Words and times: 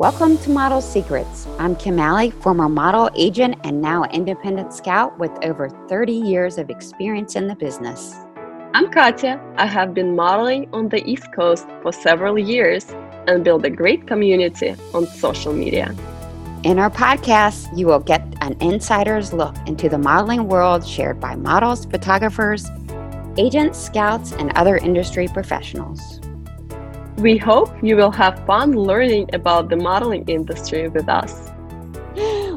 Welcome 0.00 0.38
to 0.38 0.48
Model 0.48 0.80
Secrets. 0.80 1.46
I'm 1.58 1.76
Kim 1.76 1.98
Alley, 1.98 2.30
former 2.30 2.70
model, 2.70 3.10
agent, 3.16 3.56
and 3.64 3.82
now 3.82 4.04
independent 4.04 4.72
scout 4.72 5.18
with 5.18 5.30
over 5.42 5.68
30 5.90 6.10
years 6.10 6.56
of 6.56 6.70
experience 6.70 7.36
in 7.36 7.48
the 7.48 7.54
business. 7.54 8.16
I'm 8.72 8.90
Katya. 8.90 9.38
I 9.58 9.66
have 9.66 9.92
been 9.92 10.16
modeling 10.16 10.70
on 10.72 10.88
the 10.88 11.06
East 11.06 11.30
Coast 11.34 11.66
for 11.82 11.92
several 11.92 12.38
years 12.38 12.86
and 13.28 13.44
built 13.44 13.62
a 13.66 13.68
great 13.68 14.06
community 14.06 14.74
on 14.94 15.04
social 15.04 15.52
media. 15.52 15.94
In 16.62 16.78
our 16.78 16.90
podcast, 16.90 17.76
you 17.76 17.86
will 17.86 18.00
get 18.00 18.22
an 18.40 18.56
insider's 18.62 19.34
look 19.34 19.54
into 19.66 19.90
the 19.90 19.98
modeling 19.98 20.48
world 20.48 20.86
shared 20.86 21.20
by 21.20 21.36
models, 21.36 21.84
photographers, 21.84 22.70
agents, 23.36 23.78
scouts, 23.78 24.32
and 24.32 24.50
other 24.56 24.78
industry 24.78 25.28
professionals. 25.28 26.20
We 27.20 27.36
hope 27.36 27.70
you 27.82 27.96
will 27.96 28.10
have 28.12 28.44
fun 28.46 28.72
learning 28.72 29.28
about 29.34 29.68
the 29.68 29.76
modeling 29.76 30.24
industry 30.26 30.88
with 30.88 31.08
us. 31.08 31.50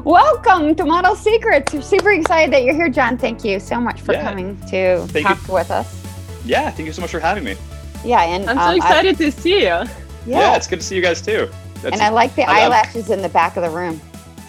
Welcome 0.04 0.74
to 0.76 0.84
Model 0.84 1.14
Secrets. 1.14 1.72
We're 1.74 1.82
super 1.82 2.12
excited 2.12 2.52
that 2.54 2.64
you're 2.64 2.74
here, 2.74 2.88
John. 2.88 3.18
Thank 3.18 3.44
you 3.44 3.60
so 3.60 3.78
much 3.80 4.00
for 4.00 4.14
Yeah. 4.14 4.22
coming 4.22 4.56
to 4.70 5.06
Thank 5.08 5.26
talk 5.26 5.46
you. 5.48 5.54
with 5.54 5.70
us. 5.70 6.02
Yeah, 6.46 6.70
thank 6.70 6.86
you 6.86 6.92
so 6.92 7.02
much 7.02 7.10
for 7.10 7.20
having 7.20 7.44
me. 7.44 7.56
Yeah, 8.04 8.22
and 8.22 8.48
I'm 8.48 8.56
so 8.56 8.62
um, 8.62 8.68
I- 8.70 8.76
excited 8.76 9.18
to 9.18 9.30
see 9.32 9.58
you. 9.60 9.64
yeah, 9.66 9.86
Yeah, 10.26 10.56
it's 10.56 10.66
good 10.66 10.80
to 10.80 10.86
see 10.86 10.96
you 10.96 11.02
guys 11.02 11.20
too. 11.20 11.48
That's, 11.82 11.92
and 11.92 12.00
I 12.02 12.08
like 12.08 12.34
the 12.34 12.44
I- 12.44 12.60
I'm- 12.60 12.72
eyelashes 12.72 13.10
in 13.10 13.20
the 13.22 13.28
back 13.28 13.56
of 13.58 13.62
the 13.62 13.70
room. 13.70 14.00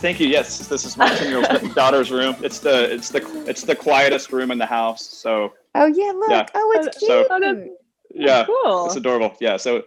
thank 0.01 0.19
you. 0.21 0.27
Yes, 0.27 0.59
this 0.67 0.85
is 0.85 0.95
my 0.97 1.09
10 1.09 1.27
year 1.29 1.37
old 1.39 1.75
daughter's 1.81 2.09
room. 2.11 2.35
It's 2.41 2.59
the 2.59 2.93
it's 2.93 3.09
the 3.09 3.21
it's 3.47 3.63
the 3.63 3.75
quietest 3.75 4.31
room 4.31 4.51
in 4.51 4.57
the 4.59 4.65
house. 4.65 5.05
So 5.05 5.51
Oh 5.73 5.87
yeah, 5.87 6.11
look. 6.15 6.29
Yeah. 6.29 6.45
Oh, 6.53 6.73
it's 6.77 6.97
cute. 6.99 7.09
So- 7.09 7.27
Oh, 7.29 7.67
yeah, 8.13 8.45
cool. 8.45 8.85
it's 8.85 8.95
adorable. 8.95 9.35
Yeah, 9.41 9.57
so 9.57 9.83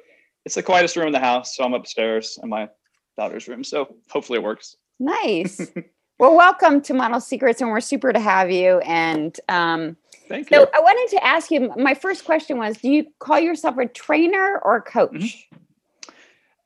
it's 0.48 0.54
the 0.54 0.62
quietest 0.62 0.96
room 0.96 1.08
in 1.08 1.12
the 1.12 1.18
house. 1.18 1.54
So 1.54 1.62
I'm 1.62 1.74
upstairs 1.74 2.38
in 2.42 2.48
my 2.48 2.70
daughter's 3.18 3.48
room. 3.48 3.62
So 3.62 3.96
hopefully 4.08 4.38
it 4.38 4.42
works. 4.42 4.76
nice. 4.98 5.60
well, 6.18 6.34
welcome 6.34 6.80
to 6.80 6.94
Model 6.94 7.20
Secrets, 7.20 7.60
and 7.60 7.68
we're 7.68 7.82
super 7.82 8.14
to 8.14 8.18
have 8.18 8.50
you. 8.50 8.78
And 8.78 9.38
um, 9.50 9.98
Thank 10.26 10.50
you. 10.50 10.56
so 10.56 10.70
I 10.74 10.80
wanted 10.80 11.14
to 11.18 11.22
ask 11.22 11.50
you. 11.50 11.70
My 11.76 11.92
first 11.92 12.24
question 12.24 12.56
was: 12.56 12.78
Do 12.78 12.88
you 12.88 13.08
call 13.18 13.38
yourself 13.38 13.76
a 13.76 13.86
trainer 13.86 14.58
or 14.64 14.76
a 14.76 14.80
coach? 14.80 15.10
Mm-hmm. 15.12 16.10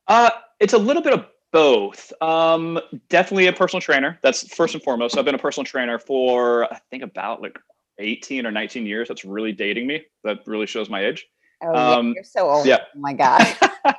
Uh, 0.07 0.29
it's 0.61 0.71
a 0.71 0.77
little 0.77 1.01
bit 1.01 1.11
of 1.11 1.25
both. 1.51 2.13
Um, 2.21 2.79
definitely 3.09 3.47
a 3.47 3.53
personal 3.53 3.81
trainer. 3.81 4.17
That's 4.23 4.47
first 4.55 4.75
and 4.75 4.83
foremost. 4.83 5.15
So 5.15 5.19
I've 5.19 5.25
been 5.25 5.35
a 5.35 5.39
personal 5.39 5.65
trainer 5.65 5.99
for 5.99 6.71
I 6.73 6.79
think 6.89 7.03
about 7.03 7.41
like 7.41 7.59
18 7.99 8.45
or 8.45 8.51
19 8.51 8.85
years. 8.85 9.09
That's 9.09 9.25
really 9.25 9.51
dating 9.51 9.87
me. 9.87 10.03
That 10.23 10.39
really 10.47 10.67
shows 10.67 10.89
my 10.89 11.03
age. 11.05 11.27
Oh, 11.63 11.73
yeah, 11.73 11.95
Um, 11.95 12.13
you're 12.13 12.23
so 12.23 12.49
old. 12.49 12.65
yeah. 12.65 12.79
Oh 12.95 12.99
my 12.99 13.13
god. 13.13 13.45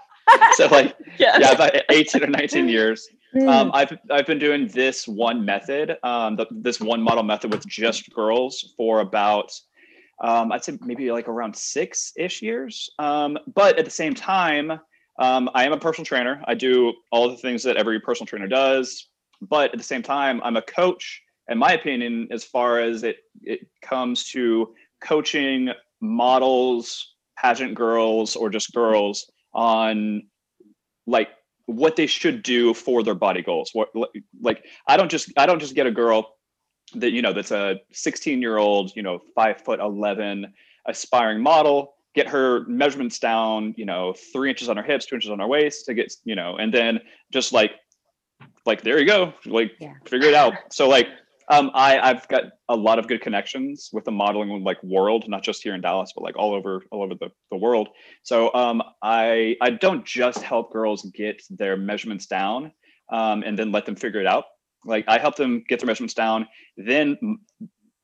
So 0.54 0.66
like 0.66 0.96
Yeah. 1.18 1.38
yeah, 1.38 1.52
about 1.52 1.74
18 1.90 2.24
or 2.24 2.26
19 2.26 2.68
years. 2.68 3.08
Mm. 3.36 3.48
Um, 3.48 3.70
I've 3.74 3.96
I've 4.10 4.26
been 4.26 4.38
doing 4.38 4.68
this 4.68 5.06
one 5.06 5.44
method, 5.44 5.96
um, 6.02 6.36
the, 6.36 6.46
this 6.50 6.80
one 6.80 7.00
model 7.02 7.22
method 7.22 7.52
with 7.52 7.66
just 7.66 8.12
girls 8.12 8.72
for 8.76 9.00
about 9.00 9.52
um, 10.22 10.52
I'd 10.52 10.64
say 10.64 10.78
maybe 10.80 11.10
like 11.12 11.28
around 11.28 11.54
six 11.56 12.12
ish 12.16 12.40
years. 12.42 12.88
Um, 12.98 13.36
but 13.54 13.78
at 13.78 13.84
the 13.84 13.90
same 13.90 14.14
time, 14.14 14.72
um, 15.18 15.50
I 15.54 15.64
am 15.64 15.72
a 15.72 15.78
personal 15.78 16.06
trainer. 16.06 16.42
I 16.46 16.54
do 16.54 16.92
all 17.12 17.28
the 17.28 17.36
things 17.36 17.62
that 17.64 17.76
every 17.76 18.00
personal 18.00 18.26
trainer 18.26 18.48
does. 18.48 19.08
But 19.42 19.72
at 19.72 19.78
the 19.78 19.84
same 19.84 20.02
time, 20.02 20.40
I'm 20.44 20.56
a 20.56 20.62
coach. 20.62 21.20
In 21.48 21.58
my 21.58 21.72
opinion, 21.72 22.28
as 22.30 22.44
far 22.44 22.80
as 22.80 23.02
it 23.02 23.16
it 23.42 23.60
comes 23.82 24.30
to 24.30 24.74
coaching 25.02 25.70
models, 26.00 27.13
pageant 27.36 27.74
girls, 27.74 28.36
or 28.36 28.50
just 28.50 28.72
girls 28.72 29.30
on 29.52 30.22
like 31.06 31.28
what 31.66 31.96
they 31.96 32.06
should 32.06 32.42
do 32.42 32.74
for 32.74 33.02
their 33.02 33.14
body 33.14 33.42
goals 33.42 33.70
what 33.72 33.88
like 34.42 34.64
i 34.86 34.96
don't 34.96 35.10
just 35.10 35.32
i 35.36 35.46
don't 35.46 35.60
just 35.60 35.74
get 35.74 35.86
a 35.86 35.90
girl 35.90 36.36
that 36.94 37.10
you 37.12 37.22
know 37.22 37.32
that's 37.32 37.50
a 37.50 37.80
16 37.92 38.40
year 38.42 38.58
old 38.58 38.94
you 38.94 39.02
know 39.02 39.18
five 39.34 39.60
foot 39.62 39.80
11 39.80 40.52
aspiring 40.86 41.42
model 41.42 41.94
get 42.14 42.28
her 42.28 42.64
measurements 42.66 43.18
down 43.18 43.74
you 43.78 43.86
know 43.86 44.14
three 44.32 44.50
inches 44.50 44.68
on 44.68 44.76
her 44.76 44.82
hips 44.82 45.06
two 45.06 45.14
inches 45.14 45.30
on 45.30 45.38
her 45.38 45.46
waist 45.46 45.86
to 45.86 45.94
get 45.94 46.12
you 46.24 46.34
know 46.34 46.56
and 46.56 46.72
then 46.72 47.00
just 47.32 47.52
like 47.52 47.72
like 48.66 48.82
there 48.82 48.98
you 48.98 49.06
go 49.06 49.32
like 49.46 49.72
Yeah. 49.80 49.94
figure 50.06 50.28
it 50.28 50.34
out 50.34 50.54
so 50.70 50.88
like 50.88 51.08
um 51.50 51.70
i 51.74 51.98
i've 51.98 52.26
got 52.28 52.44
a 52.68 52.76
lot 52.76 52.98
of 52.98 53.06
good 53.06 53.20
connections 53.20 53.90
with 53.92 54.04
the 54.04 54.10
modeling 54.10 54.62
like 54.62 54.82
world 54.82 55.24
not 55.28 55.42
just 55.42 55.62
here 55.62 55.74
in 55.74 55.80
dallas 55.80 56.12
but 56.14 56.22
like 56.22 56.36
all 56.36 56.54
over 56.54 56.82
all 56.90 57.02
over 57.02 57.14
the, 57.14 57.30
the 57.50 57.56
world 57.56 57.88
so 58.22 58.52
um, 58.54 58.82
I 59.02 59.56
I 59.60 59.70
don't 59.70 60.04
just 60.04 60.42
help 60.42 60.72
girls 60.72 61.02
get 61.14 61.42
their 61.50 61.76
measurements 61.76 62.26
down 62.26 62.72
um, 63.12 63.42
and 63.42 63.58
then 63.58 63.72
let 63.72 63.86
them 63.86 63.96
figure 63.96 64.20
it 64.20 64.26
out. 64.26 64.44
Like 64.84 65.04
I 65.08 65.18
help 65.18 65.36
them 65.36 65.62
get 65.68 65.80
their 65.80 65.86
measurements 65.86 66.14
down. 66.14 66.46
Then 66.76 67.38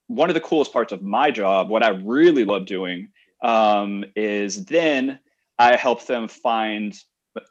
one 0.06 0.28
of 0.28 0.34
the 0.34 0.40
coolest 0.40 0.72
parts 0.72 0.92
of 0.92 1.02
my 1.02 1.30
job, 1.30 1.68
what 1.68 1.82
I 1.82 1.90
really 1.90 2.44
love 2.44 2.66
doing, 2.66 3.08
um, 3.42 4.04
is 4.16 4.64
then 4.66 5.18
I 5.58 5.76
help 5.76 6.06
them 6.06 6.28
find 6.28 6.94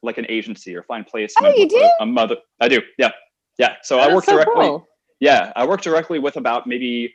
like 0.03 0.17
an 0.17 0.25
agency 0.29 0.75
or 0.75 0.83
find 0.83 1.07
placement. 1.07 1.53
Oh, 1.55 1.57
you 1.57 1.67
do? 1.67 1.77
A, 1.77 2.03
a 2.03 2.05
mother. 2.05 2.37
I 2.59 2.67
do. 2.67 2.81
Yeah. 2.97 3.11
Yeah. 3.57 3.75
So 3.81 3.99
I 3.99 4.13
work 4.13 4.25
so 4.25 4.33
directly. 4.33 4.67
cool. 4.67 4.87
Yeah, 5.19 5.51
I 5.55 5.65
work 5.67 5.81
directly 5.81 6.19
with 6.19 6.37
about 6.37 6.67
maybe 6.67 7.13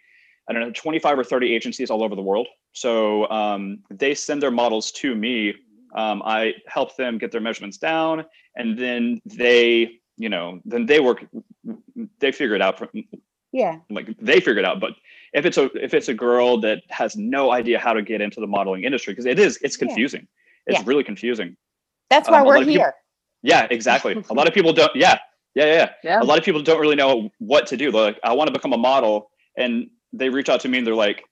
I 0.49 0.53
don't 0.53 0.61
know 0.63 0.71
25 0.73 1.19
or 1.19 1.25
30 1.25 1.55
agencies 1.55 1.91
all 1.91 2.03
over 2.05 2.15
the 2.15 2.23
world. 2.23 2.47
So 2.73 3.29
um, 3.31 3.79
they 3.91 4.15
send 4.15 4.43
their 4.43 4.51
models 4.51 4.93
to 4.93 5.15
me. 5.15 5.55
Um, 5.95 6.23
I 6.25 6.55
help 6.67 6.97
them 6.97 7.19
get 7.19 7.31
their 7.33 7.41
measurements 7.41 7.79
down, 7.79 8.25
and 8.57 8.77
then 8.79 9.21
they, 9.25 10.01
you 10.17 10.29
know, 10.29 10.61
then 10.65 10.87
they 10.87 11.01
work. 11.01 11.25
They 12.19 12.33
figure 12.33 12.57
it 12.57 12.61
out. 12.63 12.79
From, 12.79 12.89
yeah. 13.53 13.77
like 13.91 14.09
they 14.21 14.41
figure 14.41 14.59
it 14.59 14.65
out. 14.65 14.81
But 14.81 14.93
if 15.33 15.47
it's 15.47 15.57
a 15.57 15.65
if 15.83 15.95
it's 15.95 16.09
a 16.09 16.15
girl 16.15 16.61
that 16.63 16.83
has 16.91 17.17
no 17.17 17.53
idea 17.53 17.79
how 17.79 17.93
to 17.93 18.03
get 18.03 18.21
into 18.21 18.41
the 18.41 18.47
modeling 18.47 18.83
industry, 18.85 19.13
because 19.13 19.25
it 19.27 19.39
is, 19.39 19.59
it's 19.63 19.77
confusing 19.77 20.23
Yeah. 20.67 20.75
It's 20.75 20.81
Yeah. 20.81 20.89
really 20.89 21.05
confusing. 21.05 21.57
That's 22.11 22.29
why 22.29 22.41
Um, 22.41 22.47
we're 22.47 22.57
of 22.57 22.61
people- 22.67 22.75
here. 22.75 22.95
Yeah, 23.43 23.67
exactly. 23.71 24.15
a 24.31 24.35
lot 24.35 24.49
of 24.49 24.55
people 24.55 24.73
don't. 24.73 24.95
Yeah, 24.97 25.19
yeah, 25.55 25.67
yeah. 25.67 25.91
Yeah. 26.03 26.21
A 26.21 26.25
lot 26.25 26.39
of 26.39 26.45
people 26.45 26.63
don't 26.63 26.81
really 26.81 26.97
know 26.97 27.31
what 27.39 27.67
to 27.69 27.77
do. 27.77 27.91
They're 27.93 28.03
like, 28.03 28.21
I 28.25 28.33
want 28.33 28.49
to 28.49 28.53
become 28.53 28.73
a 28.73 28.79
model, 28.79 29.31
and 29.57 29.89
they 30.13 30.29
reach 30.29 30.49
out 30.49 30.61
to 30.61 30.69
me 30.69 30.79
and 30.79 30.87
they're 30.87 30.95
like, 30.95 31.25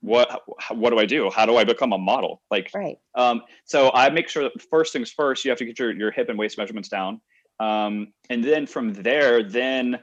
what 0.00 0.42
What 0.70 0.90
do 0.90 0.98
I 0.98 1.06
do? 1.06 1.30
How 1.30 1.46
do 1.46 1.56
I 1.56 1.64
become 1.64 1.92
a 1.92 1.98
model? 1.98 2.42
Like, 2.50 2.70
Right. 2.74 2.98
um, 3.14 3.42
so 3.64 3.90
I 3.92 4.10
make 4.10 4.28
sure 4.28 4.42
that 4.44 4.52
first 4.70 4.92
things 4.92 5.10
first, 5.10 5.44
you 5.44 5.50
have 5.50 5.58
to 5.58 5.64
get 5.64 5.78
your, 5.78 5.92
your 5.92 6.10
hip 6.10 6.28
and 6.28 6.38
waist 6.38 6.58
measurements 6.58 6.88
down. 6.88 7.20
Um, 7.60 8.12
and 8.30 8.44
then 8.44 8.66
from 8.66 8.92
there, 8.92 9.42
then 9.42 9.98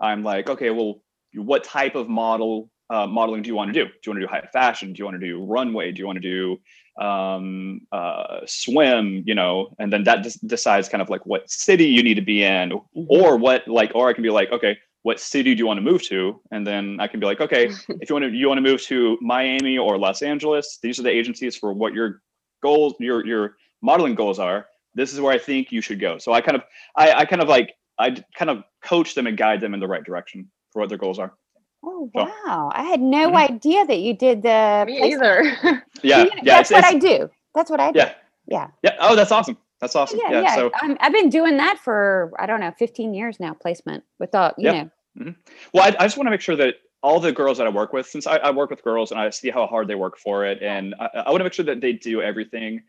I'm 0.00 0.22
like, 0.22 0.48
okay, 0.50 0.70
well, 0.70 1.02
what 1.34 1.64
type 1.64 1.94
of 1.94 2.08
model 2.08 2.70
uh, 2.90 3.06
modeling 3.06 3.42
do 3.42 3.48
you 3.48 3.54
want 3.54 3.72
to 3.72 3.84
do? 3.84 3.84
Do 3.86 3.92
you 4.06 4.12
want 4.12 4.20
to 4.22 4.26
do 4.26 4.30
high 4.30 4.48
fashion? 4.52 4.92
Do 4.92 4.98
you 5.00 5.04
want 5.04 5.20
to 5.20 5.26
do 5.26 5.44
runway? 5.44 5.92
Do 5.92 6.00
you 6.00 6.06
want 6.06 6.20
to 6.22 6.56
do 6.96 7.02
um, 7.04 7.80
uh, 7.92 8.40
swim? 8.46 9.22
You 9.26 9.34
know, 9.34 9.74
and 9.78 9.92
then 9.92 10.04
that 10.04 10.22
just 10.22 10.46
decides 10.46 10.88
kind 10.88 11.02
of 11.02 11.10
like 11.10 11.24
what 11.26 11.48
city 11.50 11.86
you 11.86 12.02
need 12.02 12.14
to 12.14 12.22
be 12.22 12.42
in, 12.44 12.70
Mhm. 12.70 13.06
or 13.08 13.36
what 13.36 13.66
like, 13.68 13.92
or 13.94 14.08
I 14.08 14.12
can 14.12 14.22
be 14.22 14.30
like, 14.30 14.50
okay, 14.52 14.76
what 15.02 15.20
city 15.20 15.54
do 15.54 15.58
you 15.58 15.66
want 15.66 15.78
to 15.78 15.82
move 15.82 16.02
to? 16.04 16.40
And 16.50 16.66
then 16.66 16.98
I 17.00 17.06
can 17.06 17.20
be 17.20 17.26
like, 17.26 17.40
okay, 17.40 17.66
if 18.00 18.08
you 18.10 18.14
want 18.14 18.24
to 18.24 18.30
you 18.30 18.48
want 18.48 18.58
to 18.58 18.62
move 18.70 18.82
to 18.82 19.18
Miami 19.20 19.78
or 19.78 19.98
Los 19.98 20.22
Angeles, 20.22 20.78
these 20.82 20.98
are 20.98 21.02
the 21.02 21.10
agencies 21.10 21.56
for 21.56 21.72
what 21.72 21.92
your 21.94 22.22
goals, 22.62 22.94
your 23.00 23.24
your 23.26 23.56
modeling 23.82 24.14
goals 24.14 24.38
are. 24.38 24.66
This 24.94 25.12
is 25.12 25.20
where 25.20 25.32
I 25.32 25.38
think 25.38 25.70
you 25.70 25.80
should 25.80 26.00
go. 26.00 26.18
So 26.18 26.32
I 26.32 26.40
kind 26.40 26.56
of 26.56 26.62
I, 26.96 27.12
I 27.12 27.24
kind 27.26 27.42
of 27.42 27.48
like 27.48 27.74
I 27.98 28.16
kind 28.36 28.50
of 28.50 28.64
coach 28.82 29.14
them 29.14 29.26
and 29.26 29.36
guide 29.36 29.60
them 29.60 29.74
in 29.74 29.80
the 29.80 29.86
right 29.86 30.02
direction 30.04 30.50
for 30.72 30.80
what 30.80 30.88
their 30.88 30.98
goals 30.98 31.18
are. 31.18 31.34
Oh 31.82 32.10
So- 32.14 32.24
wow! 32.24 32.70
I 32.74 32.82
had 32.84 33.00
no 33.00 33.30
Mhm. 33.30 33.36
idea 33.50 33.86
that 33.86 33.98
you 33.98 34.14
did 34.14 34.42
the. 34.42 34.84
Me 34.86 34.98
placement. 34.98 35.22
either. 35.22 35.84
Yeah, 36.02 36.18
You 36.18 36.24
know, 36.26 36.30
yeah, 36.36 36.56
that's 36.56 36.70
it's, 36.70 36.76
what 36.82 36.92
it's- 36.92 36.94
I 36.94 36.98
do. 37.18 37.30
That's 37.54 37.70
what 37.70 37.80
I 37.80 37.90
do. 37.92 37.98
yeah, 37.98 38.12
Yeah. 38.46 38.68
yeah. 38.82 38.96
Oh, 39.00 39.16
that's 39.16 39.32
awesome. 39.32 39.56
That's 39.80 39.94
awesome. 39.96 40.20
Yeah, 40.22 40.30
Yeah. 40.30 40.40
yeah. 40.42 40.54
So 40.54 40.70
I'm, 40.80 40.96
I've 41.00 41.12
been 41.12 41.28
doing 41.28 41.56
that 41.56 41.78
for 41.78 42.32
I 42.38 42.46
don't 42.46 42.60
know, 42.60 42.72
15 42.78 43.14
years 43.14 43.38
now. 43.40 43.54
Placement 43.54 44.04
with 44.20 44.34
all 44.34 44.52
you 44.58 44.70
Yep. 44.72 44.90
know. 45.16 45.34
Well, 45.74 45.84
I, 45.84 45.88
I 45.98 46.04
just 46.04 46.16
want 46.16 46.26
to 46.26 46.30
make 46.30 46.40
sure 46.40 46.54
that 46.56 46.76
all 47.02 47.18
the 47.20 47.32
girls 47.32 47.58
that 47.58 47.66
I 47.66 47.70
work 47.70 47.92
with, 47.92 48.06
since 48.06 48.26
I, 48.26 48.36
I 48.36 48.50
work 48.52 48.70
with 48.70 48.82
girls 48.82 49.10
and 49.12 49.20
I 49.20 49.30
see 49.30 49.50
how 49.50 49.66
hard 49.66 49.88
they 49.88 49.94
work 49.96 50.18
for 50.18 50.44
it, 50.44 50.62
and 50.62 50.94
I, 51.00 51.08
I 51.26 51.30
want 51.30 51.40
to 51.40 51.44
make 51.44 51.52
sure 51.52 51.64
that 51.64 51.80
they 51.80 51.92
do 51.92 52.22
everything 52.22 52.82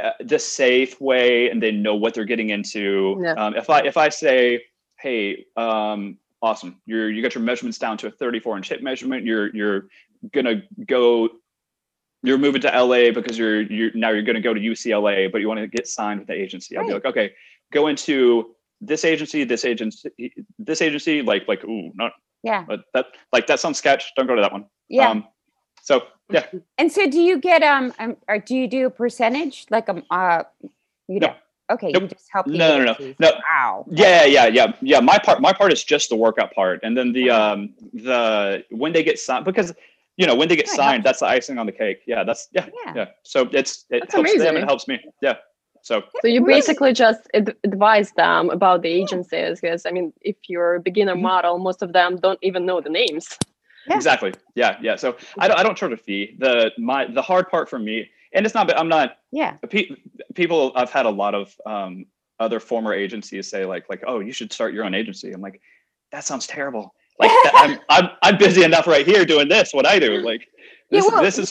uh, 0.00 0.10
the 0.20 0.38
safe 0.38 1.00
way 1.00 1.48
and 1.50 1.60
they 1.62 1.70
know 1.72 1.94
what 1.96 2.14
they're 2.14 2.24
getting 2.24 2.50
into. 2.50 3.20
Yeah. 3.22 3.32
Um, 3.32 3.56
if 3.56 3.70
I 3.70 3.80
if 3.80 3.96
I 3.96 4.08
say, 4.08 4.62
hey, 5.00 5.46
um, 5.56 6.18
awesome, 6.46 6.80
you're 6.86 7.10
you 7.10 7.22
got 7.22 7.34
your 7.34 7.44
measurements 7.44 7.78
down 7.78 7.98
to 7.98 8.06
a 8.06 8.10
34 8.10 8.56
inch 8.58 8.68
hip 8.68 8.82
measurement, 8.82 9.24
you're 9.24 9.54
you're 9.54 9.88
gonna 10.32 10.62
go. 10.86 11.28
You're 12.22 12.38
moving 12.38 12.62
to 12.62 12.68
LA 12.68 13.12
because 13.12 13.38
you're 13.38 13.60
you're 13.62 13.92
now 13.94 14.10
you're 14.10 14.22
going 14.22 14.34
to 14.34 14.40
go 14.40 14.52
to 14.52 14.60
UCLA, 14.60 15.30
but 15.30 15.40
you 15.40 15.46
want 15.46 15.60
to 15.60 15.68
get 15.68 15.86
signed 15.86 16.18
with 16.18 16.26
the 16.26 16.34
agency. 16.34 16.76
I'll 16.76 16.86
be 16.86 16.94
like, 16.94 17.04
okay, 17.04 17.32
go 17.72 17.86
into 17.86 18.56
this 18.80 19.04
agency, 19.04 19.44
this 19.44 19.64
agency, 19.64 20.10
this 20.58 20.80
agency, 20.82 21.22
like 21.22 21.46
like 21.46 21.62
ooh, 21.64 21.92
not 21.94 22.12
Yeah. 22.42 22.64
but 22.66 22.80
that 22.94 23.06
like 23.32 23.46
that 23.46 23.60
sounds 23.60 23.78
sketch. 23.78 24.12
Don't 24.16 24.26
go 24.26 24.34
to 24.34 24.42
that 24.42 24.50
one. 24.50 24.64
Yeah. 24.88 25.10
Um, 25.10 25.28
so 25.82 26.02
yeah, 26.32 26.46
and 26.78 26.90
so 26.90 27.08
do 27.08 27.20
you 27.20 27.38
get 27.38 27.62
um, 27.62 27.94
um 28.00 28.16
or 28.28 28.38
do 28.38 28.56
you 28.56 28.66
do 28.66 28.86
a 28.86 28.90
percentage 28.90 29.66
like 29.70 29.88
um 29.88 30.02
uh 30.10 30.42
you 31.06 31.20
No. 31.20 31.34
Know 31.68 31.74
Okay, 31.74 31.90
Nope. 31.92 32.02
you 32.02 32.08
just 32.08 32.28
help. 32.32 32.46
the 32.46 32.58
No, 32.58 32.78
no, 32.78 32.84
no, 32.84 33.14
no. 33.18 33.32
Wow. 33.50 33.86
Yeah, 33.90 34.24
yeah, 34.24 34.46
yeah, 34.46 34.72
yeah. 34.82 35.00
My 35.00 35.18
part, 35.18 35.40
my 35.40 35.52
part 35.52 35.72
is 35.72 35.84
just 35.84 36.08
the 36.08 36.16
workout 36.16 36.52
part, 36.54 36.80
and 36.82 36.96
then 36.96 37.12
the 37.12 37.30
um 37.30 37.74
the 37.92 38.64
when 38.70 38.92
they 38.92 39.02
get 39.02 39.18
signed 39.18 39.44
because 39.44 39.72
you 40.16 40.26
know 40.26 40.34
when 40.34 40.48
they 40.48 40.56
get 40.56 40.66
Right, 40.68 40.76
signed, 40.76 41.04
that's 41.04 41.20
the 41.20 41.26
icing 41.26 41.58
on 41.58 41.66
the 41.66 41.72
cake. 41.72 42.00
Yeah, 42.06 42.24
that's 42.24 42.48
yeah, 42.52 42.66
Yeah. 42.86 42.94
yeah. 42.94 43.06
So 43.22 43.48
it's 43.52 43.84
it 43.90 44.00
That's 44.00 44.14
helps 44.14 44.32
them 44.38 44.56
and 44.56 44.64
it 44.64 44.64
helps 44.64 44.88
me. 44.88 45.00
Yeah. 45.22 45.34
So 45.82 46.02
So 46.20 46.28
you 46.28 46.40
basically 46.44 46.92
just 46.92 47.28
ad- 47.34 47.54
advise 47.64 48.12
them 48.12 48.50
about 48.50 48.82
the 48.82 48.88
agencies 48.88 49.60
because 49.60 49.86
I 49.86 49.90
mean, 49.92 50.12
if 50.22 50.36
you're 50.48 50.76
a 50.76 50.80
beginner 50.80 51.14
Mhm. 51.14 51.22
model, 51.22 51.58
most 51.58 51.82
of 51.82 51.92
them 51.92 52.16
don't 52.16 52.38
even 52.42 52.66
know 52.66 52.80
the 52.80 52.90
names. 52.90 53.38
Yeah. 53.86 53.94
exactly. 53.96 54.32
Yeah, 54.56 54.78
yeah. 54.82 54.96
So 54.96 55.16
I 55.38 55.46
don't 55.48 55.58
I 55.58 55.62
don't 55.62 55.76
charge 55.76 55.92
a 55.92 55.96
fee. 55.96 56.36
The 56.38 56.72
my 56.78 57.06
the 57.06 57.22
hard 57.22 57.48
part 57.48 57.68
for 57.68 57.78
me, 57.78 58.10
and 58.36 58.46
it's 58.46 58.54
not. 58.54 58.70
I'm 58.78 58.88
not 58.88 59.16
Yeah. 59.32 59.52
pe- 59.68 59.88
people 60.34 60.70
i've 60.76 60.90
had 60.90 61.06
a 61.06 61.10
lot 61.10 61.34
of 61.34 61.54
um, 61.66 62.06
other 62.38 62.60
former 62.60 62.92
agencies 62.92 63.48
say 63.50 63.64
like 63.64 63.84
like 63.88 64.02
oh 64.06 64.20
you 64.20 64.32
should 64.32 64.52
start 64.52 64.74
your 64.74 64.84
own 64.84 64.94
agency 64.94 65.32
i'm 65.32 65.40
like 65.40 65.60
that 66.12 66.22
sounds 66.24 66.46
terrible 66.46 66.94
like 67.18 67.30
that, 67.44 67.52
I'm, 67.56 67.78
I'm 68.04 68.10
i'm 68.22 68.36
busy 68.38 68.62
enough 68.62 68.86
right 68.86 69.06
here 69.06 69.24
doing 69.24 69.48
this 69.48 69.72
what 69.72 69.86
i 69.86 69.98
do 69.98 70.18
like 70.20 70.42
Yeah, 70.90 71.00
this, 71.00 71.10
well, 71.10 71.22
this 71.22 71.38
is 71.38 71.50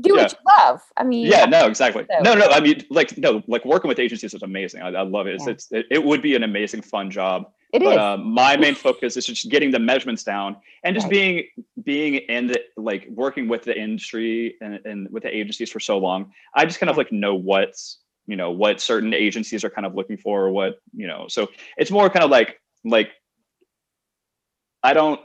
Do 0.00 0.14
what 0.16 0.32
you 0.32 0.38
love. 0.58 0.82
I 0.96 1.04
mean. 1.04 1.26
yeah 1.26 1.46
no 1.46 1.66
exactly 1.66 2.04
So- 2.10 2.20
no 2.22 2.34
no 2.34 2.46
i 2.48 2.60
mean 2.60 2.84
like 2.90 3.16
no 3.16 3.42
like 3.46 3.64
working 3.64 3.88
with 3.88 3.98
agencies 3.98 4.34
is 4.34 4.42
amazing 4.42 4.82
i, 4.82 4.88
I 4.88 5.02
love 5.02 5.26
it 5.26 5.34
it's, 5.36 5.46
Yeah. 5.46 5.52
it's 5.52 5.72
it, 5.72 5.86
it 5.90 6.04
would 6.04 6.20
be 6.22 6.34
an 6.34 6.42
amazing 6.42 6.82
fun 6.82 7.10
job 7.10 7.50
It 7.72 7.82
but 7.82 7.92
is. 7.94 7.98
uh, 7.98 8.16
my 8.18 8.56
main 8.58 8.74
focus 8.74 9.16
is 9.16 9.24
just 9.24 9.48
getting 9.50 9.70
the 9.70 9.78
measurements 9.78 10.24
down 10.24 10.56
and 10.84 10.94
just 10.94 11.04
Right. 11.06 11.10
being 11.10 11.36
being 11.84 12.14
in 12.36 12.48
the 12.48 12.60
like 12.76 13.06
working 13.08 13.48
with 13.48 13.62
the 13.62 13.76
industry 13.86 14.56
and, 14.60 14.74
and 14.84 15.10
with 15.10 15.22
the 15.22 15.34
agencies 15.34 15.70
for 15.70 15.80
so 15.80 15.96
long 15.98 16.32
i 16.54 16.64
just 16.66 16.80
kind 16.80 16.90
of 16.90 16.96
like 16.98 17.10
know 17.10 17.34
what's 17.34 18.00
you 18.26 18.36
know 18.36 18.50
what 18.50 18.80
certain 18.82 19.14
agencies 19.14 19.64
are 19.64 19.70
kind 19.70 19.86
of 19.86 19.94
looking 19.94 20.18
for 20.18 20.44
or 20.46 20.50
what 20.50 20.72
you 20.94 21.06
know 21.06 21.26
so 21.28 21.48
it's 21.78 21.90
more 21.90 22.10
kind 22.10 22.24
of 22.26 22.30
like 22.30 22.60
like 22.84 23.10
i 24.82 24.92
don't 24.92 25.20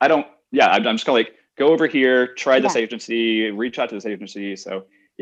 i 0.00 0.08
don't 0.08 0.26
yeah 0.50 0.66
i'm, 0.68 0.86
I'm 0.86 0.96
just 0.96 1.06
kind 1.06 1.18
of 1.18 1.24
like 1.26 1.34
go 1.62 1.68
over 1.74 1.86
here 1.86 2.16
try 2.44 2.56
this 2.60 2.74
Yeah. 2.76 2.82
agency 2.84 3.50
reach 3.62 3.76
out 3.78 3.88
to 3.90 3.94
this 3.98 4.06
agency 4.14 4.56
so 4.64 4.72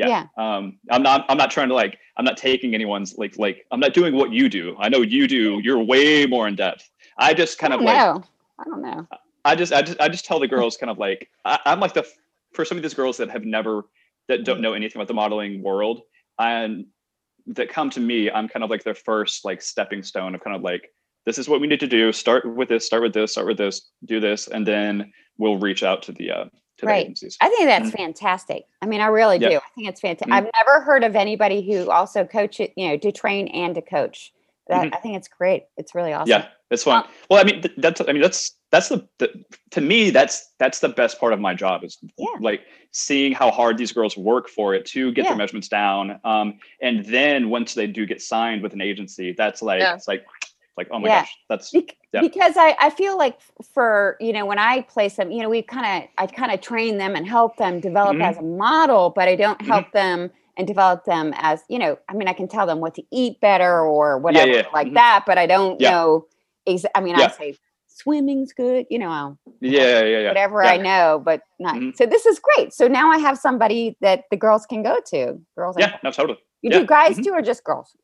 yeah. 0.01 0.07
Yeah. 0.13 0.25
um 0.45 0.63
i'm 0.93 1.03
not 1.09 1.19
i'm 1.29 1.37
not 1.43 1.49
trying 1.55 1.69
to 1.69 1.75
like 1.83 1.93
i'm 2.17 2.25
not 2.29 2.37
taking 2.37 2.73
anyone's 2.79 3.11
like 3.21 3.33
like 3.45 3.57
i'm 3.71 3.79
not 3.85 3.93
doing 3.93 4.13
what 4.19 4.29
you 4.37 4.45
do 4.57 4.65
i 4.79 4.87
know 4.93 5.01
you 5.15 5.23
do 5.37 5.43
you're 5.65 5.83
way 5.93 6.25
more 6.25 6.45
in 6.49 6.55
depth 6.55 6.83
i 7.17 7.29
just 7.41 7.53
kind 7.61 7.73
I 7.73 7.75
of 7.77 7.81
like 7.89 7.97
know. 7.97 8.23
I 8.61 8.63
don't 8.69 8.81
know. 8.81 9.07
I 9.43 9.55
just, 9.55 9.73
I 9.73 9.81
just, 9.81 9.99
I 9.99 10.07
just 10.07 10.23
tell 10.23 10.39
the 10.39 10.47
girls 10.47 10.77
kind 10.77 10.91
of 10.91 10.99
like, 10.99 11.27
I, 11.45 11.57
I'm 11.65 11.79
like 11.79 11.95
the, 11.95 12.05
for 12.53 12.63
some 12.63 12.77
of 12.77 12.83
these 12.83 12.93
girls 12.93 13.17
that 13.17 13.29
have 13.31 13.43
never, 13.43 13.85
that 14.27 14.43
don't 14.43 14.61
know 14.61 14.73
anything 14.73 14.99
about 14.99 15.07
the 15.07 15.15
modeling 15.15 15.63
world 15.63 16.01
and 16.37 16.85
that 17.47 17.69
come 17.69 17.89
to 17.89 17.99
me, 17.99 18.29
I'm 18.29 18.47
kind 18.47 18.63
of 18.63 18.69
like 18.69 18.83
their 18.83 18.93
first 18.93 19.43
like 19.43 19.63
stepping 19.63 20.03
stone 20.03 20.35
of 20.35 20.43
kind 20.43 20.55
of 20.55 20.61
like, 20.61 20.83
this 21.25 21.37
is 21.37 21.47
what 21.47 21.61
we 21.61 21.67
need 21.67 21.79
to 21.79 21.87
do. 21.87 22.11
Start 22.11 22.45
with 22.55 22.69
this, 22.69 22.85
start 22.85 23.03
with 23.03 23.13
this, 23.13 23.31
start 23.31 23.47
with 23.47 23.57
this, 23.57 23.89
do 24.05 24.19
this. 24.19 24.47
And 24.47 24.65
then 24.65 25.11
we'll 25.37 25.57
reach 25.59 25.83
out 25.83 26.01
to 26.03 26.11
the, 26.11 26.31
uh, 26.31 26.45
to 26.77 26.85
Right. 26.85 26.97
the 26.99 27.01
agencies. 27.03 27.37
I 27.41 27.49
think 27.49 27.65
that's 27.65 27.89
Mhm. 27.91 27.97
fantastic. 27.97 28.63
I 28.81 28.85
mean, 28.87 29.01
I 29.01 29.07
really 29.07 29.37
Yeah. 29.37 29.49
do. 29.49 29.55
I 29.57 29.61
think 29.75 29.87
it's 29.87 30.01
fantastic. 30.01 30.29
Mhm. 30.33 30.37
I've 30.37 30.49
never 30.65 30.81
heard 30.81 31.03
of 31.03 31.15
anybody 31.15 31.61
who 31.61 31.89
also 31.91 32.25
coach 32.25 32.59
it, 32.59 32.73
you 32.75 32.87
know, 32.87 32.97
to 32.97 33.11
train 33.11 33.47
and 33.49 33.75
to 33.75 33.81
coach. 33.81 34.31
That 34.67 34.89
I 34.93 34.97
think 34.99 35.17
it's 35.17 35.27
great. 35.27 35.63
It's 35.75 35.93
really 35.95 36.13
awesome. 36.13 36.31
Mm-hmm. 36.31 36.43
Yeah, 36.43 36.49
it's 36.69 36.83
fun. 36.83 37.03
Well, 37.29 37.39
I 37.39 37.43
mean, 37.43 37.61
th- 37.61 37.73
that's, 37.77 37.99
I 37.99 38.13
mean, 38.13 38.21
that's, 38.21 38.55
that's 38.71 38.87
the, 38.89 39.05
the, 39.17 39.43
to 39.71 39.81
me, 39.81 40.11
that's, 40.11 40.53
that's 40.59 40.79
the 40.79 40.87
best 40.87 41.19
part 41.19 41.33
of 41.33 41.39
my 41.41 41.53
job 41.53 41.83
is 41.83 41.97
Yeah. 42.17 42.27
like 42.39 42.61
seeing 42.91 43.33
how 43.33 43.51
hard 43.51 43.77
these 43.77 43.91
girls 43.91 44.15
work 44.15 44.47
for 44.47 44.73
it 44.73 44.85
to 44.87 45.11
get 45.11 45.23
Yeah. 45.25 45.31
their 45.31 45.37
measurements 45.37 45.67
down. 45.67 46.19
Um, 46.23 46.57
and 46.81 47.03
then 47.05 47.49
once 47.49 47.73
they 47.73 47.85
do 47.87 48.05
get 48.05 48.21
signed 48.21 48.61
with 48.63 48.71
an 48.73 48.81
agency, 48.81 49.33
that's 49.33 49.61
like, 49.61 49.81
Yeah. 49.81 49.95
it's 49.95 50.07
like, 50.07 50.23
like, 50.77 50.87
oh 50.91 50.99
my 50.99 51.07
Yeah. 51.07 51.21
gosh, 51.21 51.37
that's, 51.49 51.71
Bec- 51.71 51.97
Yeah. 52.13 52.21
Because 52.21 52.55
I, 52.57 52.75
I 52.79 52.89
feel 52.89 53.17
like 53.17 53.39
for, 53.73 54.17
you 54.19 54.33
know, 54.33 54.45
when 54.45 54.59
I 54.59 54.81
place 54.81 55.15
them, 55.15 55.31
you 55.31 55.41
know, 55.43 55.49
we 55.49 55.61
kind 55.61 56.03
of, 56.03 56.09
I 56.17 56.27
kind 56.27 56.51
of 56.51 56.61
train 56.61 56.97
them 56.97 57.15
and 57.15 57.27
help 57.27 57.57
them 57.57 57.79
develop 57.79 58.15
Mhm. 58.17 58.23
as 58.29 58.37
a 58.37 58.41
model, 58.41 59.09
but 59.15 59.27
I 59.27 59.35
don't 59.35 59.61
help 59.61 59.91
them 59.93 60.29
and 60.57 60.67
develop 60.67 61.05
them 61.05 61.33
as, 61.37 61.63
you 61.69 61.79
know, 61.79 61.97
I 62.09 62.13
mean, 62.13 62.27
I 62.27 62.33
can 62.33 62.47
tell 62.47 62.65
them 62.65 62.79
what 62.79 62.95
to 62.95 63.03
eat 63.11 63.39
better 63.41 63.79
or 63.81 64.17
whatever 64.17 64.51
yeah. 64.51 64.63
like 64.73 64.87
Mhm. 64.87 64.95
that, 64.95 65.23
but 65.25 65.37
I 65.37 65.45
don't 65.47 65.79
know. 65.79 66.25
Ex- 66.67 66.85
I 66.95 67.01
mean, 67.01 67.15
I 67.15 67.27
say 67.29 67.55
swimming's 67.87 68.51
good, 68.53 68.85
you 68.89 68.97
know, 68.99 69.09
I'll 69.09 69.37
yeah, 69.59 70.01
yeah, 70.03 70.19
yeah. 70.19 70.27
whatever. 70.29 70.63
I 70.63 70.77
know, 70.77 71.21
but 71.23 71.41
not. 71.59 71.75
Mhm. 71.75 71.95
So 71.95 72.05
this 72.05 72.25
is 72.25 72.39
great. 72.39 72.73
So 72.73 72.87
now 72.87 73.11
I 73.11 73.17
have 73.19 73.37
somebody 73.37 73.95
that 74.01 74.23
the 74.31 74.37
girls 74.37 74.65
can 74.65 74.83
go 74.83 74.99
to. 75.07 75.39
Girls, 75.57 75.75
Yeah, 75.79 75.97
no, 76.03 76.11
totally. 76.11 76.39
you 76.61 76.71
do 76.71 76.85
guys 76.85 77.17
mhm. 77.17 77.23
too, 77.25 77.31
or 77.31 77.41
just 77.41 77.63
girls? 77.63 77.95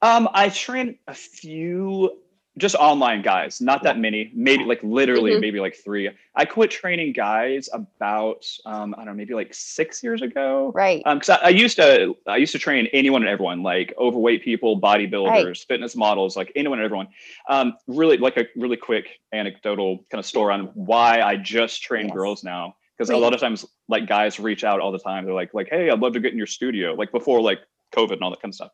Um, 0.00 0.28
I 0.32 0.48
train 0.48 0.98
a 1.08 1.14
few 1.14 2.18
just 2.58 2.74
online 2.74 3.22
guys, 3.22 3.62
not 3.62 3.82
that 3.82 3.98
many, 3.98 4.30
maybe 4.34 4.64
like 4.64 4.82
literally 4.82 5.32
Mhm. 5.32 5.40
maybe 5.40 5.58
like 5.58 5.74
three. 5.74 6.10
I 6.34 6.44
quit 6.44 6.70
training 6.70 7.14
guys 7.14 7.70
about 7.72 8.44
um, 8.66 8.94
I 8.94 8.98
don't 8.98 9.06
know, 9.06 9.14
maybe 9.14 9.32
like 9.32 9.54
six 9.54 10.02
years 10.02 10.20
ago. 10.20 10.70
Right. 10.74 11.02
Um, 11.06 11.18
because 11.18 11.30
I, 11.30 11.46
I 11.46 11.48
used 11.48 11.76
to 11.76 12.14
I 12.26 12.36
used 12.36 12.52
to 12.52 12.58
train 12.58 12.88
anyone 12.92 13.22
and 13.22 13.30
everyone, 13.30 13.62
like 13.62 13.94
overweight 13.96 14.44
people, 14.44 14.78
bodybuilders, 14.78 15.64
fitness 15.66 15.96
models, 15.96 16.36
like 16.36 16.52
anyone 16.54 16.78
and 16.78 16.84
everyone. 16.84 17.08
Um, 17.48 17.74
really 17.86 18.18
like 18.18 18.36
a 18.36 18.44
really 18.54 18.76
quick 18.76 19.20
anecdotal 19.32 20.04
kind 20.10 20.18
of 20.18 20.26
story 20.26 20.52
on 20.52 20.66
why 20.74 21.22
I 21.22 21.36
just 21.36 21.82
train 21.82 22.08
Yes. 22.08 22.14
girls 22.14 22.44
now. 22.44 22.76
Because 22.98 23.08
a 23.08 23.16
lot 23.16 23.32
of 23.32 23.40
times 23.40 23.64
like 23.88 24.06
guys 24.06 24.38
reach 24.38 24.62
out 24.62 24.78
all 24.78 24.92
the 24.92 24.98
time. 24.98 25.24
They're 25.24 25.32
like, 25.34 25.54
like, 25.54 25.68
hey, 25.70 25.88
I'd 25.88 26.00
love 26.00 26.12
to 26.12 26.20
get 26.20 26.32
in 26.32 26.38
your 26.38 26.46
studio, 26.46 26.92
like 26.92 27.10
before 27.12 27.40
like 27.40 27.60
COVID 27.96 28.12
and 28.12 28.22
all 28.22 28.30
that 28.30 28.42
kind 28.42 28.50
of 28.50 28.56
stuff. 28.56 28.72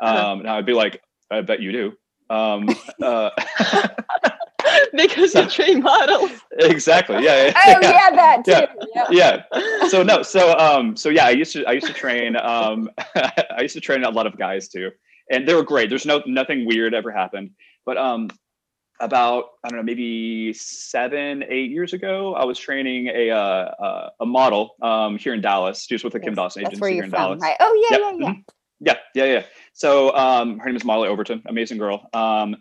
Um, 0.00 0.16
Uh-huh. 0.16 0.32
and 0.40 0.48
I'd 0.48 0.66
be 0.66 0.72
like, 0.72 1.02
I 1.30 1.40
bet 1.42 1.60
you 1.60 1.72
do. 1.72 1.92
Um, 2.30 2.68
uh, 3.02 3.30
because 4.94 5.34
you 5.34 5.46
train 5.58 5.82
models. 5.82 6.30
exactly. 6.58 7.16
Yeah. 7.24 7.46
yeah, 7.46 7.52
Oh 7.66 7.80
yeah, 7.82 8.10
that 8.14 8.44
too. 8.44 8.50
Yeah. 8.94 9.06
Yeah. 9.10 9.42
yeah. 9.54 9.86
So 9.88 10.02
no. 10.02 10.22
So 10.22 10.56
um. 10.58 10.96
So 10.96 11.08
yeah, 11.08 11.26
I 11.26 11.30
used 11.30 11.52
to 11.54 11.64
I 11.66 11.72
used 11.72 11.86
to 11.86 11.92
train. 11.92 12.36
Um, 12.36 12.88
I 13.16 13.62
used 13.62 13.74
to 13.74 13.80
train 13.80 14.04
a 14.04 14.10
lot 14.10 14.26
of 14.26 14.36
guys 14.38 14.68
too, 14.68 14.90
and 15.30 15.46
they 15.46 15.54
were 15.54 15.62
great. 15.64 15.88
There's 15.90 16.06
no 16.06 16.22
nothing 16.26 16.66
weird 16.66 16.94
ever 16.94 17.10
happened. 17.10 17.50
But 17.84 17.96
um, 17.96 18.28
about 19.00 19.44
I 19.64 19.68
don't 19.68 19.78
know, 19.78 19.82
maybe 19.82 20.52
seven, 20.52 21.42
eight 21.48 21.70
years 21.70 21.92
ago, 21.94 22.34
I 22.34 22.44
was 22.44 22.58
training 22.58 23.08
a 23.08 23.30
uh, 23.30 23.36
uh, 23.36 24.10
a 24.20 24.26
model 24.26 24.76
um 24.82 25.18
here 25.18 25.34
in 25.34 25.40
Dallas. 25.40 25.84
She 25.88 25.94
was 25.94 26.04
with 26.04 26.12
the 26.12 26.20
Kim 26.20 26.30
Yes, 26.34 26.36
Dawson 26.36 26.62
That's 26.62 26.72
agency 26.74 26.80
where 26.82 26.90
here 26.90 26.96
you're 26.96 27.04
in 27.04 27.10
from, 27.10 27.20
Dallas. 27.22 27.40
right? 27.42 27.56
Oh 27.60 27.86
yeah, 27.90 27.98
Yep, 27.98 28.16
yeah, 28.20 28.26
yeah. 28.26 28.34
Yeah, 28.82 28.96
yeah, 29.14 29.24
yeah. 29.24 29.42
So 29.72 30.14
um, 30.14 30.58
her 30.58 30.66
name 30.66 30.76
is 30.76 30.84
Molly 30.84 31.08
Overton, 31.08 31.42
amazing 31.46 31.78
girl. 31.78 32.08
Um, 32.12 32.56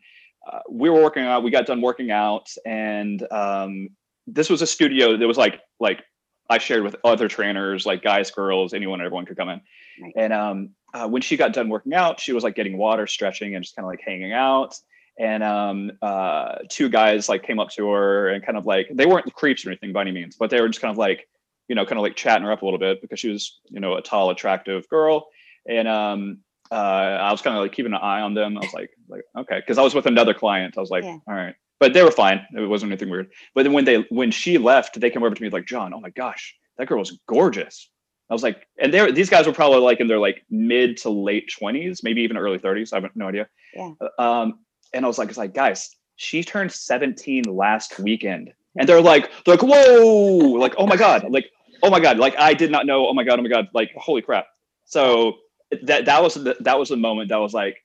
uh, 0.50 0.60
we 0.70 0.90
were 0.90 1.02
working 1.02 1.24
out. 1.24 1.44
We 1.44 1.52
got 1.52 1.66
done 1.66 1.82
working 1.82 2.12
out, 2.12 2.50
and 2.66 3.26
um, 3.32 3.90
this 4.26 4.50
was 4.50 4.62
a 4.62 4.68
studio 4.68 5.18
that 5.18 5.28
was 5.28 5.38
like 5.38 5.60
like 5.80 6.04
I 6.50 6.58
shared 6.58 6.84
with 6.84 6.96
other 7.04 7.28
trainers, 7.28 7.86
like 7.86 8.02
guys, 8.02 8.32
girls, 8.32 8.74
anyone, 8.74 9.02
everyone 9.02 9.26
could 9.26 9.38
come 9.38 9.50
in. 9.50 9.62
Right. 10.02 10.14
And 10.16 10.34
um, 10.34 10.70
uh, 10.94 11.08
when 11.08 11.22
she 11.22 11.38
got 11.38 11.54
done 11.54 11.70
working 11.70 11.94
out, 11.94 12.20
she 12.20 12.34
was 12.34 12.44
like 12.44 12.56
getting 12.56 12.78
water, 12.78 13.06
stretching, 13.06 13.56
and 13.56 13.64
just 13.64 13.76
kind 13.76 13.86
of 13.86 13.90
like 13.90 14.02
hanging 14.04 14.34
out. 14.34 14.76
And 15.20 15.44
um, 15.44 15.92
uh, 16.02 16.60
two 16.70 16.90
guys 16.90 17.28
like 17.30 17.44
came 17.44 17.60
up 17.60 17.70
to 17.72 17.90
her 17.92 18.30
and 18.30 18.44
kind 18.44 18.58
of 18.58 18.66
like 18.66 18.90
they 18.94 19.06
weren't 19.06 19.32
creeps 19.34 19.66
or 19.66 19.70
anything 19.70 19.92
by 19.94 20.02
any 20.02 20.12
means, 20.12 20.38
but 20.38 20.50
they 20.50 20.62
were 20.62 20.70
just 20.70 20.82
kind 20.82 20.92
of 20.92 20.98
like 20.98 21.28
you 21.68 21.76
know 21.76 21.86
kind 21.86 22.00
of 22.00 22.04
like 22.04 22.16
chatting 22.16 22.46
her 22.46 22.52
up 22.52 22.62
a 22.62 22.66
little 22.66 22.80
bit 22.80 23.02
because 23.02 23.20
she 23.20 23.30
was 23.30 23.60
you 23.66 23.80
know 23.80 23.96
a 23.96 24.02
tall, 24.02 24.30
attractive 24.30 24.88
girl. 24.90 25.28
And 25.68 25.88
um, 25.88 26.40
uh, 26.72 26.76
I 26.76 27.32
was 27.32 27.42
kind 27.42 27.56
of 27.56 27.62
like 27.64 27.72
keeping 27.72 27.94
an 27.94 28.00
eye 28.02 28.22
on 28.22 28.34
them. 28.34 28.58
I 28.58 28.62
was 28.62 28.74
like, 28.74 28.92
like 29.08 29.24
okay, 29.38 29.60
because 29.60 29.78
I 29.78 29.82
was 29.82 29.96
with 29.96 30.06
another 30.06 30.34
client. 30.34 30.76
I 30.78 30.82
was 30.82 30.90
like, 30.90 31.04
Yeah. 31.04 31.18
all 31.28 31.36
right, 31.36 31.56
but 31.80 31.94
they 31.94 32.04
were 32.04 32.12
fine. 32.12 32.46
It 32.56 32.68
wasn't 32.68 32.92
anything 32.92 33.10
weird. 33.10 33.32
But 33.56 33.64
then 33.64 33.74
when 33.74 33.86
they 33.86 34.06
when 34.10 34.32
she 34.32 34.58
left, 34.58 35.00
they 35.00 35.10
came 35.10 35.24
over 35.24 35.34
to 35.34 35.42
me 35.42 35.50
like, 35.50 35.66
John, 35.66 35.94
oh 35.94 36.00
my 36.00 36.10
gosh, 36.12 36.56
that 36.78 36.88
girl 36.88 37.00
was 37.00 37.20
gorgeous. 37.28 37.90
I 38.30 38.34
was 38.34 38.44
like, 38.44 38.68
and 38.80 38.94
they 38.94 39.12
these 39.12 39.30
guys 39.30 39.48
were 39.48 39.54
probably 39.54 39.80
like 39.80 40.00
in 40.00 40.08
their 40.08 40.20
like 40.20 40.44
mid 40.50 40.98
to 40.98 41.10
late 41.10 41.50
twenties, 41.58 42.04
maybe 42.04 42.22
even 42.22 42.38
early 42.38 42.60
thirties. 42.60 42.94
I 42.94 43.00
have 43.00 43.16
no 43.16 43.28
idea. 43.28 43.48
Yeah. 43.74 43.92
Um, 44.20 44.60
and 44.94 45.06
I 45.06 45.08
was 45.08 45.18
like, 45.18 45.30
it's 45.30 45.38
like, 45.38 45.54
guys, 45.54 45.96
she 46.16 46.44
turned 46.44 46.72
17 46.72 47.44
last 47.44 48.00
weekend. 48.00 48.52
And 48.78 48.88
they're 48.90 49.02
like, 49.02 49.32
they're 49.46 49.56
like, 49.56 49.64
whoa, 49.64 50.36
like, 50.60 50.74
oh 50.78 50.86
my 50.88 50.96
God, 50.96 51.30
like, 51.30 51.50
oh 51.84 51.90
my 51.90 52.00
God, 52.00 52.18
like 52.18 52.36
I 52.38 52.54
did 52.54 52.72
not 52.72 52.86
know, 52.86 53.08
oh 53.08 53.14
my 53.14 53.24
God, 53.24 53.40
oh 53.40 53.42
my 53.42 53.50
God, 53.50 53.68
like 53.74 53.92
holy 53.96 54.22
crap. 54.22 54.46
So 54.86 55.38
that 55.84 56.06
that 56.06 56.22
was 56.22 56.34
the 56.36 56.56
that 56.62 56.78
was 56.80 56.90
the 56.90 56.98
moment 56.98 57.30
that 57.30 57.38
was 57.38 57.54
like, 57.54 57.78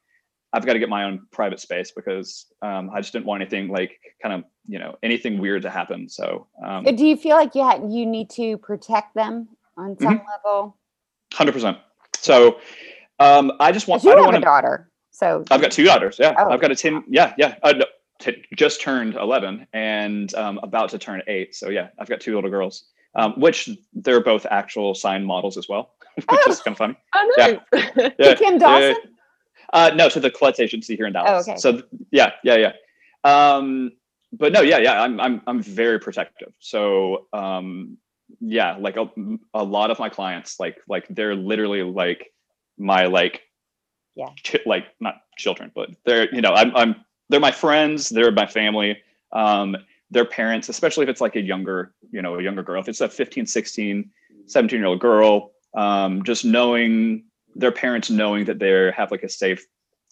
I've 0.52 0.64
got 0.64 0.74
to 0.74 0.78
get 0.78 0.88
my 0.88 1.04
own 1.04 1.26
private 1.32 1.60
space 1.60 1.92
because 1.94 2.46
um, 2.62 2.90
I 2.90 3.00
just 3.00 3.12
didn't 3.12 3.26
want 3.26 3.42
anything 3.42 3.68
like 3.68 3.98
kind 4.22 4.34
of, 4.34 4.44
you 4.66 4.78
know, 4.78 4.96
anything 5.02 5.38
weird 5.38 5.62
to 5.62 5.70
happen. 5.70 6.08
So 6.08 6.46
um, 6.64 6.84
Do 6.84 7.04
you 7.06 7.16
feel 7.16 7.36
like 7.36 7.54
you 7.54 7.62
had 7.68 7.82
you 7.92 8.06
need 8.06 8.30
to 8.30 8.56
protect 8.58 9.14
them 9.14 9.48
on 9.76 9.98
some 9.98 10.18
Mm-hmm. 10.18 10.28
level? 10.44 10.76
hundred 11.32 11.52
percent. 11.52 11.78
So 12.16 12.60
um, 13.18 13.52
I 13.60 13.72
just 13.72 13.86
want, 13.88 14.02
you 14.04 14.10
I 14.10 14.14
don't 14.14 14.24
have 14.24 14.32
want 14.32 14.42
a 14.44 14.46
daughter, 14.46 14.90
so 15.10 15.44
I've 15.50 15.60
got 15.60 15.70
two 15.72 15.84
daughters. 15.84 16.16
Yeah. 16.18 16.34
Oh, 16.38 16.50
I've 16.50 16.60
got 16.60 16.70
a 16.70 16.76
10. 16.76 17.04
Yeah. 17.08 17.34
Yeah. 17.36 17.56
Uh, 17.62 17.72
no, 17.72 17.84
t- 18.20 18.44
just 18.56 18.80
turned 18.80 19.14
11 19.14 19.66
and 19.72 20.34
um, 20.34 20.58
about 20.62 20.88
to 20.90 20.98
turn 20.98 21.22
eight. 21.26 21.54
So 21.54 21.68
yeah, 21.70 21.88
I've 21.98 22.08
got 22.08 22.20
two 22.20 22.34
little 22.34 22.50
girls, 22.50 22.86
um, 23.16 23.32
which 23.40 23.68
they're 23.92 24.20
both 24.22 24.46
actual 24.50 24.94
signed 24.94 25.26
models 25.26 25.56
as 25.56 25.68
well, 25.68 25.92
which 26.16 26.26
Oh. 26.28 26.50
is 26.50 26.60
kind 26.60 26.74
of 26.74 26.78
funny. 26.78 26.96
Oh, 27.14 27.34
Yeah. 27.36 27.58
nice. 27.72 28.12
Yeah. 28.18 28.34
Kim 28.36 28.54
yeah, 28.54 28.58
Dawson. 28.58 28.96
Uh, 29.72 29.90
no, 29.94 30.08
so 30.08 30.20
the 30.20 30.30
Clutts 30.30 30.60
agency 30.60 30.94
here 30.96 31.06
in 31.06 31.12
Dallas. 31.12 31.48
Oh, 31.48 31.52
okay. 31.52 31.58
So 31.60 31.82
yeah, 32.10 32.32
yeah, 32.44 32.56
yeah. 32.56 32.72
Um, 33.24 33.92
but 34.32 34.52
no, 34.52 34.60
yeah, 34.60 34.78
yeah. 34.78 35.00
I'm 35.02 35.20
I'm 35.20 35.40
I'm 35.46 35.62
very 35.62 35.98
protective. 35.98 36.52
So 36.60 37.26
um, 37.32 37.96
yeah, 38.40 38.76
like 38.78 38.96
a, 38.96 39.08
a 39.54 39.64
lot 39.64 39.90
of 39.90 39.98
my 39.98 40.08
clients, 40.08 40.60
like 40.60 40.76
like 40.88 41.06
they're 41.08 41.34
literally 41.34 41.82
like 41.82 42.32
my 42.78 43.06
like 43.06 43.42
Yeah. 44.16 44.28
chi- 44.44 44.60
like 44.66 44.86
not 45.00 45.16
children, 45.38 45.72
but 45.74 45.90
they're 46.04 46.32
you 46.34 46.40
know 46.40 46.52
I'm 46.52 46.76
I'm 46.76 46.96
they're 47.30 47.40
my 47.40 47.52
friends. 47.52 48.08
They're 48.10 48.30
my 48.32 48.46
family. 48.46 48.98
Um, 49.32 49.76
their 50.10 50.24
parents, 50.24 50.68
especially 50.68 51.04
if 51.04 51.08
it's 51.08 51.20
like 51.20 51.36
a 51.36 51.40
younger 51.40 51.94
you 52.10 52.22
know 52.22 52.38
a 52.38 52.42
younger 52.42 52.62
girl. 52.62 52.80
If 52.80 52.88
it's 52.88 53.00
a 53.00 53.08
15, 53.08 53.46
16, 53.46 54.10
17 54.46 54.78
year 54.78 54.86
old 54.86 55.00
girl, 55.00 55.52
um, 55.76 56.22
just 56.24 56.44
knowing 56.44 57.24
their 57.56 57.72
parents 57.72 58.10
knowing 58.10 58.44
that 58.46 58.58
they 58.58 58.92
have 58.96 59.10
like 59.10 59.22
a 59.22 59.28
safe 59.28 59.64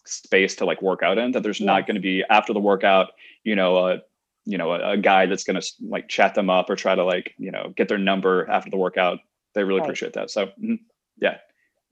space 0.05 0.55
to 0.57 0.65
like 0.65 0.81
work 0.81 1.01
out 1.03 1.17
in 1.17 1.31
that 1.31 1.43
there's 1.43 1.61
not 1.61 1.87
going 1.87 1.95
to 1.95 2.01
be 2.01 2.23
after 2.29 2.51
the 2.53 2.59
workout 2.59 3.11
you 3.45 3.55
know 3.55 3.77
a 3.87 4.01
you 4.45 4.57
know 4.57 4.73
a, 4.73 4.91
a 4.91 4.97
guy 4.97 5.25
that's 5.25 5.45
going 5.45 5.59
to 5.59 5.65
like 5.87 6.09
chat 6.09 6.35
them 6.35 6.49
up 6.49 6.69
or 6.69 6.75
try 6.75 6.93
to 6.93 7.03
like 7.05 7.33
you 7.37 7.51
know 7.51 7.71
get 7.77 7.87
their 7.87 7.97
number 7.97 8.49
after 8.49 8.69
the 8.69 8.75
workout 8.77 9.19
they 9.55 9.63
really 9.63 9.79
Right. 9.79 9.85
appreciate 9.85 10.13
that 10.13 10.29
so 10.29 10.47
mhm, 10.61 10.79
yeah 11.21 11.37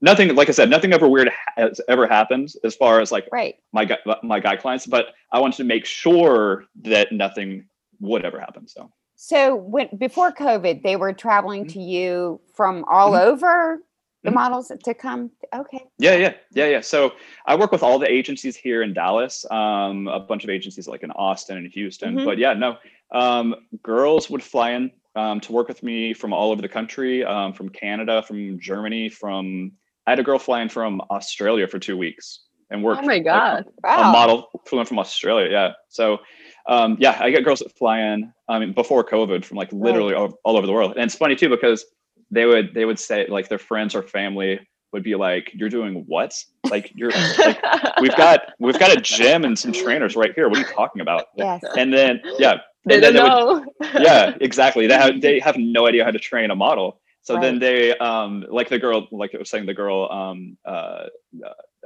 nothing 0.02 0.36
like 0.36 0.50
i 0.50 0.52
said 0.52 0.70
nothing 0.70 0.92
ever 0.92 1.08
weird 1.08 1.32
has 1.56 1.80
ever 1.88 2.06
happened 2.06 2.52
as 2.66 2.76
far 2.76 3.00
as 3.00 3.12
like 3.14 3.28
Right. 3.32 3.56
my 3.72 3.90
my 4.24 4.42
guy 4.42 4.58
clients 4.58 4.86
but 4.86 5.08
i 5.32 5.40
wanted 5.40 5.56
to 5.58 5.64
make 5.64 5.86
sure 5.86 6.66
that 6.82 7.14
nothing 7.14 7.66
would 8.02 8.24
happens. 8.24 8.74
so 8.74 8.92
So 9.16 9.56
when 9.56 9.88
before 9.98 10.32
COVID, 10.32 10.84
they 10.84 10.96
were 10.96 11.14
traveling 11.14 11.64
Mm-hmm. 11.66 11.80
to 11.80 11.86
you 11.94 12.42
from 12.56 12.84
all 12.90 13.16
over 13.16 13.80
the 14.24 14.30
Mhm. 14.30 14.34
models 14.36 14.72
to 14.84 14.94
come. 14.94 15.32
Okay. 15.54 15.84
Yeah, 15.98 16.16
yeah, 16.16 16.34
yeah, 16.54 16.66
yeah. 16.68 16.82
So 16.82 17.14
I 17.46 17.56
work 17.56 17.72
with 17.72 17.82
all 17.84 17.98
the 18.00 18.12
agencies 18.12 18.56
here 18.56 18.82
in 18.84 18.94
Dallas, 18.94 19.46
um, 19.52 20.08
a 20.08 20.20
bunch 20.20 20.44
of 20.44 20.50
agencies 20.50 20.88
like 20.88 21.02
in 21.04 21.12
Austin 21.12 21.58
and 21.58 21.68
Houston. 21.68 22.16
Mhm. 22.18 22.26
But 22.26 22.38
yeah, 22.38 22.54
no, 22.54 22.78
um, 23.12 23.56
girls 23.84 24.30
would 24.30 24.44
fly 24.44 24.72
in 24.72 24.92
um, 25.16 25.42
to 25.42 25.52
work 25.52 25.68
with 25.68 25.84
me 25.84 26.14
from 26.14 26.32
all 26.32 26.52
over 26.54 26.62
the 26.62 26.70
country, 26.70 27.26
um, 27.26 27.52
from 27.52 27.68
Canada, 27.68 28.24
from 28.24 28.58
Germany, 28.62 29.10
from 29.10 29.74
I 30.08 30.12
had 30.12 30.20
a 30.20 30.24
girl 30.24 30.40
flying 30.40 30.70
from 30.70 31.02
Australia 31.12 31.68
for 31.68 31.80
two 31.80 31.98
weeks 31.98 32.46
and 32.70 32.82
worked. 32.82 33.04
Oh 33.04 33.08
my 33.08 33.20
god. 33.20 33.66
a 33.84 33.88
Wow. 33.88 34.10
A 34.10 34.12
model 34.14 34.50
flew 34.66 34.80
in 34.80 34.86
from 34.86 35.00
Australia. 35.00 35.50
Yeah. 35.52 35.74
So, 35.90 36.20
um, 36.68 36.98
yeah, 37.00 37.18
I 37.20 37.32
get 37.32 37.44
girls 37.44 37.60
that 37.60 37.76
fly 37.78 38.00
in. 38.00 38.34
I 38.48 38.60
mean, 38.60 38.74
before 38.74 39.04
COVID, 39.04 39.44
from 39.46 39.58
like 39.58 39.72
literally 39.72 40.14
all, 40.14 40.40
all 40.44 40.58
over 40.58 40.68
the 40.68 40.74
world. 40.74 40.94
And 40.94 41.04
it's 41.04 41.16
funny 41.16 41.36
too 41.36 41.50
because 41.50 41.86
they 42.30 42.46
would 42.46 42.74
they 42.74 42.86
would 42.86 43.00
say 43.00 43.28
like 43.28 43.50
their 43.50 43.58
friends 43.58 43.96
or 43.96 44.04
family 44.04 44.60
would 44.94 45.04
be 45.04 45.16
like, 45.16 45.52
"You're 45.54 45.70
doing 45.70 46.04
what? 46.08 46.34
Like 46.70 46.92
you're 46.96 47.12
like 47.40 47.62
we've 48.02 48.16
got 48.16 48.54
we've 48.60 48.80
got 48.80 48.96
a 48.96 49.02
gym 49.02 49.44
and 49.44 49.58
some 49.58 49.72
trainers 49.72 50.16
right 50.16 50.34
here. 50.34 50.50
What 50.50 50.58
are 50.58 50.62
you 50.62 50.68
talking 50.74 51.02
about?" 51.02 51.28
Yes. 51.36 51.62
And 51.78 51.94
then 51.94 52.22
yeah, 52.38 52.58
they 52.86 52.96
and 52.96 53.04
then 53.04 53.14
don't 53.14 53.66
they 53.80 53.88
would 53.88 53.94
know. 53.94 54.02
yeah, 54.02 54.36
exactly. 54.42 54.88
They 54.88 54.96
have 54.96 55.22
they 55.22 55.40
have 55.40 55.58
no 55.58 55.88
idea 55.88 56.04
how 56.04 56.12
to 56.12 56.20
train 56.20 56.52
a 56.52 56.56
model. 56.56 57.00
So 57.24 57.40
then 57.40 57.60
they 57.60 57.96
um 57.98 58.46
like 58.50 58.70
the 58.70 58.80
girl 58.80 59.08
like 59.12 59.36
I 59.36 59.38
was 59.38 59.50
saying 59.50 59.68
the 59.68 59.76
girl 59.76 60.12
um 60.12 60.58
uh, 60.66 61.06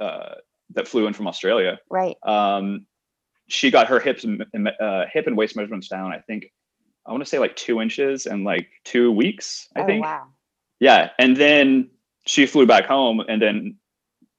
uh 0.00 0.34
that 0.70 0.88
flew 0.88 1.06
in 1.06 1.12
from 1.12 1.28
Australia 1.28 1.78
Right. 1.90 2.16
um, 2.24 2.86
she 3.48 3.70
got 3.70 3.88
her 3.88 4.00
hips 4.00 4.24
and 4.24 4.44
uh, 4.80 5.04
hip 5.12 5.26
and 5.26 5.36
waist 5.36 5.56
measurements 5.56 5.88
down. 5.88 6.12
I 6.12 6.18
think 6.18 6.52
I 7.06 7.12
want 7.12 7.22
to 7.22 7.28
say 7.28 7.38
like 7.38 7.56
two 7.56 7.80
inches 7.80 8.26
in 8.26 8.44
like 8.44 8.68
two 8.84 9.12
weeks. 9.12 9.68
I 9.76 9.82
oh 9.82 9.86
think. 9.86 10.02
wow. 10.04 10.28
Yeah, 10.80 11.10
and 11.18 11.36
then 11.36 11.90
she 12.26 12.44
flew 12.46 12.66
back 12.66 12.84
home, 12.84 13.20
and 13.20 13.40
then 13.40 13.76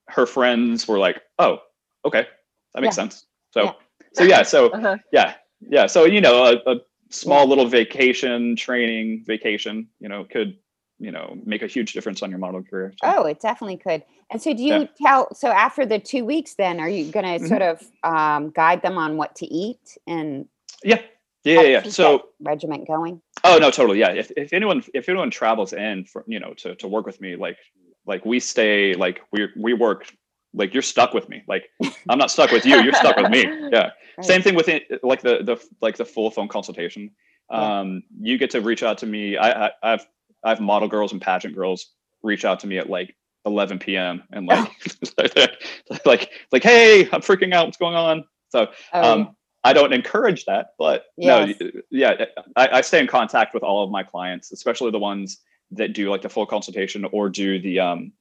her 0.07 0.25
friends 0.25 0.87
were 0.87 0.99
like, 0.99 1.21
"Oh, 1.39 1.59
okay, 2.05 2.27
that 2.73 2.81
makes 2.81 2.95
Yeah. 2.95 3.03
sense." 3.03 3.25
So, 3.51 3.63
Yeah. 3.63 3.71
so 4.13 4.23
yeah, 4.23 4.43
so 4.43 4.67
Uh-huh. 4.73 4.97
yeah, 5.11 5.35
yeah. 5.61 5.87
So 5.87 6.05
you 6.05 6.21
know, 6.21 6.43
a, 6.45 6.71
a 6.71 6.75
small 7.09 7.47
little 7.47 7.65
vacation, 7.67 8.55
training 8.55 9.23
vacation, 9.25 9.87
you 9.99 10.09
know, 10.09 10.25
could 10.25 10.57
you 10.99 11.11
know 11.11 11.37
make 11.45 11.61
a 11.61 11.67
huge 11.67 11.93
difference 11.93 12.21
on 12.23 12.29
your 12.29 12.39
model 12.39 12.63
career. 12.63 12.93
So- 13.03 13.13
Oh, 13.17 13.23
it 13.25 13.39
definitely 13.39 13.77
could. 13.77 14.03
And 14.29 14.41
so, 14.41 14.53
do 14.53 14.61
you 14.63 14.73
Yeah. 14.73 14.85
tell? 15.01 15.33
So 15.33 15.47
after 15.49 15.85
the 15.85 15.99
two 15.99 16.25
weeks, 16.25 16.55
then 16.55 16.79
are 16.79 16.89
you 16.89 17.11
going 17.11 17.25
to 17.25 17.45
Mhm. 17.45 17.47
sort 17.47 17.61
of 17.61 17.81
um, 18.03 18.49
guide 18.51 18.81
them 18.81 18.97
on 18.97 19.15
what 19.17 19.35
to 19.37 19.45
eat 19.45 19.97
and 20.05 20.47
yeah, 20.83 20.99
yeah, 21.43 21.61
yeah. 21.61 21.67
yeah. 21.67 21.83
So. 21.83 22.29
regiment 22.41 22.87
going? 22.87 23.21
Oh 23.43 23.57
no, 23.57 23.71
totally. 23.71 23.99
Yeah. 23.99 24.11
If, 24.11 24.31
if 24.35 24.51
anyone 24.53 24.83
if 24.93 25.07
anyone 25.09 25.29
travels 25.31 25.71
in 25.73 26.05
for 26.05 26.23
you 26.27 26.39
know 26.39 26.53
to 26.55 26.75
to 26.75 26.87
work 26.87 27.05
with 27.05 27.21
me, 27.21 27.35
like 27.35 27.57
like 28.05 28.25
we 28.25 28.39
stay 28.39 28.93
like 28.95 29.21
we 29.31 29.47
we 29.55 29.73
work 29.73 30.11
like 30.53 30.73
you're 30.73 30.83
stuck 30.83 31.13
with 31.13 31.29
me. 31.29 31.43
Like 31.47 31.69
I'm 32.09 32.17
not 32.17 32.31
stuck 32.31 32.51
with 32.51 32.65
you. 32.65 32.81
You're 32.81 32.93
stuck 32.93 33.15
with 33.17 33.29
me. 33.29 33.43
Yeah. 33.71 33.91
Right. 34.17 34.25
Same 34.25 34.41
thing 34.41 34.55
with 34.55 34.67
it, 34.67 34.81
like 35.03 35.21
the 35.21 35.43
the 35.43 35.63
like 35.79 35.95
the 35.97 36.05
full 36.05 36.31
phone 36.31 36.47
consultation. 36.47 37.11
Yeah. 37.51 37.79
Um, 37.81 38.01
you 38.19 38.39
get 38.39 38.49
to 38.49 38.61
reach 38.61 38.81
out 38.81 38.97
to 38.97 39.05
me. 39.05 39.37
I, 39.37 39.67
I 39.83 39.99
I've 40.43 40.57
I've 40.57 40.61
model 40.61 40.87
girls 40.87 41.11
and 41.11 41.21
pageant 41.21 41.55
girls 41.55 41.93
reach 42.23 42.45
out 42.45 42.59
to 42.61 42.67
me 42.67 42.77
at 42.77 42.89
like 42.89 43.15
11 43.45 43.79
p.m. 43.79 44.23
and 44.31 44.45
like 44.47 44.69
like 46.05 46.31
like 46.51 46.63
hey, 46.63 47.03
I'm 47.11 47.21
freaking 47.21 47.53
out. 47.53 47.67
What's 47.67 47.77
going 47.77 47.95
on? 47.95 48.23
So 48.49 48.67
Oh, 48.93 49.13
um, 49.13 49.35
I 49.63 49.73
don't 49.73 49.93
encourage 49.93 50.45
that, 50.45 50.67
but 50.77 51.05
no, 51.17 51.43
Yes. 51.43 51.57
y- 51.59 51.71
yeah, 51.89 52.25
I, 52.55 52.67
I 52.77 52.81
stay 52.81 52.99
in 52.99 53.07
contact 53.07 53.53
with 53.53 53.63
all 53.63 53.83
of 53.83 53.91
my 53.91 54.03
clients, 54.03 54.51
especially 54.51 54.91
the 54.91 54.99
ones 54.99 55.39
that 55.71 55.93
do 55.93 56.09
like 56.09 56.21
the 56.21 56.29
full 56.29 56.45
consultation 56.45 57.05
or 57.11 57.29
do 57.29 57.59
the 57.59 57.79
um 57.79 58.13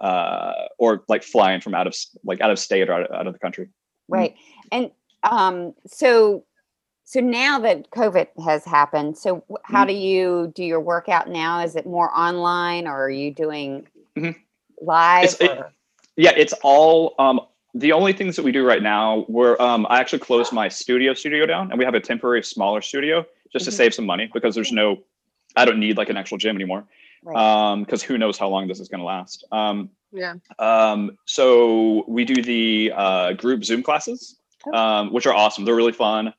uh 0.00 0.52
or 0.78 1.04
like 1.08 1.22
flying 1.22 1.60
from 1.60 1.74
out 1.74 1.86
of 1.86 1.94
like 2.24 2.40
out 2.40 2.50
of 2.50 2.58
state 2.58 2.88
or 2.88 2.92
out 2.92 3.10
of, 3.10 3.16
out 3.16 3.26
of 3.26 3.32
the 3.32 3.38
country. 3.38 3.68
right. 4.08 4.34
And 4.70 4.90
um, 5.24 5.74
so, 5.86 6.44
so 7.12 7.20
now 7.20 7.58
that 7.58 7.90
COVID 7.90 8.28
has 8.42 8.64
happened, 8.64 9.18
so 9.18 9.44
wh- 9.50 9.70
how 9.70 9.84
Mhm. 9.84 9.88
do 9.88 9.92
you 9.94 10.52
do 10.54 10.64
your 10.64 10.80
workout 10.80 11.28
now? 11.28 11.60
Is 11.60 11.76
it 11.76 11.84
more 11.84 12.10
online, 12.18 12.86
or 12.86 13.04
are 13.04 13.10
you 13.10 13.30
doing 13.34 13.86
Mhm. 14.16 14.34
live? 14.80 15.24
It's- 15.24 15.40
it- 15.40 15.64
Yeah, 16.16 16.32
it's 16.36 16.54
all 16.62 17.14
um 17.18 17.40
the 17.74 17.92
only 17.92 18.12
things 18.12 18.36
that 18.36 18.42
we 18.44 18.52
do 18.52 18.66
right 18.66 18.82
now 18.82 19.24
we're 19.28 19.56
um 19.60 19.86
I 19.88 19.98
actually 20.00 20.18
closed 20.18 20.52
my 20.52 20.68
studio 20.68 21.14
studio 21.14 21.46
down 21.46 21.70
and 21.70 21.78
we 21.78 21.84
have 21.86 21.94
a 21.94 22.00
temporary 22.00 22.42
smaller 22.42 22.82
studio 22.82 23.24
just 23.52 23.62
Mhm. 23.64 23.70
to 23.70 23.72
save 23.72 23.94
some 23.94 24.04
money 24.06 24.30
because 24.32 24.54
there's 24.54 24.72
no 24.72 24.86
I 25.56 25.64
don't 25.66 25.80
need 25.80 25.96
like 25.98 26.10
an 26.10 26.16
actual 26.18 26.38
gym 26.38 26.56
anymore. 26.56 26.84
right. 27.24 27.36
Um 27.44 27.82
because 27.84 28.02
who 28.02 28.16
knows 28.18 28.36
how 28.38 28.48
long 28.48 28.68
this 28.68 28.80
is 28.80 28.88
going 28.88 29.00
to 29.00 29.06
last. 29.06 29.44
Um 29.52 29.90
Yeah. 30.14 30.34
Um, 30.58 31.16
so 31.24 32.04
we 32.06 32.22
do 32.26 32.42
the 32.42 32.92
uh, 32.94 33.32
group 33.32 33.64
Zoom 33.64 33.82
classes, 33.82 34.38
Oh. 34.66 34.74
um, 34.78 35.12
which 35.14 35.24
are 35.26 35.32
awesome. 35.42 35.64
They're 35.64 35.74
really 35.82 35.92
fun. 36.06 36.34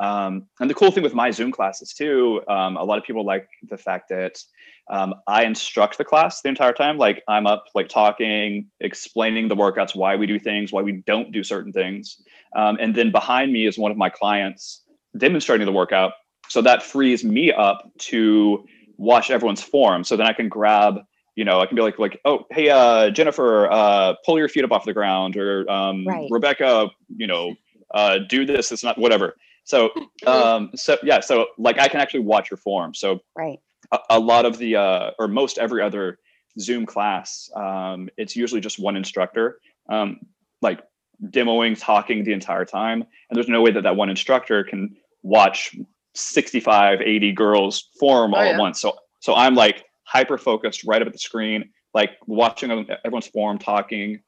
Um, 0.00 0.46
and 0.60 0.70
the 0.70 0.74
cool 0.74 0.90
thing 0.90 1.02
with 1.02 1.14
my 1.14 1.30
Zoom 1.30 1.50
classes 1.50 1.92
too, 1.92 2.42
um, 2.48 2.76
a 2.76 2.84
lot 2.84 2.98
of 2.98 3.04
people 3.04 3.24
like 3.24 3.48
the 3.68 3.76
fact 3.76 4.08
that 4.10 4.42
um, 4.90 5.14
I 5.26 5.44
instruct 5.44 5.98
the 5.98 6.04
class 6.04 6.40
the 6.40 6.48
entire 6.48 6.72
time. 6.72 6.98
Like 6.98 7.22
I'm 7.28 7.46
up, 7.46 7.64
like 7.74 7.88
talking, 7.88 8.66
explaining 8.80 9.48
the 9.48 9.56
workouts, 9.56 9.94
why 9.96 10.16
we 10.16 10.26
do 10.26 10.38
things, 10.38 10.72
why 10.72 10.82
we 10.82 11.02
don't 11.06 11.32
do 11.32 11.42
certain 11.42 11.72
things, 11.72 12.22
um, 12.56 12.78
and 12.80 12.94
then 12.94 13.10
behind 13.10 13.52
me 13.52 13.66
is 13.66 13.76
one 13.76 13.90
of 13.90 13.96
my 13.96 14.08
clients 14.08 14.82
demonstrating 15.16 15.66
the 15.66 15.72
workout. 15.72 16.12
So 16.48 16.62
that 16.62 16.82
frees 16.82 17.24
me 17.24 17.52
up 17.52 17.90
to 17.98 18.64
watch 18.96 19.30
everyone's 19.30 19.62
form. 19.62 20.04
So 20.04 20.16
then 20.16 20.26
I 20.26 20.32
can 20.32 20.48
grab 20.48 21.00
you 21.38 21.44
know, 21.44 21.60
I 21.60 21.66
can 21.66 21.76
be 21.76 21.82
like, 21.82 22.00
like, 22.00 22.20
oh, 22.24 22.46
hey, 22.50 22.68
uh, 22.68 23.10
Jennifer, 23.10 23.70
uh, 23.70 24.14
pull 24.26 24.38
your 24.38 24.48
feet 24.48 24.64
up 24.64 24.72
off 24.72 24.84
the 24.84 24.92
ground, 24.92 25.36
or 25.36 25.70
um, 25.70 26.04
Right. 26.04 26.26
Rebecca, 26.32 26.90
you 27.16 27.28
know, 27.28 27.54
uh, 27.94 28.18
do 28.28 28.44
this. 28.44 28.72
It's 28.72 28.82
not 28.82 28.98
whatever. 28.98 29.36
So, 29.68 29.90
um, 30.26 30.70
so 30.74 30.96
yeah, 31.02 31.20
so 31.20 31.46
like 31.58 31.78
I 31.78 31.88
can 31.88 32.00
actually 32.00 32.20
watch 32.20 32.50
your 32.50 32.58
form. 32.58 32.94
So 32.94 33.20
right. 33.36 33.58
a, 33.92 33.98
a 34.10 34.18
lot 34.18 34.44
of 34.46 34.58
the, 34.58 34.76
uh, 34.76 35.10
or 35.18 35.28
most 35.28 35.58
every 35.58 35.82
other 35.82 36.18
Zoom 36.58 36.86
class, 36.86 37.48
um, 37.54 38.08
it's 38.16 38.34
usually 38.34 38.60
just 38.60 38.78
one 38.78 38.96
instructor, 38.96 39.60
um, 39.88 40.20
like 40.62 40.80
demoing, 41.26 41.78
talking 41.78 42.24
the 42.24 42.32
entire 42.32 42.64
time, 42.64 43.02
and 43.02 43.36
there's 43.36 43.48
no 43.48 43.60
way 43.62 43.70
that 43.70 43.82
that 43.82 43.94
one 43.94 44.08
instructor 44.08 44.64
can 44.64 44.96
watch 45.22 45.76
65, 46.14 47.00
80 47.00 47.32
girls 47.32 47.90
form 48.00 48.34
Oh, 48.34 48.38
all 48.38 48.44
yeah. 48.44 48.52
at 48.52 48.58
once. 48.58 48.80
So, 48.80 48.96
so 49.20 49.34
I'm 49.34 49.54
like 49.54 49.84
hyper 50.04 50.38
focused 50.38 50.84
right 50.84 51.02
up 51.02 51.06
at 51.06 51.12
the 51.12 51.18
screen, 51.18 51.70
like 51.92 52.12
watching 52.26 52.70
everyone's 53.04 53.26
form, 53.28 53.58
talking. 53.58 54.20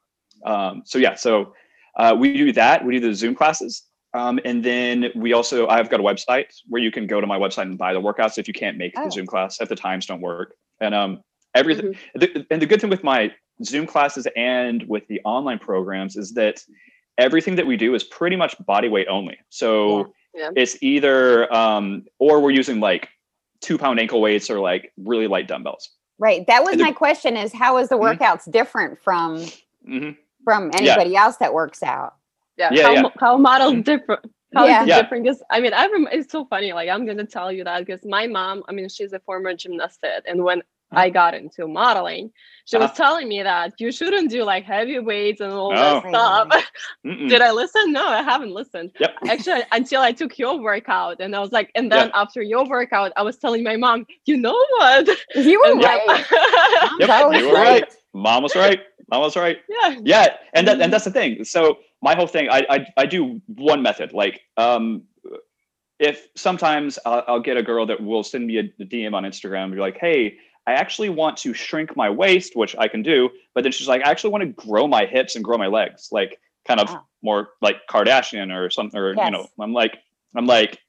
Um, 0.45 0.83
so 0.85 0.99
yeah, 0.99 1.15
so 1.15 1.53
uh, 1.97 2.15
we 2.17 2.33
do 2.33 2.53
that. 2.53 2.85
We 2.85 2.99
do 2.99 3.07
the 3.07 3.15
Zoom 3.15 3.35
classes. 3.35 3.83
Um, 4.13 4.39
and 4.43 4.63
then 4.63 5.05
we 5.15 5.33
also, 5.33 5.67
I've 5.67 5.89
got 5.89 5.99
a 5.99 6.03
website 6.03 6.53
where 6.67 6.81
you 6.81 6.91
can 6.91 7.07
go 7.07 7.21
to 7.21 7.27
my 7.27 7.37
website 7.39 7.63
and 7.63 7.77
buy 7.77 7.93
the 7.93 8.01
workouts 8.01 8.37
if 8.37 8.47
you 8.47 8.53
can't 8.53 8.77
make 8.77 8.93
Oh. 8.97 9.05
the 9.05 9.11
Zoom 9.11 9.25
class 9.25 9.61
if 9.61 9.69
the 9.69 9.75
times 9.75 10.05
don't 10.05 10.21
work. 10.21 10.55
And 10.81 10.93
um, 10.93 11.21
everything. 11.55 11.95
The, 12.15 12.45
and 12.51 12.61
the 12.61 12.65
good 12.65 12.81
thing 12.81 12.89
with 12.89 13.03
my 13.03 13.31
Zoom 13.63 13.85
classes 13.87 14.27
and 14.35 14.83
with 14.87 15.07
the 15.07 15.21
online 15.23 15.59
programs 15.59 16.17
is 16.17 16.33
that 16.33 16.61
everything 17.17 17.55
that 17.55 17.65
we 17.67 17.77
do 17.77 17.93
is 17.95 18.03
pretty 18.03 18.35
much 18.35 18.55
body 18.65 18.89
weight 18.89 19.07
only. 19.07 19.37
So 19.49 20.13
Yeah. 20.33 20.49
it's 20.55 20.77
either, 20.81 21.53
um, 21.53 22.05
or 22.19 22.39
we're 22.41 22.51
using 22.51 22.79
like 22.79 23.07
two 23.61 23.77
pound 23.77 23.99
ankle 23.99 24.19
weights 24.21 24.49
or 24.49 24.59
like 24.59 24.91
really 24.97 25.27
light 25.27 25.47
dumbbells. 25.47 25.89
Right. 26.19 26.45
That 26.47 26.63
was 26.63 26.71
And 26.73 26.79
the- 26.81 26.85
my 26.85 26.91
question: 26.91 27.37
is 27.37 27.53
how 27.53 27.77
is 27.77 27.89
the 27.89 27.97
Mhm. 27.97 28.17
workouts 28.17 28.51
different 28.51 28.99
from 29.01 29.45
hmm 29.85 30.11
from 30.43 30.71
anybody 30.73 31.15
else 31.15 31.37
that 31.37 31.53
works 31.53 31.83
out. 31.83 32.15
Yeah, 32.61 32.69
Yeah, 32.71 32.83
how, 32.87 32.93
yeah. 32.93 33.01
mo- 33.01 33.11
how 33.19 33.37
models 33.37 33.73
mm. 33.73 33.83
different. 33.83 34.21
How 34.55 34.65
Yeah. 34.65 34.81
is 34.81 34.87
it 34.87 34.89
Yeah. 34.89 35.01
different? 35.01 35.23
Because 35.23 35.41
I 35.49 35.57
mean, 35.61 35.73
I 35.73 35.87
rem- 35.87 36.09
it's 36.11 36.31
so 36.31 36.45
funny. 36.45 36.73
Like 36.73 36.89
I'm 36.89 37.05
gonna 37.05 37.25
tell 37.37 37.51
you 37.51 37.63
that 37.63 37.79
because 37.85 38.03
my 38.05 38.27
mom, 38.27 38.63
I 38.69 38.71
mean, 38.73 38.87
she's 38.89 39.13
a 39.13 39.19
former 39.19 39.53
gymnast, 39.55 40.03
and 40.29 40.43
when 40.47 40.59
mm. 40.59 40.63
I 41.03 41.09
got 41.09 41.33
into 41.33 41.61
modeling, 41.67 42.31
she 42.69 42.75
was 42.77 42.91
Uh-huh. 42.91 43.03
telling 43.03 43.27
me 43.33 43.39
that 43.43 43.69
you 43.83 43.89
shouldn't 43.97 44.29
do 44.29 44.43
like 44.43 44.63
heavy 44.65 44.99
weights 44.99 45.39
and 45.45 45.53
all 45.53 45.71
Oh. 45.73 46.01
that 46.01 46.09
stuff. 46.09 46.47
Did 47.31 47.41
I 47.41 47.51
listen? 47.61 47.85
No, 47.93 48.05
I 48.19 48.21
haven't 48.31 48.51
listened. 48.59 48.89
Yep. 48.99 49.11
Actually, 49.33 49.63
until 49.71 50.01
I 50.01 50.11
took 50.11 50.37
your 50.37 50.55
workout, 50.69 51.15
and 51.23 51.33
I 51.37 51.39
was 51.39 51.53
like, 51.53 51.69
and 51.77 51.85
then 51.91 52.07
Yeah. 52.09 52.21
after 52.21 52.41
your 52.53 52.63
workout, 52.67 53.09
I 53.15 53.23
was 53.29 53.37
telling 53.43 53.63
my 53.63 53.77
mom, 53.77 54.05
you 54.29 54.35
know 54.45 54.59
what? 54.77 55.07
You 55.35 55.57
were 55.61 55.71
And- 55.71 55.83
right. 55.89 56.05
Mom's 56.99 56.99
Yep, 56.99 57.33
you 57.41 57.47
were 57.47 57.53
right. 57.53 57.85
Mom 58.13 58.43
was 58.43 58.55
right. 58.55 58.81
Mom 59.09 59.21
was 59.21 59.35
right. 59.37 59.57
yeah. 59.69 59.95
Yeah, 60.13 60.27
and 60.53 60.67
that 60.67 60.73
and 60.73 60.81
mm-hmm. 60.81 60.91
that's 60.91 61.05
the 61.05 61.11
thing. 61.19 61.43
So 61.55 61.77
my 62.01 62.15
whole 62.15 62.27
thing, 62.27 62.49
I 62.49 62.65
I, 62.69 62.87
I 62.97 63.05
do 63.05 63.41
one 63.47 63.81
method. 63.81 64.13
Like, 64.13 64.41
um, 64.57 65.03
if 65.99 66.27
sometimes 66.35 66.97
I'll, 67.05 67.23
I'll 67.27 67.39
get 67.39 67.57
a 67.57 67.63
girl 67.63 67.85
that 67.85 68.01
will 68.01 68.23
send 68.23 68.47
me 68.47 68.57
a 68.57 68.63
DM 68.63 69.13
on 69.13 69.23
Instagram 69.23 69.65
and 69.65 69.73
be 69.73 69.79
like, 69.79 69.97
"Hey, 69.99 70.37
I 70.67 70.73
actually 70.73 71.09
want 71.09 71.37
to 71.37 71.53
shrink 71.53 71.95
my 71.95 72.09
waist," 72.09 72.55
which 72.55 72.75
I 72.77 72.87
can 72.87 73.03
do, 73.03 73.29
but 73.53 73.63
then 73.63 73.71
she's 73.71 73.87
like, 73.87 74.01
"I 74.05 74.11
actually 74.11 74.31
want 74.31 74.43
to 74.43 74.67
grow 74.67 74.87
my 74.87 75.05
hips 75.05 75.35
and 75.35 75.43
grow 75.43 75.57
my 75.57 75.67
legs," 75.67 76.09
like 76.11 76.39
kind 76.67 76.79
of 76.79 76.89
Wow. 76.89 77.05
more 77.21 77.49
like 77.61 77.77
Kardashian 77.89 78.55
or 78.55 78.69
something, 78.69 78.99
or 78.99 79.09
you 79.09 79.31
know, 79.31 79.47
I'm 79.59 79.73
like, 79.73 79.97
I'm 80.35 80.45
like, 80.47 80.79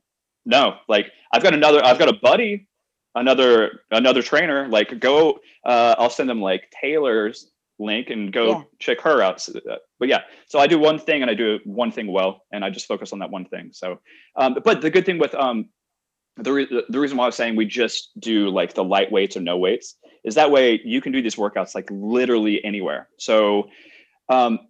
no, 0.45 0.76
like 0.88 1.12
I've 1.33 1.42
got 1.42 1.54
another, 1.54 1.85
I've 1.85 1.99
got 1.99 2.09
a 2.09 2.14
buddy, 2.14 2.69
another 3.14 3.81
another 3.90 4.23
trainer. 4.23 4.69
Like, 4.69 4.99
go, 4.99 5.40
uh, 5.64 5.95
I'll 5.99 6.11
send 6.11 6.28
them 6.28 6.40
like 6.40 6.71
Taylor's 6.81 7.50
link 7.83 8.11
and 8.11 8.33
go 8.33 8.49
Yeah. 8.49 8.62
check 8.79 9.01
her 9.01 9.23
out. 9.23 9.41
So, 9.41 9.59
uh, 9.71 9.77
but 9.99 10.09
yeah, 10.09 10.23
so 10.47 10.59
I 10.59 10.67
do 10.67 10.79
one 10.79 10.99
thing 10.99 11.23
and 11.23 11.31
I 11.31 11.35
do 11.35 11.59
one 11.65 11.93
thing 11.93 12.12
well, 12.12 12.45
and 12.53 12.65
I 12.65 12.71
just 12.71 12.87
focus 12.87 13.12
on 13.12 13.19
that 13.21 13.31
one 13.31 13.45
thing. 13.45 13.71
So, 13.73 14.01
um, 14.37 14.59
but 14.65 14.81
the 14.81 14.91
good 14.91 15.07
thing 15.07 15.19
with 15.19 15.35
um, 15.35 15.69
the 16.37 16.53
re- 16.53 16.85
the 16.89 17.01
reason 17.01 17.17
why 17.17 17.25
I 17.25 17.27
was 17.27 17.37
saying 17.37 17.57
we 17.57 17.67
just 17.67 18.19
do 18.19 18.49
like 18.49 18.75
the 18.75 18.85
light 18.85 19.12
weights 19.12 19.37
or 19.37 19.41
no 19.41 19.59
weights 19.59 19.97
is 20.25 20.35
that 20.37 20.51
way 20.51 20.81
you 20.85 21.01
can 21.01 21.12
do 21.12 21.21
these 21.21 21.37
workouts 21.37 21.75
like 21.75 21.89
literally 21.91 22.65
anywhere. 22.65 23.09
So, 23.19 23.69
um, 24.29 24.61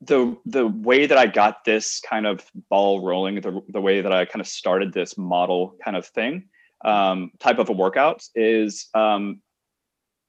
the 0.00 0.36
the 0.46 0.66
way 0.66 1.06
that 1.06 1.18
I 1.18 1.26
got 1.26 1.64
this 1.64 2.00
kind 2.00 2.26
of 2.26 2.44
ball 2.70 3.04
rolling, 3.04 3.40
the 3.40 3.60
the 3.68 3.80
way 3.80 4.00
that 4.00 4.12
I 4.12 4.24
kind 4.24 4.40
of 4.40 4.46
started 4.46 4.92
this 4.92 5.18
model 5.18 5.76
kind 5.84 5.96
of 5.96 6.06
thing, 6.06 6.44
um, 6.84 7.32
type 7.40 7.58
of 7.58 7.68
a 7.68 7.72
workout 7.72 8.22
is 8.34 8.88
um, 8.94 9.40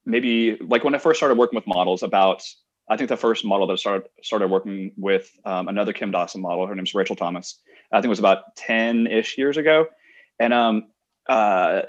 maybe 0.10 0.58
like 0.62 0.84
when 0.84 0.96
I 0.96 0.98
first 0.98 1.20
started 1.20 1.38
working 1.38 1.56
with 1.56 1.68
models 1.68 2.04
about 2.04 2.44
I 2.90 2.98
think 2.98 3.10
the 3.10 3.18
first 3.18 3.46
model 3.46 3.68
that 3.68 3.74
I 3.74 3.76
started 3.76 4.10
started 4.24 4.50
working 4.50 4.92
with 4.98 5.32
um, 5.46 5.68
another 5.68 5.94
Kim 5.94 6.12
Dawson 6.12 6.42
model. 6.42 6.66
Her 6.66 6.76
name's 6.76 6.96
Rachel 6.96 7.16
Thomas. 7.16 7.60
I 7.92 7.98
think 7.98 8.06
it 8.06 8.10
was 8.10 8.20
about 8.20 8.56
ten 8.56 9.08
ish 9.08 9.38
years 9.38 9.58
ago, 9.58 9.88
and 10.40 10.54
um, 10.54 10.88
uh, 11.28 11.82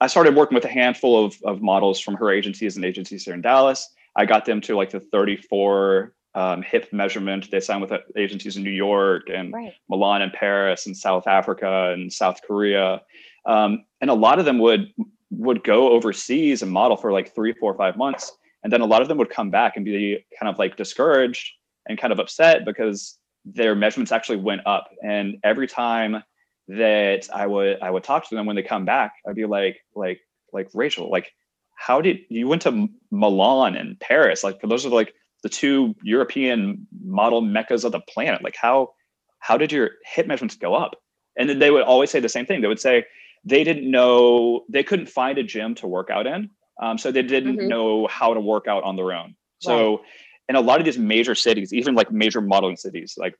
I 0.00 0.06
started 0.06 0.34
working 0.34 0.54
with 0.54 0.64
a 0.64 0.70
handful 0.70 1.24
of 1.24 1.36
of 1.44 1.60
models 1.60 2.00
from 2.00 2.14
her 2.14 2.30
agencies 2.30 2.76
and 2.76 2.84
agencies 2.84 3.24
here 3.24 3.34
in 3.34 3.42
Dallas. 3.42 3.88
I 4.16 4.24
got 4.24 4.44
them 4.44 4.60
to 4.62 4.74
like 4.76 4.90
the 4.90 5.00
34 5.00 6.12
um, 6.34 6.62
hip 6.62 6.92
measurement. 6.92 7.50
They 7.50 7.60
signed 7.60 7.82
with 7.82 7.92
uh, 7.92 7.98
agencies 8.16 8.56
in 8.56 8.64
New 8.64 8.70
York 8.70 9.28
and 9.32 9.52
Right. 9.52 9.74
Milan 9.88 10.22
and 10.22 10.32
Paris 10.32 10.86
and 10.86 10.96
South 10.96 11.26
Africa 11.26 11.92
and 11.92 12.12
South 12.12 12.40
Korea. 12.46 13.02
Um, 13.46 13.84
and 14.00 14.10
a 14.10 14.14
lot 14.14 14.38
of 14.38 14.44
them 14.44 14.58
would 14.58 14.92
would 15.30 15.62
go 15.64 15.90
overseas 15.90 16.62
and 16.62 16.70
model 16.70 16.96
for 16.96 17.12
like 17.12 17.34
three, 17.34 17.52
four, 17.52 17.74
five 17.74 17.96
months. 17.96 18.32
And 18.62 18.72
then 18.72 18.80
a 18.80 18.86
lot 18.86 19.02
of 19.02 19.08
them 19.08 19.18
would 19.18 19.30
come 19.30 19.50
back 19.50 19.76
and 19.76 19.84
be 19.84 20.24
kind 20.38 20.50
of 20.52 20.58
like 20.58 20.76
discouraged 20.76 21.50
and 21.86 21.98
kind 21.98 22.12
of 22.12 22.18
upset 22.18 22.64
because 22.64 23.18
their 23.44 23.74
measurements 23.74 24.12
actually 24.12 24.38
went 24.38 24.62
up. 24.66 24.88
And 25.02 25.36
every 25.44 25.66
time 25.66 26.22
that 26.68 27.28
I 27.32 27.46
would 27.46 27.80
I 27.80 27.90
would 27.90 28.04
talk 28.04 28.28
to 28.28 28.34
them 28.34 28.46
when 28.46 28.56
they 28.56 28.62
come 28.62 28.84
back, 28.84 29.12
I'd 29.26 29.34
be 29.34 29.46
like, 29.46 29.78
like, 29.94 30.20
like 30.52 30.68
Rachel, 30.74 31.10
like, 31.10 31.32
how 31.76 32.00
did 32.00 32.18
you 32.28 32.48
went 32.48 32.62
to 32.62 32.88
Milan 33.10 33.76
and 33.76 33.98
Paris? 34.00 34.42
Like 34.42 34.60
those 34.62 34.84
are 34.84 34.90
like 34.90 35.14
the 35.42 35.48
two 35.48 35.94
European 36.02 36.86
model 37.04 37.40
meccas 37.40 37.84
of 37.84 37.92
the 37.92 38.00
planet. 38.00 38.42
Like 38.42 38.56
how 38.56 38.90
how 39.38 39.56
did 39.56 39.70
your 39.70 39.90
hip 40.04 40.26
measurements 40.26 40.56
go 40.56 40.74
up? 40.74 40.96
And 41.38 41.48
then 41.48 41.60
they 41.60 41.70
would 41.70 41.84
always 41.84 42.10
say 42.10 42.18
the 42.18 42.28
same 42.28 42.46
thing. 42.46 42.60
They 42.60 42.68
would 42.68 42.80
say 42.80 43.04
they 43.44 43.64
didn't 43.64 43.90
know 43.90 44.64
they 44.68 44.82
couldn't 44.82 45.08
find 45.08 45.38
a 45.38 45.42
gym 45.42 45.74
to 45.76 45.86
work 45.86 46.10
out 46.10 46.26
in, 46.26 46.50
um, 46.80 46.98
so 46.98 47.10
they 47.10 47.22
didn't 47.22 47.56
Mhm. 47.56 47.68
know 47.68 48.06
how 48.06 48.34
to 48.34 48.40
work 48.40 48.66
out 48.68 48.84
on 48.84 48.96
their 48.96 49.12
own. 49.12 49.34
So 49.60 50.02
in 50.48 50.54
a 50.56 50.60
lot 50.60 50.78
of 50.78 50.84
these 50.84 50.98
major 50.98 51.34
cities, 51.34 51.72
even 51.74 51.94
like 51.94 52.10
major 52.12 52.40
modeling 52.40 52.76
cities, 52.76 53.14
like 53.18 53.34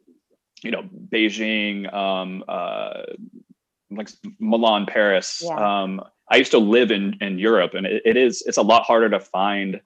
you 0.63 0.71
know 0.71 0.83
Beijing, 1.13 1.93
um, 1.95 2.43
uh, 2.49 3.03
like 3.91 4.09
Milan, 4.39 4.87
Paris. 4.87 5.41
Yeah. 5.45 5.83
Um, 5.83 6.03
I 6.31 6.37
used 6.37 6.51
to 6.51 6.59
live 6.59 6.91
in 6.91 7.17
in 7.21 7.39
Europe, 7.39 7.75
and 7.75 7.87
it, 7.87 8.03
it 8.05 8.17
is 8.17 8.43
it's 8.47 8.59
a 8.59 8.63
lot 8.63 8.83
harder 8.83 9.09
to 9.11 9.21
find 9.21 9.81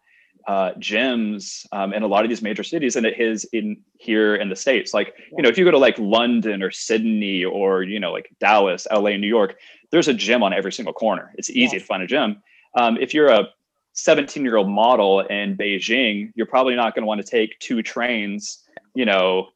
uh, 0.48 0.72
gyms 0.78 1.66
um, 1.70 1.92
in 1.92 2.02
a 2.02 2.06
lot 2.06 2.24
of 2.24 2.28
these 2.28 2.42
major 2.42 2.64
cities 2.64 2.96
and 2.96 3.06
it 3.06 3.20
is 3.20 3.44
in 3.52 3.76
here 3.98 4.34
in 4.34 4.48
the 4.48 4.56
states. 4.56 4.92
Like 4.92 5.14
you 5.36 5.42
know, 5.42 5.48
if 5.48 5.56
you 5.56 5.64
go 5.64 5.70
to 5.70 5.78
like 5.78 5.96
London 5.98 6.62
or 6.64 6.70
Sydney 6.72 7.44
or 7.44 7.82
you 7.84 8.00
know 8.00 8.10
like 8.12 8.28
Dallas, 8.40 8.86
LA, 8.90 9.16
New 9.18 9.28
York, 9.28 9.56
there's 9.92 10.08
a 10.08 10.14
gym 10.14 10.42
on 10.42 10.52
every 10.52 10.72
single 10.72 10.92
corner. 10.94 11.32
It's 11.36 11.50
easy 11.50 11.76
Yes. 11.76 11.82
to 11.82 11.86
find 11.86 12.02
a 12.02 12.06
gym. 12.06 12.42
Um, 12.74 12.96
if 13.00 13.14
you're 13.14 13.28
a 13.28 13.48
17 13.92 14.42
year 14.42 14.56
old 14.56 14.68
model 14.68 15.20
in 15.20 15.56
Beijing, 15.56 16.32
you're 16.34 16.46
probably 16.46 16.74
not 16.74 16.94
going 16.94 17.02
to 17.02 17.06
want 17.06 17.20
to 17.24 17.26
take 17.30 17.58
two 17.60 17.82
trains, 17.82 18.64
you 18.94 19.04
know, 19.04 19.48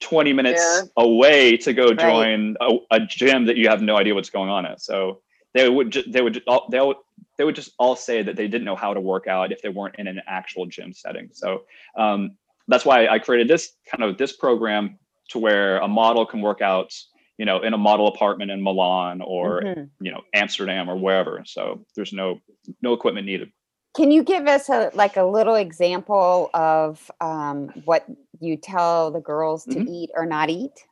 20 0.00 0.32
minutes 0.32 0.62
Yeah. 0.62 1.04
away 1.04 1.58
to 1.58 1.74
go 1.74 1.88
Right. 1.88 1.98
join 1.98 2.56
a, 2.60 2.78
a 2.90 3.00
gym 3.00 3.44
that 3.44 3.56
you 3.58 3.68
have 3.68 3.82
no 3.82 3.96
idea 3.96 4.14
what's 4.14 4.30
going 4.30 4.48
on 4.48 4.64
at. 4.64 4.80
So 4.80 5.20
they 5.52 5.68
would 5.68 5.90
ju- 5.90 6.04
they 6.06 6.22
would 6.22 6.34
ju- 6.34 6.40
all, 6.46 6.66
they 6.70 6.80
would 6.80 6.96
they 7.36 7.44
would 7.44 7.54
just 7.54 7.72
all 7.78 7.96
say 7.96 8.22
that 8.22 8.36
they 8.36 8.48
didn't 8.48 8.64
know 8.64 8.76
how 8.76 8.94
to 8.94 9.00
work 9.00 9.26
out 9.26 9.52
if 9.52 9.60
they 9.62 9.68
weren't 9.68 9.96
in 9.98 10.06
an 10.06 10.20
actual 10.26 10.64
gym 10.66 10.92
setting. 10.92 11.28
So 11.32 11.64
um, 11.96 12.36
that's 12.68 12.84
why 12.86 13.08
I 13.08 13.18
created 13.18 13.48
this 13.48 13.72
kind 13.90 14.02
of 14.04 14.16
this 14.16 14.32
program 14.36 14.98
to 15.30 15.38
where 15.38 15.78
a 15.78 15.88
model 15.88 16.24
can 16.24 16.40
work 16.40 16.60
out, 16.62 16.94
you 17.40 17.46
know, 17.46 17.62
in 17.62 17.72
a 17.72 17.78
model 17.78 18.06
apartment 18.06 18.50
in 18.50 18.62
Milan 18.62 19.22
or 19.22 19.62
Mhm. 19.62 19.88
you 19.98 20.12
know 20.12 20.20
Amsterdam 20.34 20.90
or 20.90 20.96
wherever. 20.96 21.42
So 21.46 21.86
there's 21.96 22.12
no 22.12 22.38
no 22.82 22.92
equipment 22.92 23.24
needed. 23.26 23.50
Can 23.96 24.10
you 24.10 24.22
give 24.22 24.46
us 24.46 24.68
a 24.68 24.90
like 24.92 25.16
a 25.16 25.24
little 25.24 25.54
example 25.54 26.50
of 26.52 27.10
um, 27.22 27.68
what 27.86 28.04
you 28.40 28.58
tell 28.58 29.10
the 29.10 29.22
girls 29.22 29.64
to 29.64 29.76
Mhm. 29.80 29.88
eat 29.88 30.10
or 30.14 30.26
not 30.26 30.50
eat? 30.50 30.84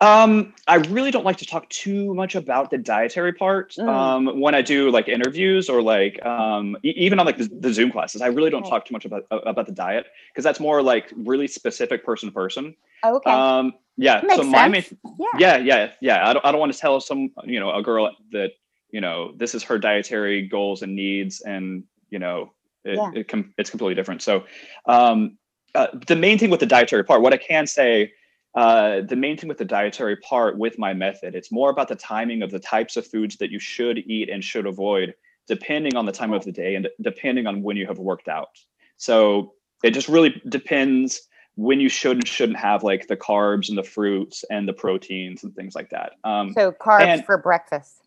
Um, 0.00 0.54
I 0.68 0.76
really 0.76 1.10
don't 1.10 1.24
like 1.24 1.38
to 1.38 1.46
talk 1.46 1.68
too 1.70 2.14
much 2.14 2.34
about 2.36 2.70
the 2.70 2.78
dietary 2.78 3.32
part 3.32 3.72
Mm. 3.74 3.88
um, 3.88 4.40
when 4.40 4.54
I 4.54 4.62
do 4.62 4.90
like 4.90 5.08
interviews 5.08 5.68
or 5.68 5.82
like 5.82 6.24
um, 6.24 6.76
e- 6.84 6.94
even 6.96 7.18
on 7.18 7.26
like 7.26 7.36
the, 7.38 7.48
the 7.60 7.72
Zoom 7.72 7.90
classes. 7.90 8.22
I 8.22 8.28
really 8.28 8.50
don't 8.50 8.62
Right. 8.62 8.70
talk 8.70 8.84
too 8.86 8.92
much 8.92 9.04
about 9.04 9.24
about 9.30 9.66
the 9.66 9.72
diet 9.72 10.06
because 10.32 10.44
that's 10.44 10.60
more 10.60 10.82
like 10.82 11.12
really 11.16 11.48
specific 11.48 12.04
person 12.04 12.28
to 12.28 12.32
person. 12.32 12.74
Okay. 13.04 13.30
Um, 13.30 13.72
yeah. 13.96 14.20
Makes 14.22 14.36
so 14.36 14.44
my 14.44 14.68
main, 14.68 14.82
sense. 14.82 15.00
yeah. 15.18 15.38
yeah, 15.38 15.56
yeah, 15.58 15.90
yeah. 16.00 16.28
I 16.28 16.32
don't 16.32 16.44
I 16.44 16.52
don't 16.52 16.60
want 16.60 16.72
to 16.72 16.78
tell 16.78 17.00
some 17.00 17.30
you 17.44 17.58
know 17.58 17.72
a 17.74 17.82
girl 17.82 18.10
that 18.32 18.52
you 18.90 19.00
know 19.00 19.32
this 19.36 19.54
is 19.54 19.64
her 19.64 19.78
dietary 19.78 20.46
goals 20.46 20.82
and 20.82 20.94
needs 20.94 21.40
and 21.40 21.82
you 22.10 22.18
know 22.20 22.52
it, 22.84 22.94
Yeah. 22.96 23.10
it 23.14 23.26
com- 23.28 23.52
it's 23.58 23.70
completely 23.70 23.96
different. 23.96 24.22
So 24.22 24.44
um, 24.86 25.36
uh, 25.74 25.88
the 26.06 26.16
main 26.16 26.38
thing 26.38 26.50
with 26.50 26.60
the 26.60 26.66
dietary 26.66 27.04
part, 27.04 27.20
what 27.20 27.32
I 27.32 27.36
can 27.36 27.66
say 27.66 28.12
uh, 28.58 29.02
the 29.02 29.14
main 29.14 29.36
thing 29.36 29.48
with 29.48 29.58
the 29.58 29.64
dietary 29.64 30.16
part 30.16 30.58
with 30.58 30.80
my 30.80 30.92
method, 30.92 31.36
it's 31.36 31.52
more 31.52 31.70
about 31.70 31.86
the 31.86 31.94
timing 31.94 32.42
of 32.42 32.50
the 32.50 32.58
types 32.58 32.96
of 32.96 33.06
foods 33.06 33.36
that 33.36 33.52
you 33.52 33.60
should 33.60 33.98
eat 33.98 34.28
and 34.28 34.42
should 34.42 34.66
avoid, 34.66 35.14
depending 35.46 35.94
on 35.94 36.06
the 36.06 36.10
time 36.10 36.32
of 36.32 36.44
the 36.44 36.50
day 36.50 36.74
and 36.74 36.88
depending 37.00 37.46
on 37.46 37.62
when 37.62 37.76
you 37.76 37.86
have 37.86 38.00
worked 38.00 38.26
out. 38.26 38.48
So 38.96 39.52
it 39.84 39.92
just 39.92 40.08
really 40.08 40.42
depends 40.48 41.28
when 41.54 41.78
you 41.78 41.88
should 41.88 42.16
and 42.16 42.26
shouldn't 42.26 42.58
have 42.58 42.82
like 42.82 43.06
the 43.06 43.16
carbs 43.16 43.68
and 43.68 43.78
the 43.78 43.84
fruits 43.84 44.44
and 44.50 44.66
the 44.66 44.72
proteins 44.72 45.44
and 45.44 45.54
things 45.54 45.76
like 45.76 45.90
that. 45.90 46.14
Um, 46.24 46.52
So 46.52 46.72
carbs 46.72 47.02
and- 47.02 47.24
for 47.24 47.38
breakfast. 47.38 48.02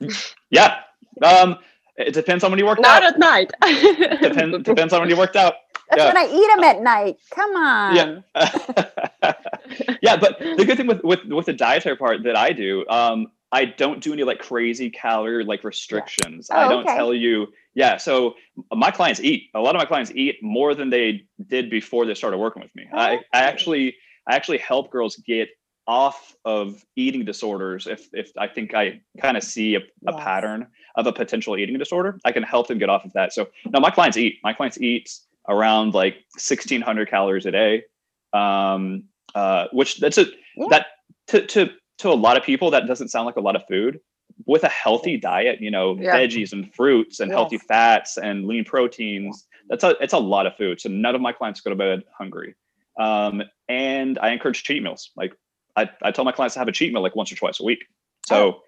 yeah, 0.50 0.82
um, 1.20 1.58
it 1.96 2.14
depends 2.14 2.44
on 2.44 2.52
when 2.52 2.60
you 2.60 2.66
worked 2.66 2.80
Not 2.80 3.02
out. 3.02 3.18
Not 3.18 3.40
at 3.40 3.54
night. 3.60 4.20
Depends 4.22 4.62
depends 4.62 4.92
on 4.92 5.00
when 5.00 5.10
you 5.10 5.16
worked 5.16 5.34
out. 5.34 5.54
That's 5.90 6.00
yeah. 6.00 6.06
when 6.06 6.16
I 6.16 6.30
eat 6.32 6.46
them 6.54 6.62
at 6.62 6.80
night. 6.80 7.16
Come 7.30 7.56
on. 7.56 8.22
yeah 8.36 8.98
yeah 10.02 10.16
but 10.16 10.38
the 10.56 10.64
good 10.64 10.76
thing 10.76 10.86
with 10.86 11.02
with 11.02 11.24
with 11.26 11.46
the 11.46 11.52
dietary 11.52 11.96
part 11.96 12.22
that 12.22 12.36
i 12.36 12.52
do 12.52 12.86
um 12.88 13.26
i 13.52 13.64
don't 13.64 14.02
do 14.02 14.12
any 14.12 14.22
like 14.22 14.38
crazy 14.38 14.90
calorie 14.90 15.44
like 15.44 15.64
restrictions 15.64 16.48
i 16.50 16.64
Oh, 16.64 16.68
don't 16.68 16.84
okay. 16.86 16.94
tell 16.96 17.12
you 17.12 17.48
yeah 17.74 17.96
so 17.96 18.34
my 18.72 18.90
clients 18.90 19.20
eat 19.20 19.50
a 19.54 19.60
lot 19.60 19.74
of 19.74 19.80
my 19.80 19.86
clients 19.86 20.12
eat 20.14 20.36
more 20.42 20.74
than 20.74 20.90
they 20.90 21.22
did 21.48 21.68
before 21.70 22.06
they 22.06 22.14
started 22.14 22.38
working 22.38 22.62
with 22.62 22.74
me 22.76 22.86
i 22.94 23.10
i 23.10 23.14
Okay. 23.16 23.24
actually 23.32 23.96
i 24.28 24.36
actually 24.36 24.58
help 24.58 24.90
girls 24.90 25.16
get 25.26 25.48
off 25.86 26.36
of 26.44 26.84
eating 26.96 27.24
disorders 27.24 27.86
if 27.86 28.08
if 28.12 28.30
i 28.38 28.46
think 28.46 28.74
i 28.74 29.00
kind 29.20 29.36
of 29.36 29.42
see 29.42 29.74
a, 29.74 29.80
a 30.06 30.12
Yes. 30.12 30.22
pattern 30.22 30.66
of 30.96 31.06
a 31.06 31.12
potential 31.12 31.56
eating 31.56 31.78
disorder 31.78 32.18
i 32.24 32.30
can 32.32 32.42
help 32.42 32.68
them 32.68 32.78
get 32.78 32.88
off 32.90 33.04
of 33.04 33.12
that 33.14 33.32
so 33.32 33.48
no 33.72 33.80
my 33.80 33.90
clients 33.90 34.16
eat 34.16 34.38
my 34.44 34.52
clients 34.52 34.80
eat 34.80 35.10
around 35.48 35.94
like 35.94 36.14
1600 36.36 37.08
calories 37.08 37.46
a 37.46 37.50
day 37.50 37.82
um, 38.32 39.04
uh, 39.34 39.66
which 39.72 39.98
that's 39.98 40.18
a 40.18 40.26
yeah. 40.56 40.66
that 40.70 40.86
to, 41.28 41.46
to 41.46 41.70
to 41.98 42.08
a 42.08 42.14
lot 42.14 42.36
of 42.36 42.42
people 42.42 42.70
that 42.70 42.86
doesn't 42.86 43.08
sound 43.08 43.26
like 43.26 43.36
a 43.36 43.40
lot 43.40 43.56
of 43.56 43.62
food 43.68 44.00
with 44.46 44.64
a 44.64 44.68
healthy 44.68 45.16
diet 45.16 45.60
you 45.60 45.70
know 45.70 45.96
yeah. 45.98 46.16
veggies 46.16 46.52
and 46.52 46.72
fruits 46.74 47.20
and 47.20 47.30
yes. 47.30 47.36
healthy 47.36 47.58
fats 47.58 48.16
and 48.16 48.46
lean 48.46 48.64
proteins 48.64 49.46
that's 49.68 49.84
a 49.84 49.96
it's 50.00 50.12
a 50.12 50.18
lot 50.18 50.46
of 50.46 50.56
food 50.56 50.80
so 50.80 50.88
none 50.88 51.14
of 51.14 51.20
my 51.20 51.32
clients 51.32 51.60
go 51.60 51.70
to 51.70 51.76
bed 51.76 52.02
hungry 52.16 52.54
um, 53.00 53.42
and 53.68 54.18
i 54.20 54.30
encourage 54.30 54.62
cheat 54.62 54.82
meals 54.82 55.10
like 55.16 55.32
I, 55.76 55.88
I 56.02 56.10
tell 56.10 56.24
my 56.24 56.32
clients 56.32 56.54
to 56.54 56.60
have 56.60 56.68
a 56.68 56.72
cheat 56.72 56.92
meal 56.92 57.02
like 57.02 57.16
once 57.16 57.30
or 57.32 57.36
twice 57.36 57.60
a 57.60 57.64
week 57.64 57.84
so 58.26 58.36
oh. 58.36 58.60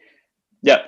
yeah 0.62 0.82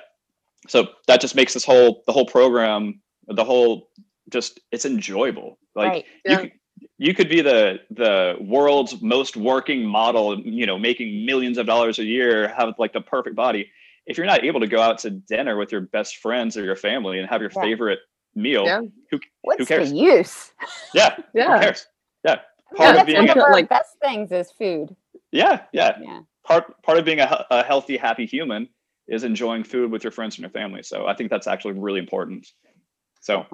so 0.67 0.89
that 1.07 1.21
just 1.21 1.35
makes 1.35 1.53
this 1.53 1.65
whole 1.65 2.03
the 2.05 2.13
whole 2.13 2.25
program 2.25 3.01
the 3.27 3.43
whole 3.43 3.89
just 4.29 4.59
it's 4.71 4.85
enjoyable 4.85 5.57
like 5.75 5.91
right. 5.91 6.05
yeah. 6.25 6.41
you 6.41 6.51
you 6.97 7.13
could 7.13 7.29
be 7.29 7.41
the 7.41 7.79
the 7.91 8.35
world's 8.39 9.01
most 9.01 9.35
working 9.35 9.85
model 9.85 10.39
you 10.39 10.65
know 10.65 10.77
making 10.77 11.25
millions 11.25 11.57
of 11.57 11.65
dollars 11.65 11.99
a 11.99 12.03
year 12.03 12.47
have 12.47 12.73
like 12.77 12.93
the 12.93 13.01
perfect 13.01 13.35
body. 13.35 13.69
If 14.05 14.17
you're 14.17 14.27
not 14.27 14.43
able 14.43 14.59
to 14.59 14.67
go 14.67 14.81
out 14.81 14.97
to 14.99 15.09
dinner 15.09 15.57
with 15.57 15.71
your 15.71 15.81
best 15.81 16.17
friends 16.17 16.57
or 16.57 16.63
your 16.63 16.75
family 16.75 17.19
and 17.19 17.29
have 17.29 17.41
your 17.41 17.51
yeah. 17.55 17.61
favorite 17.61 17.99
meal 18.35 18.65
yeah. 18.65 18.81
who, 19.11 19.19
What's 19.41 19.59
who 19.59 19.65
cares? 19.65 19.91
the 19.91 19.97
use? 19.97 20.51
Yeah 20.93 21.15
yeah. 21.33 21.57
who 21.57 21.63
cares? 21.63 21.87
Yeah. 22.25 22.39
Part 22.75 22.95
of 22.97 23.05
being 23.05 23.27
one 23.27 23.29
of 23.29 23.37
our 23.37 23.51
like, 23.51 23.69
best 23.69 23.97
things 24.01 24.31
is 24.31 24.51
food. 24.51 24.95
Yeah 25.31 25.61
yeah. 25.71 25.97
Yeah. 26.01 26.21
Part 26.45 26.81
part 26.83 26.97
of 26.97 27.05
being 27.05 27.19
a, 27.19 27.45
a 27.51 27.63
healthy 27.63 27.97
happy 27.97 28.25
human 28.25 28.69
is 29.07 29.23
enjoying 29.23 29.63
food 29.63 29.91
with 29.91 30.03
your 30.03 30.11
friends 30.11 30.35
and 30.35 30.43
your 30.43 30.49
family. 30.49 30.83
So 30.83 31.05
i 31.05 31.13
think 31.13 31.29
that's 31.29 31.47
actually 31.47 31.73
really 31.73 31.99
important. 31.99 32.47
So 33.21 33.45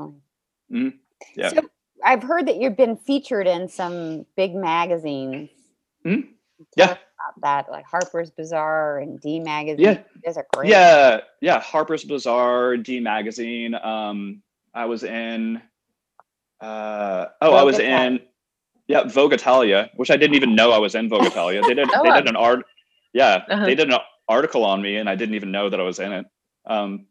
mm, 0.71 0.93
yeah. 1.35 1.49
So 1.49 1.69
I've 2.03 2.23
heard 2.23 2.47
that 2.47 2.57
you've 2.57 2.77
been 2.77 2.97
featured 2.97 3.47
in 3.47 3.67
some 3.67 4.25
big 4.35 4.55
magazines. 4.55 5.49
Mm-hmm. 6.05 6.31
Yeah. 6.75 6.97
that 7.41 7.69
like 7.69 7.85
Harper's 7.85 8.29
Bazaar 8.31 8.99
and 8.99 9.19
D 9.19 9.39
Magazine. 9.39 9.85
Yeah. 9.85 10.01
Those 10.25 10.37
are 10.37 10.47
great. 10.53 10.69
Yeah. 10.69 11.21
Yeah. 11.41 11.59
Harper's 11.59 12.03
Bazaar, 12.03 12.77
D 12.77 12.99
Magazine. 12.99 13.75
Um, 13.75 14.41
I 14.73 14.85
was 14.85 15.03
in, 15.03 15.61
uh, 16.61 17.25
oh, 17.41 17.51
Vogue 17.51 17.59
I 17.59 17.63
was 17.63 17.79
Italia. 17.79 18.05
in, 18.05 18.19
yeah, 18.87 19.03
Vogue 19.03 19.33
Italia, 19.33 19.89
which 19.95 20.11
I 20.11 20.17
didn't 20.17 20.35
even 20.35 20.55
know 20.55 20.71
I 20.71 20.77
was 20.77 20.95
in 20.95 21.09
Vogue 21.09 21.25
Italia. 21.31 21.61
They 21.61 21.73
did, 21.73 21.89
oh, 21.93 22.03
they 22.03 22.11
did 22.11 22.27
an 22.27 22.35
art, 22.35 22.65
yeah, 23.13 23.43
uh-huh. 23.49 23.65
they 23.65 23.75
did 23.75 23.91
an 23.91 23.99
article 24.27 24.63
on 24.63 24.81
me 24.81 24.97
and 24.97 25.09
I 25.09 25.15
didn't 25.15 25.35
even 25.35 25.51
know 25.51 25.69
that 25.69 25.79
I 25.79 25.83
was 25.83 25.99
in 25.99 26.11
it. 26.11 26.25
Um, 26.65 27.05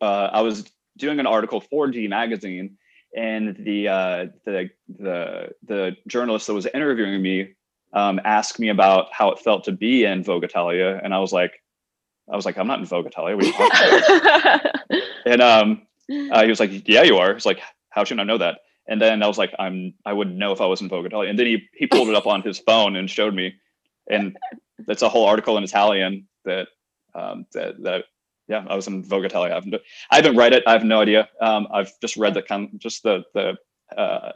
uh, 0.00 0.30
I 0.32 0.42
was 0.42 0.70
doing 0.98 1.20
an 1.20 1.26
article 1.26 1.60
for 1.60 1.88
D 1.88 2.06
Magazine 2.08 2.76
and 3.16 3.56
the 3.64 3.88
uh, 3.88 4.26
the 4.44 4.70
the 4.98 5.50
the 5.66 5.96
journalist 6.06 6.46
that 6.46 6.54
was 6.54 6.66
interviewing 6.66 7.20
me 7.20 7.54
um, 7.92 8.20
asked 8.24 8.58
me 8.58 8.68
about 8.68 9.12
how 9.12 9.30
it 9.30 9.38
felt 9.38 9.64
to 9.64 9.72
be 9.72 10.04
in 10.04 10.22
Vogue 10.22 10.44
Italia, 10.44 11.00
and 11.02 11.12
I 11.12 11.18
was 11.18 11.32
like, 11.32 11.62
I 12.30 12.36
was 12.36 12.44
like, 12.44 12.56
I'm 12.56 12.66
not 12.66 12.78
in 12.78 12.86
Vogue 12.86 13.06
Italia. 13.06 13.36
and 15.26 15.42
um, 15.42 15.86
uh, 16.30 16.42
he 16.42 16.48
was 16.48 16.60
like, 16.60 16.88
Yeah, 16.88 17.02
you 17.02 17.16
are. 17.16 17.34
He's 17.34 17.46
like, 17.46 17.60
how 17.90 18.04
should 18.04 18.20
I 18.20 18.24
know 18.24 18.38
that? 18.38 18.60
And 18.86 19.00
then 19.00 19.22
I 19.22 19.26
was 19.26 19.38
like, 19.38 19.54
I'm 19.58 19.94
I 20.04 20.12
wouldn't 20.12 20.36
know 20.36 20.52
if 20.52 20.60
I 20.60 20.66
was 20.66 20.80
in 20.80 20.88
Vogue 20.88 21.06
Italia. 21.06 21.30
And 21.30 21.38
then 21.38 21.46
he 21.46 21.68
he 21.74 21.86
pulled 21.86 22.08
it 22.08 22.14
up 22.14 22.26
on 22.26 22.42
his 22.42 22.58
phone 22.58 22.96
and 22.96 23.10
showed 23.10 23.34
me, 23.34 23.54
and 24.08 24.36
that's 24.86 25.02
a 25.02 25.08
whole 25.08 25.26
article 25.26 25.56
in 25.58 25.64
Italian 25.64 26.26
that 26.44 26.68
um, 27.14 27.46
that 27.52 27.82
that 27.82 28.04
yeah, 28.50 28.64
I 28.68 28.74
was 28.74 28.88
in 28.88 29.04
Vogue 29.04 29.24
Italia. 29.24 29.52
I 29.52 29.54
haven't, 29.54 29.74
I 30.10 30.16
haven't 30.16 30.36
read 30.36 30.52
it. 30.52 30.64
I 30.66 30.72
have 30.72 30.84
no 30.84 31.00
idea. 31.00 31.28
Um, 31.40 31.68
I've 31.72 31.92
just 32.00 32.16
read 32.16 32.34
the 32.34 32.42
kind, 32.42 32.68
just 32.78 33.04
the 33.04 33.22
the 33.32 33.54
uh, 33.96 34.32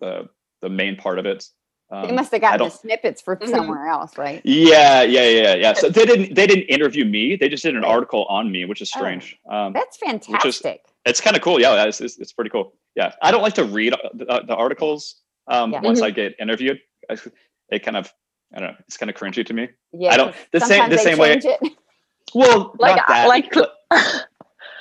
the 0.00 0.28
the 0.60 0.68
main 0.68 0.96
part 0.96 1.18
of 1.18 1.24
it. 1.24 1.46
Um, 1.90 2.06
they 2.06 2.12
must 2.12 2.30
have 2.32 2.42
gotten 2.42 2.66
the 2.66 2.70
snippets 2.70 3.22
from 3.22 3.38
mm-hmm. 3.38 3.50
somewhere 3.50 3.88
else, 3.88 4.18
right? 4.18 4.42
Yeah, 4.44 5.02
yeah, 5.02 5.28
yeah, 5.28 5.54
yeah. 5.54 5.72
So 5.72 5.88
they 5.88 6.04
didn't 6.04 6.34
they 6.34 6.46
didn't 6.46 6.64
interview 6.64 7.06
me. 7.06 7.36
They 7.36 7.48
just 7.48 7.62
did 7.62 7.74
an 7.74 7.84
article 7.84 8.26
on 8.26 8.52
me, 8.52 8.66
which 8.66 8.82
is 8.82 8.92
oh, 8.94 9.00
strange. 9.00 9.38
Um, 9.50 9.72
that's 9.72 9.96
fantastic. 9.96 10.82
Is, 10.84 10.92
it's 11.06 11.20
kind 11.22 11.34
of 11.34 11.42
cool. 11.42 11.58
Yeah, 11.58 11.84
it's, 11.84 12.02
it's, 12.02 12.18
it's, 12.18 12.32
pretty 12.32 12.50
cool. 12.50 12.74
Yeah, 12.96 13.12
I 13.22 13.30
don't 13.30 13.42
like 13.42 13.54
to 13.54 13.64
read 13.64 13.94
the, 14.14 14.26
uh, 14.26 14.44
the 14.44 14.54
articles 14.54 15.22
um, 15.48 15.72
yeah. 15.72 15.80
once 15.80 16.00
mm-hmm. 16.00 16.06
I 16.06 16.10
get 16.10 16.34
interviewed. 16.38 16.80
it 17.08 17.82
kind 17.82 17.96
of 17.96 18.12
I 18.54 18.60
don't 18.60 18.72
know. 18.72 18.76
It's 18.86 18.98
kind 18.98 19.08
of 19.08 19.16
cringy 19.16 19.44
to 19.46 19.54
me. 19.54 19.68
Yeah, 19.92 20.12
I 20.12 20.16
don't 20.18 20.34
the 20.52 20.60
same 20.60 20.90
the 20.90 20.98
same 20.98 21.16
way. 21.16 21.40
It. 21.42 21.72
Well, 22.34 22.74
like 22.78 23.06
like, 23.08 23.54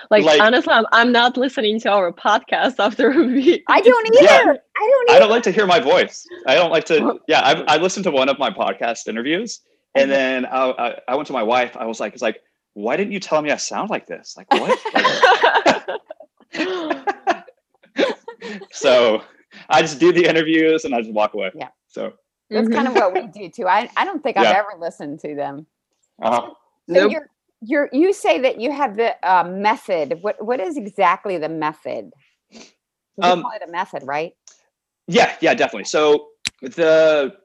like 0.09 0.23
like 0.23 0.41
honestly, 0.41 0.73
I'm, 0.73 0.85
I'm 0.91 1.11
not 1.11 1.37
listening 1.37 1.79
to 1.81 1.91
our 1.91 2.11
podcast 2.11 2.75
after 2.79 3.09
we. 3.25 3.63
I 3.67 3.81
don't 3.81 4.07
either. 4.15 4.23
Yeah. 4.23 4.37
I 4.37 4.45
don't. 4.45 5.09
Either. 5.09 5.15
I 5.15 5.19
don't 5.19 5.29
like 5.29 5.43
to 5.43 5.51
hear 5.51 5.65
my 5.65 5.79
voice. 5.79 6.25
I 6.47 6.55
don't 6.55 6.71
like 6.71 6.85
to. 6.85 7.19
Yeah, 7.27 7.41
I 7.41 7.75
I 7.75 7.77
listened 7.77 8.03
to 8.05 8.11
one 8.11 8.29
of 8.29 8.39
my 8.39 8.49
podcast 8.49 9.07
interviews, 9.07 9.61
and 9.95 10.03
mm-hmm. 10.03 10.11
then 10.11 10.45
I, 10.45 10.71
I, 10.71 10.99
I 11.09 11.15
went 11.15 11.27
to 11.27 11.33
my 11.33 11.43
wife. 11.43 11.75
I 11.77 11.85
was 11.85 11.99
like, 11.99 12.13
it's 12.13 12.21
like, 12.21 12.41
why 12.73 12.97
didn't 12.97 13.13
you 13.13 13.19
tell 13.19 13.41
me 13.41 13.51
I 13.51 13.57
sound 13.57 13.89
like 13.89 14.07
this? 14.07 14.35
Like 14.37 14.51
what? 14.51 14.79
so 18.71 19.21
I 19.69 19.81
just 19.81 19.99
do 19.99 20.11
the 20.11 20.25
interviews 20.25 20.85
and 20.85 20.93
I 20.93 21.01
just 21.01 21.13
walk 21.13 21.33
away. 21.33 21.51
Yeah. 21.55 21.69
So 21.87 22.13
that's 22.49 22.69
kind 22.69 22.87
of 22.87 22.93
what 22.93 23.13
we 23.13 23.27
do 23.27 23.49
too. 23.49 23.67
I 23.67 23.89
I 23.95 24.05
don't 24.05 24.21
think 24.21 24.37
I've 24.37 24.55
ever 24.55 24.73
listened 24.79 25.19
to 25.21 25.35
them. 25.35 25.65
Uh-huh. 26.21 26.49
So 26.89 26.93
nope. 26.93 27.11
you're 27.11 27.29
you're 27.65 27.89
you 27.91 28.13
say 28.13 28.39
that 28.39 28.59
you 28.59 28.71
have 28.71 28.95
the 28.95 29.15
uh, 29.23 29.43
method. 29.43 30.19
What 30.21 30.43
what 30.43 30.59
is 30.59 30.77
exactly 30.77 31.37
the 31.37 31.49
method? 31.49 32.11
You 32.51 32.61
um, 33.21 33.41
call 33.41 33.51
it 33.51 33.61
a 33.67 33.71
method, 33.71 34.03
right? 34.03 34.33
Yeah, 35.07 35.35
yeah, 35.41 35.53
definitely. 35.53 35.85
So 35.85 36.27
the 36.61 37.35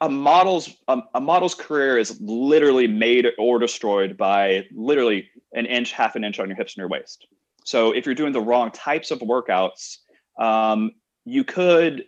a 0.00 0.08
model's 0.08 0.74
a, 0.88 1.00
a 1.14 1.20
model's 1.20 1.54
career 1.54 1.96
is 1.98 2.20
literally 2.20 2.86
made 2.86 3.26
or 3.38 3.58
destroyed 3.58 4.16
by 4.16 4.66
literally 4.74 5.28
an 5.54 5.66
inch, 5.66 5.92
half 5.92 6.16
an 6.16 6.24
inch 6.24 6.40
on 6.40 6.48
your 6.48 6.56
hips 6.56 6.74
and 6.74 6.82
your 6.82 6.88
waist. 6.88 7.26
So 7.64 7.92
if 7.92 8.04
you're 8.04 8.14
doing 8.14 8.32
the 8.32 8.40
wrong 8.40 8.70
types 8.72 9.10
of 9.10 9.20
workouts, 9.20 9.98
um, 10.38 10.90
you 11.24 11.44
could 11.44 12.04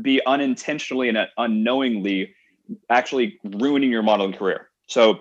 be 0.00 0.20
unintentionally 0.26 1.08
and 1.08 1.18
unknowingly 1.36 2.34
actually 2.88 3.38
ruining 3.44 3.90
your 3.90 4.02
modeling 4.02 4.32
career. 4.32 4.70
So 4.86 5.20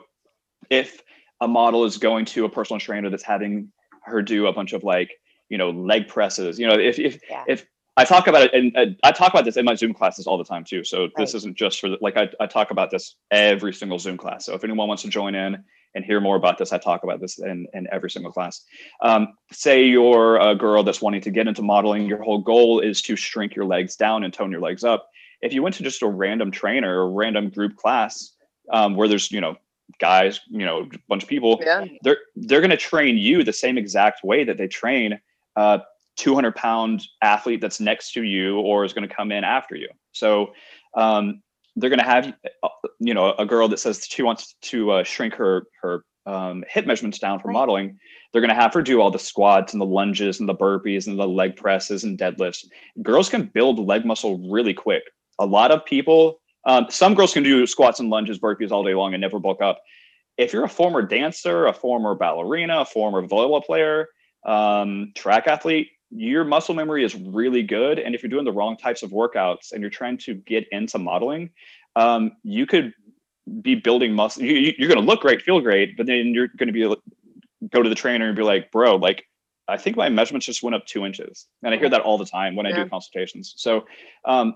if 0.70 1.02
a 1.44 1.48
model 1.48 1.84
is 1.84 1.98
going 1.98 2.26
to 2.26 2.46
a 2.46 2.50
personal 2.50 2.80
trainer 2.80 3.10
that's 3.10 3.24
having 3.24 3.72
her 4.04 4.22
do 4.22 4.48
a 4.48 4.54
bunch 4.54 4.74
of 4.74 4.84
like 4.84 5.12
you 5.50 5.58
know 5.58 5.70
leg 5.70 6.08
presses 6.08 6.58
you 6.58 6.66
know 6.68 6.74
if 6.74 6.98
if 6.98 7.20
yeah. 7.30 7.44
if 7.48 7.66
I 7.96 8.06
talk 8.06 8.26
about 8.26 8.42
it, 8.42 8.54
and, 8.56 8.76
and, 8.76 8.98
I 9.04 9.12
talk 9.12 9.32
about 9.32 9.46
this 9.46 9.56
in 9.56 9.66
my 9.66 9.76
Zoom 9.76 9.94
classes 9.94 10.26
all 10.26 10.40
the 10.40 10.44
time 10.44 10.64
too. 10.64 10.84
So 10.84 11.02
right. 11.04 11.12
this 11.16 11.36
isn't 11.36 11.56
just 11.56 11.80
for 11.80 11.90
the, 11.90 11.98
like 12.02 12.18
I, 12.18 12.28
I 12.40 12.48
talk 12.48 12.72
about 12.72 12.90
this 12.90 13.18
every 13.30 13.72
single 13.72 14.00
Zoom 14.00 14.18
class. 14.18 14.48
So 14.48 14.56
if 14.56 14.64
anyone 14.64 14.88
wants 14.88 15.04
to 15.04 15.10
join 15.10 15.36
in 15.36 15.64
and 15.94 16.04
hear 16.04 16.20
more 16.20 16.36
about 16.36 16.58
this, 16.58 16.74
I 16.74 16.80
talk 16.80 17.04
about 17.04 17.22
this 17.22 17.38
in, 17.38 17.68
in 17.74 17.88
every 17.92 18.10
single 18.10 18.32
class. 18.32 18.64
Um, 19.04 19.36
say 19.52 19.84
you're 19.84 20.38
a 20.38 20.56
girl 20.56 20.82
that's 20.82 21.04
wanting 21.04 21.22
to 21.22 21.30
get 21.30 21.48
into 21.48 21.62
modeling. 21.62 22.08
Your 22.08 22.24
whole 22.24 22.40
goal 22.40 22.80
is 22.80 23.00
to 23.04 23.16
shrink 23.16 23.56
your 23.56 23.66
legs 23.66 23.96
down 23.96 24.24
and 24.24 24.34
tone 24.34 24.52
your 24.52 24.62
legs 24.62 24.84
up. 24.84 25.08
If 25.44 25.54
you 25.54 25.62
went 25.62 25.76
to 25.76 25.84
just 25.84 26.02
a 26.02 26.08
random 26.08 26.50
trainer 26.50 27.00
or 27.00 27.12
random 27.12 27.50
group 27.50 27.76
class 27.76 28.34
um, 28.72 28.96
where 28.96 29.08
there's 29.08 29.32
you 29.32 29.42
know 29.42 29.56
guys, 30.00 30.42
you 30.50 30.66
know, 30.66 30.82
a 30.82 30.98
bunch 31.08 31.24
of 31.24 31.30
people, 31.30 31.60
yeah. 31.64 31.86
they're 32.04 32.18
they're 32.36 32.62
going 32.62 32.72
to 32.72 32.78
train 32.78 33.18
you 33.18 33.44
the 33.44 33.54
same 33.54 33.78
exact 33.78 34.24
way 34.24 34.44
that 34.44 34.58
they 34.58 34.68
train 34.68 35.20
a 35.56 35.82
200 36.18 36.56
pound 36.56 37.04
athlete 37.22 37.62
that's 37.62 37.80
next 37.80 38.14
to 38.14 38.24
you 38.24 38.60
or 38.60 38.86
is 38.86 38.94
going 38.94 39.08
to 39.08 39.14
come 39.14 39.32
in 39.32 39.44
after 39.44 39.76
you. 39.76 39.90
So 40.12 40.54
um, 40.96 41.42
they're 41.76 41.90
going 41.90 42.00
to 42.00 42.06
have, 42.06 42.34
uh, 42.62 42.70
you 43.00 43.14
know, 43.14 43.34
a 43.34 43.46
girl 43.46 43.68
that 43.70 43.80
says 43.80 44.06
she 44.08 44.22
wants 44.22 44.56
to 44.64 44.92
uh, 44.92 45.04
shrink 45.04 45.34
her 45.36 45.64
her 45.82 46.04
um, 46.26 46.64
hip 46.70 46.86
measurements 46.86 47.20
down 47.20 47.40
for 47.40 47.50
right. 47.50 47.54
modeling. 47.54 48.00
They're 48.32 48.42
going 48.42 48.50
to 48.50 48.56
have 48.56 48.74
her 48.74 48.82
do 48.82 49.02
all 49.02 49.12
the 49.12 49.20
squats 49.20 49.74
and 49.74 49.82
the 49.82 49.86
lunges 49.86 50.40
and 50.40 50.48
the 50.48 50.56
burpees 50.56 51.08
and 51.08 51.20
the 51.20 51.28
leg 51.28 51.56
presses 51.56 52.04
and 52.04 52.18
deadlifts. 52.18 52.66
Girls 53.02 53.30
can 53.30 53.52
build 53.54 53.80
leg 53.80 54.06
muscle 54.06 54.50
really 54.50 54.74
quick. 54.74 55.04
A 55.40 55.46
lot 55.46 55.72
of 55.72 55.86
people 55.86 56.40
um, 56.66 56.88
some 56.90 57.14
girls 57.14 57.34
can 57.34 57.44
do 57.44 57.66
squats 57.68 58.00
and 58.00 58.10
lunges, 58.10 58.40
burpees 58.40 58.72
all 58.72 58.84
day 58.84 58.94
long 58.94 59.14
and 59.14 59.22
never 59.22 59.40
bulk 59.40 59.62
up. 59.62 59.82
If 60.38 60.54
you're 60.54 60.64
a 60.64 60.70
former 60.70 61.02
dancer, 61.02 61.68
a 61.68 61.74
former 61.74 62.16
ballerina, 62.16 62.82
a 62.82 62.86
former 62.86 63.22
volleyball 63.26 63.64
player, 63.64 64.08
um, 64.46 65.12
track 65.16 65.48
athlete, 65.48 65.90
your 66.10 66.44
muscle 66.44 66.76
memory 66.76 67.04
is 67.04 67.16
really 67.16 67.64
good. 67.64 68.00
And 68.00 68.14
if 68.16 68.22
you're 68.22 68.30
doing 68.30 68.46
the 68.46 68.52
wrong 68.52 68.78
types 68.78 69.04
of 69.04 69.12
workouts 69.12 69.72
and 69.72 69.82
you're 69.82 69.90
trying 69.90 70.18
to 70.20 70.36
get 70.36 70.66
into 70.72 70.98
modeling, 71.00 71.50
um, 71.96 72.32
you 72.44 72.66
could 72.66 72.94
be 73.62 73.76
building 73.76 74.14
muscle. 74.14 74.44
You, 74.44 74.74
are 74.86 74.88
going 74.88 75.00
to 75.00 75.06
look 75.06 75.22
great, 75.22 75.42
feel 75.42 75.60
great, 75.60 75.98
but 75.98 76.06
then 76.06 76.34
you're 76.34 76.48
going 76.48 76.68
to 76.68 76.74
be 76.74 76.96
go 77.70 77.82
to 77.82 77.90
the 77.90 77.96
trainer 77.96 78.28
and 78.28 78.36
be 78.36 78.44
like, 78.44 78.72
bro, 78.72 78.96
like 78.96 79.26
I 79.68 79.78
think 79.78 79.96
my 79.96 80.10
measurements 80.10 80.46
just 80.46 80.64
went 80.64 80.76
up 80.76 80.86
two 80.86 81.06
inches. 81.06 81.48
And 81.64 81.74
I 81.74 81.78
hear 81.78 81.90
that 81.90 82.02
all 82.02 82.18
the 82.18 82.26
time 82.26 82.56
when 82.56 82.66
I 82.66 82.72
do 82.72 82.88
consultations. 82.90 83.54
So 83.58 83.86
um, 84.26 84.56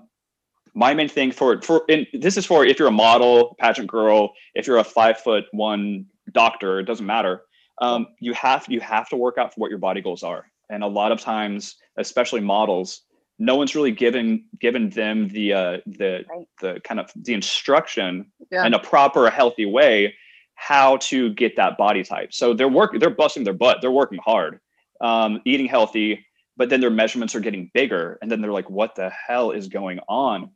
my 0.74 0.94
main 0.94 1.08
thing 1.08 1.32
for 1.32 1.60
for 1.62 1.84
and 1.88 2.06
this 2.12 2.36
is 2.36 2.46
for 2.46 2.64
if 2.64 2.78
you're 2.78 2.88
a 2.88 2.92
model, 2.92 3.56
pageant 3.58 3.88
girl, 3.88 4.32
if 4.54 4.66
you're 4.66 4.78
a 4.78 4.84
five 4.84 5.18
foot 5.20 5.44
one 5.52 6.06
doctor, 6.32 6.78
it 6.80 6.84
doesn't 6.84 7.06
matter. 7.06 7.42
Um, 7.80 8.08
you 8.20 8.32
have 8.34 8.66
you 8.68 8.80
have 8.80 9.08
to 9.10 9.16
work 9.16 9.38
out 9.38 9.54
for 9.54 9.60
what 9.60 9.70
your 9.70 9.78
body 9.78 10.00
goals 10.00 10.22
are, 10.22 10.50
and 10.70 10.82
a 10.82 10.86
lot 10.86 11.12
of 11.12 11.20
times, 11.20 11.76
especially 11.96 12.40
models, 12.40 13.02
no 13.38 13.56
one's 13.56 13.74
really 13.74 13.92
given 13.92 14.44
given 14.60 14.90
them 14.90 15.28
the 15.28 15.52
uh, 15.52 15.78
the 15.86 16.24
Right. 16.28 16.46
the 16.60 16.80
kind 16.80 17.00
of 17.00 17.10
the 17.14 17.34
instruction 17.34 18.32
Yeah. 18.50 18.66
in 18.66 18.74
a 18.74 18.78
proper 18.78 19.30
healthy 19.30 19.66
way 19.66 20.14
how 20.60 20.96
to 20.96 21.32
get 21.34 21.54
that 21.54 21.78
body 21.78 22.02
type 22.02 22.32
so 22.34 22.52
they're 22.52 22.68
working 22.68 22.98
they're 22.98 23.10
busting 23.10 23.44
their 23.44 23.54
butt 23.54 23.78
they're 23.80 23.92
working 23.92 24.18
hard 24.24 24.58
um, 25.00 25.40
eating 25.44 25.66
healthy 25.66 26.26
but 26.56 26.68
then 26.68 26.80
their 26.80 26.90
measurements 26.90 27.36
are 27.36 27.40
getting 27.40 27.70
bigger 27.74 28.18
and 28.20 28.28
then 28.28 28.40
they're 28.40 28.50
like 28.50 28.68
what 28.68 28.96
the 28.96 29.08
hell 29.10 29.52
is 29.52 29.68
going 29.68 30.00
on 30.08 30.50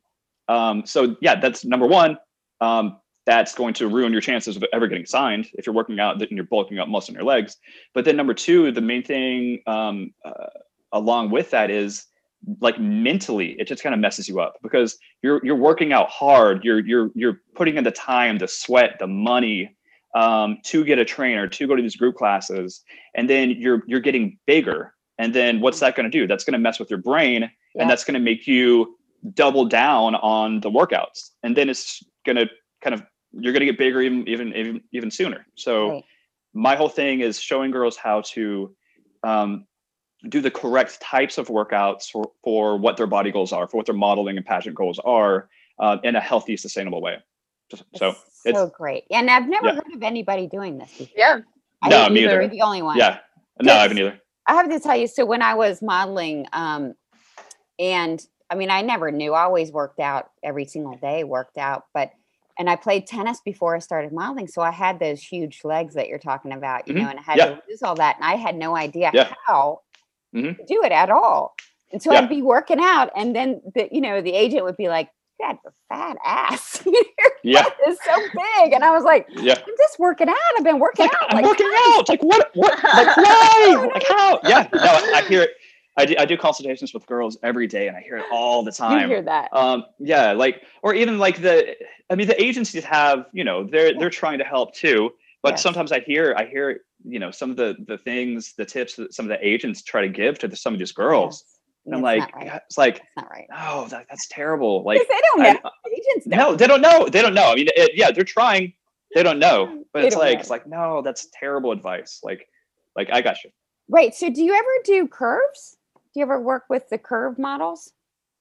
um, 0.48 0.85
so 0.87 1.16
yeah 1.20 1.35
that's 1.40 1.64
number 1.64 1.87
one. 1.87 2.18
Um, 2.61 2.98
that's 3.24 3.55
going 3.55 3.72
to 3.74 3.87
ruin 3.87 4.11
your 4.11 4.20
chances 4.20 4.57
of 4.57 4.64
ever 4.72 4.88
getting 4.88 5.07
signed 5.07 5.46
if 5.55 5.64
you're 5.64 5.74
working 5.74 6.00
out 6.00 6.20
and 6.20 6.31
you're 6.33 6.44
bulking 6.44 6.81
up 6.81 6.88
muscle 6.88 7.12
in 7.12 7.14
your 7.14 7.24
legs. 7.24 7.57
But 7.94 8.05
then 8.05 8.16
number 8.16 8.35
two 8.35 8.72
the 8.72 8.81
main 8.81 9.02
thing 9.05 9.61
um, 9.66 10.12
uh, 10.24 10.46
along 10.92 11.31
with 11.31 11.50
that 11.50 11.70
is 11.70 12.07
like 12.61 12.81
mentally 12.81 13.55
it 13.61 13.68
just 13.68 13.83
kind 13.83 13.94
of 13.94 14.00
messes 14.00 14.28
you 14.28 14.40
up 14.40 14.55
because 14.62 14.98
you're 15.22 15.40
you're 15.44 15.57
working 15.57 15.92
out 15.92 16.09
hard. 16.11 16.64
You're 16.64 16.81
you're 16.81 17.11
you're 17.14 17.40
putting 17.55 17.76
in 17.76 17.85
the 17.85 17.92
time 17.92 18.38
the 18.38 18.48
sweat 18.48 18.96
the 18.98 19.07
money 19.07 19.76
um, 20.16 20.59
to 20.64 20.85
get 20.85 20.98
a 20.98 21.05
trainer 21.05 21.46
to 21.48 21.66
go 21.68 21.76
to 21.76 21.83
these 21.83 21.96
group 21.96 22.16
classes 22.16 22.83
and 23.14 23.31
then 23.31 23.50
you're 23.50 23.83
you're 23.87 24.00
getting 24.00 24.38
bigger. 24.46 24.94
And 25.18 25.33
then 25.33 25.61
what's 25.61 25.78
that 25.81 25.94
going 25.94 26.11
to 26.11 26.18
do? 26.18 26.26
That's 26.26 26.42
going 26.42 26.55
to 26.55 26.59
mess 26.59 26.81
with 26.81 26.90
your 26.90 26.98
brain 26.98 27.42
Yeah. 27.74 27.83
and 27.83 27.88
that's 27.90 28.02
going 28.02 28.14
to 28.14 28.20
make 28.20 28.48
you 28.48 28.96
double 29.35 29.64
down 29.64 30.14
on 30.16 30.61
the 30.61 30.70
workouts 30.70 31.30
and 31.42 31.56
then 31.56 31.68
it's 31.68 32.02
going 32.26 32.37
to 32.37 32.46
kind 32.82 32.94
of 32.94 33.02
you're 33.32 33.52
going 33.52 33.61
to 33.61 33.66
get 33.66 33.78
bigger 33.78 34.02
even 34.02 34.26
even 34.28 34.54
even, 34.54 34.80
even 34.92 35.11
sooner 35.11 35.46
so 35.56 35.88
Right. 35.90 36.04
my 36.54 36.76
whole 36.76 36.88
thing 36.88 37.20
is 37.20 37.40
showing 37.40 37.70
girls 37.70 37.96
how 37.96 38.20
to 38.22 38.74
um, 39.22 39.66
do 40.28 40.40
the 40.40 40.50
correct 40.50 41.00
types 41.00 41.38
of 41.38 41.48
workouts 41.48 42.11
for, 42.11 42.30
for 42.44 42.76
what 42.76 42.96
their 42.96 43.06
body 43.06 43.30
goals 43.32 43.52
are, 43.52 43.66
for 43.68 43.76
what 43.78 43.87
their 43.87 43.94
modeling 43.94 44.37
and 44.37 44.46
pageant 44.46 44.76
goals 44.76 45.00
are, 45.04 45.48
uh, 45.78 45.98
in 46.04 46.16
a 46.16 46.20
healthy, 46.20 46.56
sustainable 46.56 47.00
way. 47.00 47.16
Just, 47.70 47.85
so 47.96 48.11
It's 48.11 48.18
it's 48.44 48.58
so 48.58 48.66
great. 48.68 49.04
And 49.11 49.30
I've 49.30 49.48
never 49.48 49.68
Yeah. 49.68 49.74
heard 49.76 49.94
of 49.94 50.02
anybody 50.02 50.46
doing 50.46 50.78
this 50.78 50.90
before. 50.92 51.08
yeah. 51.16 51.38
I 51.82 51.88
No, 51.90 52.02
think 52.02 52.14
me 52.14 52.20
you're 52.20 52.32
either. 52.32 52.48
the 52.48 52.62
only 52.62 52.82
one. 52.82 52.98
yeah, 52.98 53.18
no, 53.61 53.72
I 53.74 53.82
haven't 53.82 53.98
either. 53.98 54.20
I 54.46 54.54
have 54.54 54.68
to 54.70 54.78
tell 54.78 54.96
you, 54.96 55.06
so 55.06 55.24
when 55.24 55.42
I 55.42 55.54
was 55.54 55.82
modeling, 55.82 56.46
um, 56.52 56.94
and 57.78 58.24
I 58.52 58.54
mean, 58.54 58.70
I 58.70 58.82
never 58.82 59.10
knew. 59.10 59.32
I 59.32 59.44
always 59.44 59.72
worked 59.72 59.98
out 59.98 60.30
every 60.44 60.66
single 60.66 60.94
day, 60.96 61.24
worked 61.24 61.56
out, 61.56 61.86
but 61.94 62.10
and 62.58 62.68
I 62.68 62.76
played 62.76 63.06
tennis 63.06 63.40
before 63.42 63.74
I 63.74 63.78
started 63.78 64.12
modeling, 64.12 64.46
so 64.46 64.60
I 64.60 64.70
had 64.70 64.98
those 65.00 65.22
huge 65.22 65.62
legs 65.64 65.94
that 65.94 66.06
you're 66.08 66.18
talking 66.18 66.52
about, 66.52 66.86
you 66.86 66.92
Mhm. 66.92 66.98
know, 67.02 67.08
and 67.08 67.18
I 67.18 67.22
had 67.22 67.38
Yeah. 67.38 67.46
to 67.46 67.62
lose 67.66 67.82
all 67.82 67.94
that, 67.94 68.16
and 68.16 68.24
I 68.26 68.34
had 68.36 68.56
no 68.56 68.76
idea 68.76 69.10
Yeah. 69.14 69.32
how 69.46 69.80
Mhm. 70.34 70.58
to 70.58 70.64
do 70.66 70.82
it 70.84 70.92
at 70.92 71.08
all. 71.10 71.54
And 71.92 72.02
so 72.02 72.12
Yeah. 72.12 72.18
I'd 72.18 72.28
be 72.28 72.42
working 72.42 72.78
out, 72.78 73.10
and 73.16 73.34
then 73.34 73.62
the 73.74 73.88
you 73.90 74.02
know 74.02 74.20
the 74.20 74.34
agent 74.34 74.64
would 74.64 74.76
be 74.76 74.88
like, 74.90 75.08
"You 75.40 75.46
got 75.46 75.58
a 75.66 75.70
fat 75.88 76.18
ass, 76.22 76.84
your 76.86 77.02
Yeah, 77.42 77.64
is 77.88 77.98
so 78.04 78.16
big," 78.60 78.74
and 78.74 78.84
I 78.84 78.90
was 78.90 79.02
like, 79.04 79.26
yeah. 79.30 79.54
"I'm 79.54 79.74
just 79.78 79.98
working 79.98 80.28
out. 80.28 80.36
I've 80.58 80.64
been 80.64 80.78
working 80.78 81.06
Like, 81.06 81.14
out. 81.22 81.30
I'm 81.30 81.36
like, 81.36 81.46
working 81.46 81.70
out. 81.86 82.06
Like 82.10 82.22
what? 82.22 82.50
What? 82.54 82.84
Like 82.84 83.16
why? 83.16 83.88
Like 83.94 84.06
how? 84.08 84.40
Yeah. 84.44 84.68
No, 84.74 84.80
I 85.14 85.22
hear 85.26 85.42
it. 85.44 85.50
I 85.96 86.07
do, 86.07 86.14
I 86.18 86.24
do 86.24 86.37
consultations 86.38 86.94
with 86.94 87.05
girls 87.07 87.37
every 87.42 87.66
day, 87.66 87.87
and 87.88 87.96
I 87.96 88.00
hear 88.00 88.16
it 88.16 88.24
all 88.33 88.62
the 88.64 88.72
time. 88.72 89.02
you 89.02 89.09
hear 89.09 89.22
that? 89.22 89.48
um 89.52 89.85
yeah 89.98 90.33
like 90.33 90.62
or 90.83 90.94
even 90.94 91.18
like 91.18 91.40
the 91.42 91.74
i 92.11 92.14
mean 92.14 92.26
the 92.26 92.42
agencies 92.42 92.85
have 92.85 93.26
you 93.33 93.44
know 93.44 93.64
they're 93.64 93.92
they're 93.98 94.11
trying 94.11 94.38
to 94.38 94.44
help 94.44 94.74
too 94.74 95.11
but 95.42 95.52
Yes. 95.55 95.62
sometimes 95.62 95.92
i 95.92 96.00
hear 96.00 96.35
i 96.38 96.44
hear 96.46 96.81
you 97.05 97.18
know 97.18 97.31
some 97.31 97.50
of 97.50 97.57
the 97.57 97.76
the 97.87 97.98
things 97.98 98.55
the 98.57 98.64
tips 98.64 98.96
that 98.96 99.12
some 99.12 99.24
of 99.26 99.31
the 99.31 99.46
agents 99.46 99.83
try 99.83 100.00
to 100.02 100.09
give 100.09 100.38
to 100.38 100.48
the, 100.48 100.57
some 100.57 100.72
of 100.72 100.78
these 100.78 100.92
girls 100.92 101.44
Yes. 101.44 101.59
and 101.87 101.94
i'm 101.96 102.02
like 102.02 102.35
right. 102.37 102.61
It's 102.66 102.78
like 102.78 102.94
That's 103.16 103.26
not 103.26 103.31
right. 103.31 103.46
no 103.50 103.87
that, 103.90 104.07
that's 104.09 104.28
terrible 104.28 104.83
like 104.85 105.00
they 105.07 105.20
don't 105.35 105.46
I- 105.46 105.52
know. 105.52 105.70
Agents 105.92 106.26
don't. 106.26 106.38
no 106.38 106.57
they 106.57 106.66
don't 106.66 106.81
know 106.81 107.09
they 107.09 107.20
don't 107.22 107.35
know 107.35 107.52
i 107.52 107.55
mean 107.55 107.68
it, 107.76 107.92
yeah 107.94 108.11
they're 108.11 108.24
trying 108.24 108.72
they 109.14 109.22
don't 109.22 109.38
know 109.38 109.85
but 109.92 110.00
They 110.02 110.07
it's 110.09 110.16
like 110.16 110.35
know. 110.37 110.40
it's 110.40 110.50
like 110.50 110.66
no 110.66 111.02
that's 111.02 111.28
terrible 111.35 111.70
advice 111.72 112.20
like 112.22 112.46
like 112.96 113.11
i 113.12 113.20
got 113.20 113.44
you 113.44 113.50
Right. 113.88 114.14
So 114.14 114.31
do 114.31 114.42
you 114.42 114.55
ever 114.55 114.70
do 114.85 115.07
curves? 115.09 115.76
Do 116.12 116.20
you 116.20 116.27
ever 116.27 116.40
work 116.40 116.64
with 116.68 116.88
the 116.88 116.98
curve 116.98 117.38
models? 117.38 117.92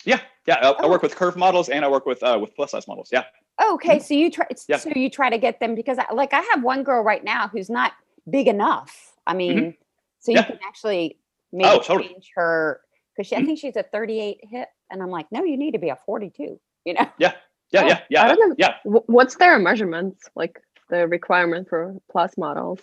yeah 0.03 0.19
yeah 0.47 0.55
I, 0.61 0.71
I 0.71 0.85
Oh. 0.85 0.89
work 0.89 1.03
with 1.03 1.15
curve 1.15 1.37
models 1.37 1.69
and 1.69 1.85
i 1.85 1.87
work 1.87 2.07
with 2.07 2.23
uh 2.23 2.37
with 2.41 2.55
plus 2.55 2.71
size 2.71 2.87
models 2.87 3.09
yeah 3.11 3.25
Oh, 3.59 3.75
okay. 3.75 3.99
So 3.99 4.15
you 4.15 4.31
try 4.31 4.45
Mm-hmm. 4.45 4.71
Yeah. 4.71 4.77
so 4.77 4.89
you 4.95 5.07
try 5.09 5.29
to 5.29 5.37
get 5.37 5.59
them 5.59 5.75
because 5.75 5.99
I, 5.99 6.11
like 6.13 6.33
I 6.33 6.39
have 6.51 6.63
one 6.63 6.81
girl 6.83 7.03
right 7.03 7.23
now 7.23 7.47
who's 7.47 7.69
not 7.69 7.91
big 8.27 8.47
enough. 8.47 9.13
I 9.27 9.35
mean, 9.35 9.75
so 10.19 10.31
you 10.31 10.39
Mm-hmm. 10.39 10.51
Yeah. 10.51 10.57
can 10.57 10.59
actually 10.67 11.19
maybe 11.53 11.69
Oh, 11.69 11.79
totally. 11.79 12.09
change 12.09 12.31
her 12.35 12.81
because 13.15 13.27
she 13.27 13.35
I 13.35 13.45
think 13.45 13.59
she's 13.59 13.75
a 13.75 13.83
38 13.83 14.39
hip 14.49 14.69
and 14.89 15.03
I'm 15.03 15.11
like, 15.11 15.27
no, 15.31 15.43
you 15.43 15.57
need 15.57 15.71
to 15.73 15.79
be 15.79 15.89
a 15.89 15.97
42, 16.07 16.59
you 16.85 16.93
know? 16.95 17.05
yeah 17.19 17.33
Oh, 17.75 17.87
yeah 17.87 17.99
yeah 18.09 18.23
I 18.23 18.27
don't 18.29 18.49
know. 18.49 18.55
yeah 18.57 18.75
What's 18.85 19.35
their 19.35 19.59
measurements? 19.59 20.27
Like 20.35 20.59
the 20.89 21.07
requirement 21.07 21.69
for 21.69 21.95
plus 22.11 22.35
models? 22.37 22.79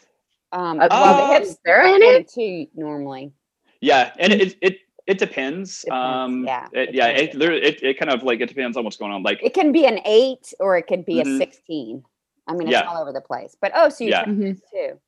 Um, 0.52 0.78
Uh, 0.80 0.88
well, 0.92 1.16
the 1.16 1.34
hips 1.34 1.48
is 1.48 1.58
there 1.64 1.80
are 1.80 1.86
any? 1.86 2.06
42 2.24 2.66
normally. 2.76 3.32
Yeah, 3.80 4.12
and 4.18 4.32
it 4.32 4.56
it 4.60 4.78
it 5.06 5.18
depends. 5.18 5.82
Depends, 5.82 5.90
um, 5.90 6.44
yeah, 6.44 6.66
it, 6.72 6.90
it 6.90 6.94
yeah, 6.94 7.06
it, 7.08 7.34
it 7.40 7.82
it 7.82 7.98
kind 7.98 8.10
of 8.10 8.22
like 8.22 8.40
it 8.40 8.48
depends 8.48 8.76
on 8.76 8.84
what's 8.84 8.96
going 8.96 9.12
on. 9.12 9.22
Like, 9.22 9.40
It 9.42 9.54
can 9.54 9.72
be 9.72 9.86
an 9.86 10.00
eight 10.04 10.52
or 10.60 10.76
it 10.76 10.86
can 10.86 11.02
be 11.02 11.14
Mhm. 11.16 11.34
a 11.34 11.38
16. 11.38 12.04
I 12.46 12.52
mean, 12.54 12.68
it's 12.68 12.72
Yeah. 12.72 12.82
all 12.88 13.00
over 13.00 13.12
the 13.12 13.20
place. 13.20 13.56
But 13.60 13.72
oh, 13.74 13.88
so 13.88 14.04
you 14.04 14.10
Yeah. 14.10 14.24
try 14.24 14.32
Mhm. 14.32 14.60
too. 14.70 15.00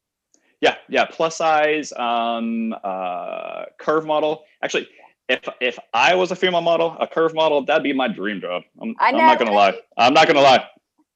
yeah, 0.62 0.76
yeah, 0.90 1.06
plus 1.06 1.37
size, 1.38 1.90
um, 1.94 2.74
uh, 2.85 3.64
curve 3.78 4.04
model. 4.06 4.44
Actually, 4.62 4.88
if 5.28 5.40
if 5.61 5.78
I 5.94 6.14
was 6.14 6.30
a 6.30 6.37
female 6.37 6.61
model, 6.61 6.96
a 7.00 7.06
curve 7.06 7.35
model, 7.35 7.62
that'd 7.64 7.83
be 7.83 7.92
my 7.92 8.09
dream 8.09 8.40
job. 8.40 8.62
I'm, 8.80 8.94
I 9.00 9.09
I'm 9.09 9.16
not 9.16 9.38
gonna 9.38 9.52
lie. 9.52 9.74
I'm 9.96 10.12
not 10.14 10.26
gonna 10.26 10.40
lie. 10.42 10.64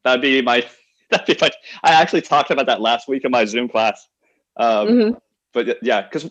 That'd 0.03 0.23
be 0.23 0.41
my. 0.43 0.67
That'd 1.11 1.27
be 1.27 1.37
my. 1.41 1.51
I 1.85 1.93
actually 1.93 2.23
talked 2.23 2.51
about 2.51 2.67
that 2.67 2.81
last 2.81 3.07
week 3.09 3.25
in 3.25 3.31
my 3.31 3.45
Zoom 3.45 3.69
class. 3.69 4.09
Um, 4.57 4.89
Mhm. 4.89 5.21
but 5.53 5.79
yeah, 5.83 6.01
because 6.03 6.25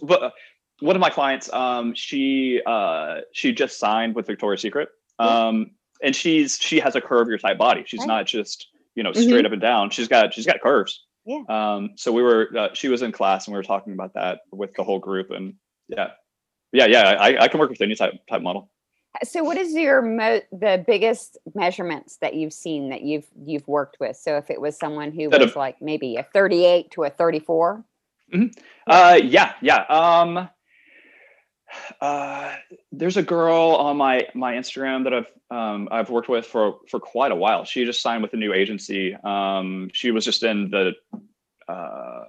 one 0.83 0.95
of 0.95 0.99
my 0.99 1.09
clients, 1.09 1.51
um, 1.53 1.93
she 1.95 2.61
uh, 2.65 3.21
she 3.31 3.53
just 3.53 3.79
signed 3.79 4.15
with 4.15 4.27
Victoria's 4.27 4.61
Secret, 4.61 4.89
Yeah. 5.19 5.47
um, 5.47 5.71
and 6.01 6.15
she's 6.15 6.57
she 6.59 6.79
has 6.79 6.95
a 6.95 7.01
curvier 7.01 7.39
type 7.39 7.57
body. 7.57 7.83
She's 7.85 8.01
Right. 8.01 8.07
not 8.07 8.25
just 8.25 8.67
you 8.95 9.03
know 9.03 9.11
Mhm. 9.11 9.23
straight 9.23 9.45
up 9.45 9.51
and 9.53 9.61
down. 9.61 9.89
She's 9.89 10.07
got 10.07 10.33
she's 10.33 10.45
got 10.45 10.59
curves. 10.61 11.03
Yeah. 11.25 11.43
Um, 11.47 11.91
so 11.95 12.11
we 12.11 12.21
were 12.21 12.49
uh, 12.57 12.69
she 12.73 12.89
was 12.89 13.01
in 13.01 13.11
class 13.13 13.47
and 13.47 13.53
we 13.53 13.57
were 13.57 13.63
talking 13.63 13.93
about 13.93 14.13
that 14.15 14.41
with 14.51 14.73
the 14.75 14.83
whole 14.83 14.99
group, 14.99 15.31
and 15.31 15.55
yeah, 15.87 16.11
yeah, 16.73 16.85
yeah. 16.87 17.15
I, 17.19 17.43
I 17.43 17.47
can 17.47 17.59
work 17.61 17.69
with 17.69 17.81
any 17.81 17.95
type 17.95 18.13
type 18.29 18.41
model. 18.41 18.69
So, 19.23 19.43
what 19.43 19.57
is 19.57 19.73
your 19.73 20.01
mo- 20.01 20.41
the 20.51 20.83
biggest 20.85 21.37
measurements 21.53 22.17
that 22.17 22.33
you've 22.33 22.51
seen 22.51 22.89
that 22.89 23.03
you've 23.03 23.27
you've 23.45 23.67
worked 23.67 23.97
with? 24.01 24.17
So, 24.17 24.35
if 24.37 24.49
it 24.49 24.59
was 24.59 24.77
someone 24.77 25.11
who 25.11 25.29
That 25.29 25.39
was 25.39 25.51
have- 25.51 25.55
like 25.55 25.81
maybe 25.81 26.15
a 26.17 26.23
38 26.23 26.91
to 26.91 27.03
a 27.03 27.09
34, 27.09 27.85
Uh, 28.87 29.19
yeah, 29.23 29.53
yeah. 29.61 29.81
Um, 29.83 30.49
uh, 32.01 32.55
there's 32.91 33.17
a 33.17 33.23
girl 33.23 33.75
on 33.79 33.97
my 33.97 34.27
my 34.33 34.53
Instagram 34.53 35.03
that 35.03 35.13
I've 35.13 35.27
um, 35.51 35.87
I've 35.91 36.09
worked 36.09 36.29
with 36.29 36.45
for 36.45 36.79
for 36.89 36.99
quite 36.99 37.31
a 37.31 37.35
while. 37.35 37.65
She 37.65 37.85
just 37.85 38.01
signed 38.01 38.23
with 38.23 38.33
a 38.33 38.37
new 38.37 38.53
agency. 38.53 39.15
Um, 39.23 39.89
she 39.93 40.11
was 40.11 40.25
just 40.25 40.43
in 40.43 40.69
the 40.71 40.93
uh, 41.67 42.23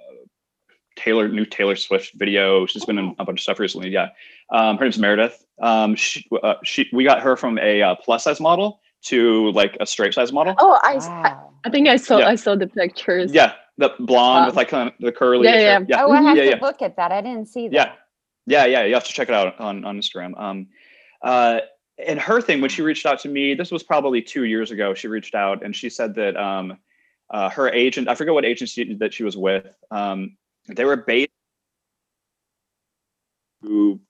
Taylor 0.96 1.28
new 1.28 1.44
Taylor 1.44 1.76
Swift 1.76 2.12
video. 2.14 2.66
She's 2.66 2.85
been 2.85 2.98
in 2.98 3.14
a 3.18 3.24
bunch 3.24 3.40
of 3.40 3.42
stuff 3.42 3.59
recently. 3.59 3.90
Yeah, 3.90 4.09
um, 4.50 4.76
her 4.78 4.85
name's 4.85 4.98
Meredith. 4.98 5.44
Um, 5.61 5.94
she 5.96 6.26
uh, 6.42 6.54
she 6.64 6.88
we 6.92 7.04
got 7.04 7.20
her 7.22 7.37
from 7.37 7.59
a 7.59 7.83
uh, 7.83 7.94
plus 7.96 8.24
size 8.24 8.40
model 8.40 8.80
to 9.02 9.50
like 9.52 9.76
a 9.80 9.87
straight 9.87 10.14
size 10.14 10.33
model. 10.33 10.54
Oh, 10.59 10.78
I, 10.83 10.96
s- 10.96 11.07
I, 11.07 11.22
wow. 11.30 11.50
I 11.64 11.70
think 11.70 11.88
I 11.88 11.96
saw 11.96 12.18
Yeah. 12.18 12.28
I 12.28 12.35
saw 12.37 12.54
the 12.54 12.66
pictures. 12.66 13.33
Yeah, 13.33 13.52
the 13.76 13.90
blonde 13.98 14.42
Wow. 14.42 14.46
with 14.46 14.57
like 14.57 14.68
kind 14.68 14.88
of 14.88 14.94
the 15.00 15.12
curly. 15.12 15.46
Yeah, 15.46 15.59
yeah. 15.59 15.80
yeah. 15.88 16.04
oh, 16.04 16.12
I 16.12 16.22
have 16.22 16.37
yeah, 16.37 16.44
to 16.44 16.50
yeah. 16.50 16.59
look 16.62 16.80
at 16.80 16.96
that. 16.96 17.12
I 17.12 17.20
didn't 17.20 17.46
see 17.46 17.68
that. 17.68 17.74
Yeah. 17.74 17.92
Yeah, 18.46 18.66
yeah, 18.66 18.85
you 18.85 18.94
have 18.94 19.04
to 19.04 19.12
check 19.12 19.28
it 19.28 19.35
out 19.35 19.59
on 19.61 19.85
on 19.85 19.98
Instagram. 19.98 20.38
Um, 20.38 20.66
uh, 21.22 21.61
and 22.04 22.18
her 22.20 22.40
thing 22.40 22.61
when 22.61 22.70
she 22.70 22.83
reached 22.83 23.07
out 23.07 23.20
to 23.20 23.28
me, 23.28 23.54
this 23.54 23.70
was 23.70 23.83
probably 23.83 24.20
two 24.20 24.44
years 24.44 24.70
ago. 24.70 24.94
She 24.94 25.09
reached 25.09 25.35
out 25.35 25.64
and 25.64 25.74
she 25.74 25.88
said 25.88 26.14
that 26.16 26.37
um, 26.37 26.76
uh, 27.30 27.48
her 27.50 27.70
agent, 27.70 28.09
I 28.09 28.14
forget 28.14 28.35
what 28.35 28.44
agency 28.44 28.94
that 28.94 29.14
she 29.14 29.22
was 29.22 29.37
with, 29.37 29.66
um, 29.90 30.37
they 30.68 30.85
were 30.85 30.96
based 30.96 31.30
to 33.62 34.00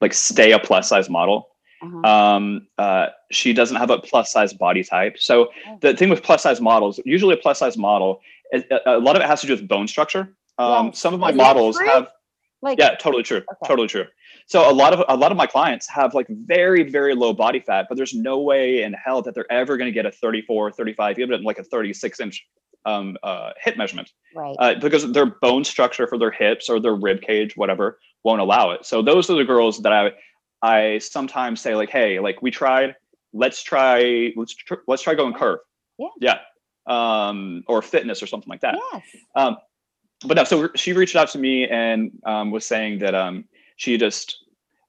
like 0.00 0.14
stay 0.14 0.52
a 0.52 0.58
plus 0.58 0.88
size 0.88 1.10
model. 1.10 1.48
Uh-huh. 1.82 2.08
Um, 2.08 2.68
uh, 2.78 3.08
she 3.32 3.52
doesn't 3.52 3.76
have 3.76 3.90
a 3.90 3.98
plus 3.98 4.32
size 4.32 4.52
body 4.52 4.84
type. 4.84 5.18
So 5.18 5.50
Oh. 5.66 5.78
the 5.80 5.94
thing 5.94 6.10
with 6.10 6.22
plus 6.22 6.42
size 6.42 6.60
models, 6.60 7.00
usually 7.04 7.34
a 7.34 7.38
plus 7.38 7.58
size 7.58 7.76
model, 7.76 8.20
a 8.54 8.62
a 8.86 8.98
lot 8.98 9.16
of 9.16 9.22
it 9.22 9.26
has 9.26 9.40
to 9.40 9.46
do 9.48 9.54
with 9.54 9.66
bone 9.66 9.88
structure. 9.88 10.34
Um. 10.58 10.92
Some 10.92 11.12
of 11.12 11.20
my 11.20 11.32
models 11.32 11.78
have 11.80 12.08
like, 12.62 12.78
yeah 12.78 12.94
totally 12.94 13.22
true 13.22 13.38
Okay. 13.38 13.66
totally 13.66 13.88
true 13.88 14.04
so 14.46 14.70
a 14.70 14.72
lot 14.72 14.92
of 14.92 15.04
a 15.08 15.16
lot 15.16 15.30
of 15.30 15.36
my 15.36 15.46
clients 15.46 15.88
have 15.88 16.14
like 16.14 16.26
very 16.28 16.88
very 16.88 17.14
low 17.14 17.32
body 17.32 17.60
fat 17.60 17.86
but 17.88 17.96
there's 17.96 18.14
no 18.14 18.40
way 18.40 18.82
in 18.82 18.92
hell 18.92 19.22
that 19.22 19.34
they're 19.34 19.50
ever 19.52 19.76
going 19.76 19.88
to 19.88 19.92
get 19.92 20.06
a 20.06 20.10
34 20.10 20.72
35 20.72 21.18
even 21.18 21.42
like 21.42 21.58
a 21.58 21.64
36 21.64 22.20
inch 22.20 22.46
um, 22.84 23.16
uh, 23.22 23.50
hip 23.62 23.76
measurement 23.76 24.10
right. 24.34 24.56
uh, 24.58 24.74
because 24.74 25.10
their 25.12 25.26
bone 25.26 25.62
structure 25.62 26.08
for 26.08 26.18
their 26.18 26.32
hips 26.32 26.68
or 26.68 26.80
their 26.80 26.96
rib 26.96 27.20
cage 27.20 27.56
whatever 27.56 28.00
won't 28.24 28.40
allow 28.40 28.72
it 28.72 28.84
so 28.84 29.02
those 29.02 29.30
are 29.30 29.36
the 29.36 29.44
girls 29.44 29.80
that 29.82 29.92
i 29.92 30.10
I 30.62 30.98
sometimes 30.98 31.60
say 31.60 31.74
like, 31.74 31.90
hey, 31.90 32.20
like 32.20 32.40
we 32.40 32.50
tried, 32.50 32.94
let's 33.32 33.62
try, 33.62 34.32
let's 34.36 34.54
tr- 34.54 34.74
let's 34.86 35.02
try 35.02 35.14
going 35.14 35.34
curve. 35.34 35.58
Yeah. 35.98 36.08
Yeah. 36.20 36.38
Um, 36.86 37.64
or 37.66 37.82
fitness 37.82 38.22
or 38.22 38.26
something 38.26 38.48
like 38.48 38.60
that. 38.60 38.76
Yes. 38.92 39.02
Um, 39.34 39.56
but 40.24 40.36
no, 40.36 40.44
so 40.44 40.70
she 40.74 40.92
reached 40.92 41.16
out 41.16 41.28
to 41.30 41.38
me 41.38 41.66
and 41.68 42.10
um, 42.26 42.50
was 42.50 42.64
saying 42.66 42.98
that 43.00 43.14
um, 43.14 43.44
she 43.76 43.96
just 43.98 44.38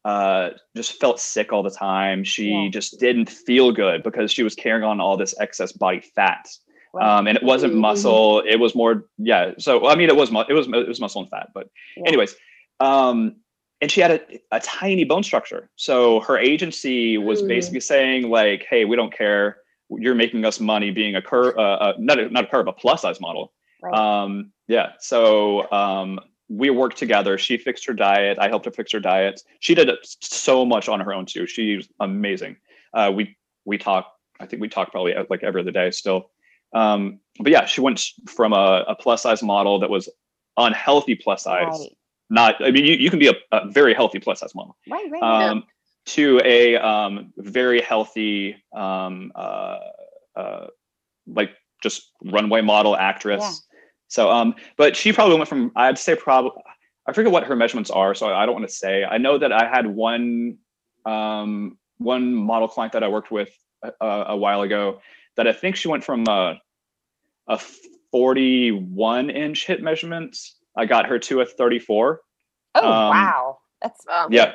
uh, 0.05 0.49
just 0.75 0.99
felt 0.99 1.17
sick 1.19 1.53
all 1.53 1.63
the 1.63 1.71
time. 1.71 2.23
She 2.25 2.49
Yeah. 2.51 2.69
just 2.69 2.99
didn't 2.99 3.29
feel 3.29 3.71
good 3.71 4.03
because 4.03 4.31
she 4.33 4.43
was 4.43 4.53
carrying 4.53 4.83
on 4.83 4.99
all 4.99 5.15
this 5.15 5.33
excess 5.39 5.71
body 5.71 6.01
fat. 6.01 6.45
Right. 6.93 7.07
Um, 7.19 7.25
and 7.27 7.37
it 7.37 7.43
wasn't 7.43 7.73
Mhm. 7.73 7.77
muscle. 7.79 8.41
It 8.41 8.57
was 8.57 8.75
more, 8.75 9.05
yeah. 9.17 9.51
So 9.59 9.87
I 9.87 9.95
mean, 9.95 10.09
it 10.09 10.15
was 10.17 10.29
mu- 10.29 10.43
it 10.47 10.53
was 10.53 10.67
it 10.67 10.87
was 10.87 10.99
muscle 10.99 11.21
and 11.21 11.29
fat. 11.29 11.49
But 11.53 11.69
Yeah. 11.95 12.03
anyways, 12.07 12.35
um, 12.81 13.37
and 13.81 13.89
she 13.91 14.01
had 14.01 14.11
a, 14.11 14.21
a 14.51 14.59
tiny 14.59 15.03
bone 15.05 15.23
structure. 15.23 15.69
So 15.77 16.19
her 16.21 16.37
agency 16.37 17.17
was 17.17 17.41
Mm. 17.41 17.47
basically 17.47 17.79
saying 17.79 18.29
like, 18.29 18.65
"Hey, 18.69 18.83
we 18.85 18.95
don't 18.97 19.15
care. 19.15 19.57
You're 19.89 20.15
making 20.15 20.43
us 20.45 20.59
money 20.59 20.91
being 20.91 21.15
a 21.15 21.21
curve, 21.21 21.55
uh, 21.57 21.61
uh, 21.61 21.93
not 21.97 22.19
a, 22.19 22.29
not 22.29 22.43
a 22.43 22.47
curve, 22.47 22.67
a 22.67 22.73
plus 22.73 23.01
size 23.03 23.21
model." 23.21 23.53
Right. 23.83 23.93
Um, 23.93 24.51
yeah. 24.67 24.93
So 24.99 25.69
um, 25.71 26.19
we 26.47 26.69
worked 26.69 26.97
together. 26.97 27.37
She 27.37 27.57
fixed 27.57 27.85
her 27.85 27.93
diet. 27.93 28.37
I 28.39 28.47
helped 28.47 28.65
her 28.65 28.71
fix 28.71 28.91
her 28.93 28.99
diet. 28.99 29.41
She 29.59 29.75
did 29.75 29.89
so 30.03 30.65
much 30.65 30.87
on 30.87 30.99
her 31.01 31.13
own 31.13 31.25
too. 31.25 31.45
She's 31.45 31.87
amazing. 31.99 32.55
Uh, 32.93 33.11
we 33.13 33.35
we 33.65 33.77
talk. 33.77 34.11
I 34.39 34.45
think 34.45 34.61
we 34.61 34.69
talk 34.69 34.91
probably 34.91 35.15
uh, 35.15 35.25
like 35.29 35.43
every 35.43 35.61
other 35.61 35.71
day 35.71 35.91
still. 35.91 36.31
Um, 36.73 37.19
but 37.39 37.51
yeah, 37.51 37.65
she 37.65 37.81
went 37.81 38.01
from 38.27 38.53
a, 38.53 38.85
a 38.87 38.95
plus 38.95 39.23
size 39.23 39.43
model 39.43 39.79
that 39.79 39.89
was 39.89 40.09
unhealthy 40.57 41.15
plus 41.15 41.43
size. 41.43 41.67
Right. 41.69 41.97
Not. 42.29 42.63
I 42.63 42.71
mean, 42.71 42.85
you, 42.85 42.95
you 42.95 43.09
can 43.09 43.19
be 43.19 43.27
a, 43.27 43.35
a 43.51 43.69
very 43.69 43.93
healthy 43.93 44.19
plus 44.19 44.39
size 44.39 44.55
model. 44.55 44.77
Right. 44.89 45.09
Right. 45.11 45.21
Um, 45.21 45.63
to 46.05 46.41
a 46.43 46.75
um, 46.77 47.31
very 47.37 47.81
healthy, 47.81 48.57
um, 48.75 49.31
uh, 49.35 49.79
uh, 50.35 50.67
like 51.27 51.51
just 51.81 52.11
runway 52.25 52.61
model 52.61 52.95
actress. 52.95 53.41
Yeah. 53.41 53.72
So, 54.13 54.29
um, 54.29 54.53
but 54.77 54.95
she 54.95 55.11
probably 55.11 55.37
went 55.37 55.49
from 55.49 55.71
I'd 55.75 55.97
say 55.97 56.15
probably 56.15 56.51
I 57.07 57.13
forget 57.13 57.31
what 57.31 57.45
her 57.45 57.55
measurements 57.55 57.89
are, 57.89 58.13
so 58.13 58.27
I 58.27 58.45
don't 58.45 58.53
want 58.53 58.67
to 58.67 58.73
say. 58.73 59.03
I 59.03 59.17
know 59.17 59.39
that 59.39 59.51
I 59.51 59.67
had 59.67 59.87
one 59.87 60.59
um, 61.03 61.79
one 61.97 62.35
model 62.35 62.67
client 62.67 62.93
that 62.93 63.03
I 63.03 63.07
worked 63.07 63.31
with 63.31 63.49
a, 63.81 64.05
a 64.05 64.37
while 64.37 64.61
ago 64.61 65.01
that 65.35 65.47
I 65.47 65.51
think 65.51 65.75
she 65.75 65.87
went 65.87 66.03
from 66.03 66.27
a, 66.27 66.61
a 67.47 67.59
41 68.11 69.31
inch 69.31 69.65
hip 69.65 69.81
measurements. 69.81 70.57
I 70.77 70.85
got 70.85 71.07
her 71.07 71.17
to 71.17 71.41
a 71.41 71.45
34. 71.47 72.21
oh 72.75 72.79
um, 72.79 72.91
wow. 72.91 73.57
That's 73.81 74.05
Wow. 74.07 74.27
Yeah. 74.29 74.53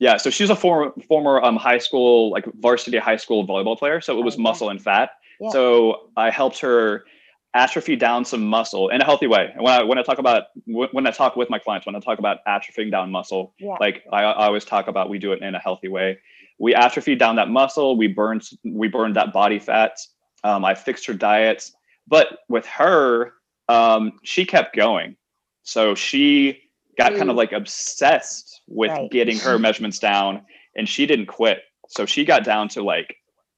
Yeah. 0.00 0.16
So 0.16 0.30
she's 0.30 0.50
a 0.50 0.56
former 0.56 0.92
former 1.06 1.40
um, 1.42 1.54
high 1.54 1.78
school, 1.78 2.32
like 2.32 2.44
varsity 2.58 2.98
high 2.98 3.18
school 3.18 3.46
volleyball 3.46 3.78
player. 3.78 4.00
So 4.00 4.18
it 4.18 4.24
was 4.24 4.34
yeah. 4.34 4.42
muscle 4.42 4.68
and 4.68 4.82
fat. 4.82 5.10
Yeah. 5.40 5.50
So 5.50 6.10
I 6.16 6.30
helped 6.30 6.58
her 6.58 7.04
atrophy 7.54 7.96
down 7.96 8.24
some 8.24 8.46
muscle 8.46 8.88
in 8.90 9.00
a 9.00 9.04
healthy 9.04 9.26
way. 9.26 9.50
And 9.54 9.62
when 9.62 9.72
I 9.72 9.82
when 9.82 9.98
I 9.98 10.02
talk 10.02 10.18
about 10.18 10.44
when 10.66 11.06
I 11.06 11.10
talk 11.10 11.36
with 11.36 11.50
my 11.50 11.58
clients, 11.58 11.86
when 11.86 11.96
I 11.96 12.00
talk 12.00 12.18
about 12.18 12.38
atrophying 12.46 12.90
down 12.90 13.10
muscle, 13.10 13.54
yeah. 13.58 13.76
like 13.80 14.04
I, 14.12 14.22
I 14.22 14.46
always 14.46 14.64
talk 14.64 14.88
about 14.88 15.10
we 15.10 15.18
do 15.18 15.32
it 15.32 15.42
in 15.42 15.54
a 15.54 15.58
healthy 15.58 15.88
way. 15.88 16.18
We 16.58 16.74
atrophy 16.74 17.14
down 17.14 17.36
that 17.36 17.48
muscle. 17.48 17.96
We 17.96 18.06
burned 18.06 18.48
we 18.64 18.88
burned 18.88 19.16
that 19.16 19.32
body 19.32 19.58
fat. 19.58 19.98
Um, 20.44 20.64
I 20.64 20.74
fixed 20.74 21.06
her 21.06 21.14
diet, 21.14 21.70
but 22.06 22.38
with 22.48 22.66
her, 22.66 23.34
um, 23.68 24.12
she 24.22 24.44
kept 24.44 24.74
going. 24.74 25.16
So 25.62 25.94
she 25.94 26.62
got 26.96 27.14
kind 27.14 27.30
of 27.30 27.36
like 27.36 27.52
obsessed 27.52 28.62
with 28.66 28.90
Right. 28.90 29.10
getting 29.10 29.38
her 29.38 29.58
measurements 29.58 29.98
down, 29.98 30.42
and 30.76 30.88
she 30.88 31.06
didn't 31.06 31.26
quit. 31.26 31.62
So 31.88 32.06
she 32.06 32.24
got 32.24 32.44
down 32.44 32.68
to 32.70 32.82
like 32.82 33.16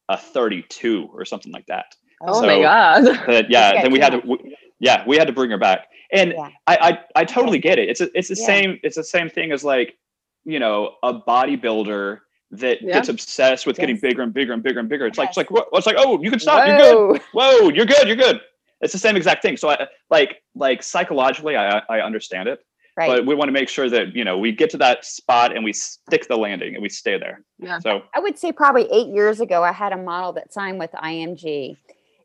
a 0.08 0.16
32 0.16 1.08
or 1.12 1.24
something 1.24 1.52
like 1.52 1.66
that. 1.66 1.94
Oh 2.26 2.40
So- 2.40 2.46
my 2.46 2.60
god. 2.60 3.20
But 3.26 3.50
yeah, 3.50 3.82
then 3.82 3.92
we 3.92 3.98
had 4.00 4.10
to, 4.10 4.16
much. 4.18 4.26
w- 4.38 4.54
yeah, 4.80 5.04
we 5.06 5.16
had 5.16 5.26
to 5.26 5.32
bring 5.32 5.50
her 5.50 5.58
back. 5.58 5.88
And 6.12 6.32
Yeah. 6.36 6.48
I, 6.66 6.76
I, 6.76 7.20
I 7.20 7.24
totally 7.24 7.58
get 7.58 7.78
it. 7.78 7.88
It's 7.88 8.00
a, 8.00 8.08
it's 8.16 8.28
the 8.28 8.36
Yeah. 8.38 8.46
same, 8.46 8.80
it's 8.82 8.96
the 8.96 9.04
same 9.04 9.28
thing 9.30 9.52
as 9.52 9.64
like, 9.64 9.96
you 10.44 10.58
know, 10.58 10.94
a 11.02 11.14
bodybuilder 11.14 12.18
that 12.52 12.82
Yeah. 12.82 12.94
gets 12.94 13.08
obsessed 13.08 13.66
with 13.66 13.76
getting 13.76 13.98
bigger 13.98 14.22
and 14.22 14.32
bigger 14.34 14.52
and 14.52 14.62
bigger 14.62 14.80
and 14.80 14.88
bigger. 14.88 15.06
It's 15.06 15.18
like, 15.18 15.28
it's 15.30 15.36
like? 15.38 15.48
It's 15.50 15.86
like, 15.86 15.96
oh, 15.98 16.20
you 16.22 16.30
can 16.30 16.38
stop. 16.38 16.66
You're 16.66 16.76
good. 16.78 17.20
Whoa. 17.32 17.60
Whoa, 17.60 17.68
you're 17.70 17.86
good. 17.86 18.06
You're 18.06 18.16
good. 18.16 18.40
It's 18.82 18.92
the 18.92 18.98
same 18.98 19.16
exact 19.16 19.42
thing. 19.42 19.56
So 19.56 19.70
I 19.70 19.86
like, 20.10 20.42
like 20.54 20.82
psychologically, 20.82 21.56
I, 21.56 21.78
I 21.88 22.00
understand 22.00 22.48
it, 22.48 22.60
Right. 22.96 23.06
but 23.06 23.24
we 23.26 23.34
want 23.36 23.48
to 23.48 23.52
make 23.52 23.68
sure 23.70 23.88
that, 23.88 24.14
you 24.14 24.24
know, 24.24 24.36
we 24.36 24.50
get 24.52 24.68
to 24.70 24.76
that 24.78 25.04
spot 25.06 25.54
and 25.54 25.64
we 25.64 25.72
stick 25.72 26.26
the 26.28 26.36
landing 26.36 26.74
and 26.74 26.82
we 26.82 26.88
stay 26.90 27.16
there. 27.16 27.42
Yeah. 27.58 27.78
So 27.78 28.02
I 28.14 28.18
would 28.20 28.36
say 28.38 28.50
probably 28.52 28.86
eight 28.92 29.06
years 29.06 29.40
ago, 29.40 29.62
I 29.62 29.72
had 29.72 29.92
a 29.92 29.96
model 29.96 30.32
that 30.34 30.52
signed 30.52 30.78
with 30.80 30.90
IMG, 30.92 31.76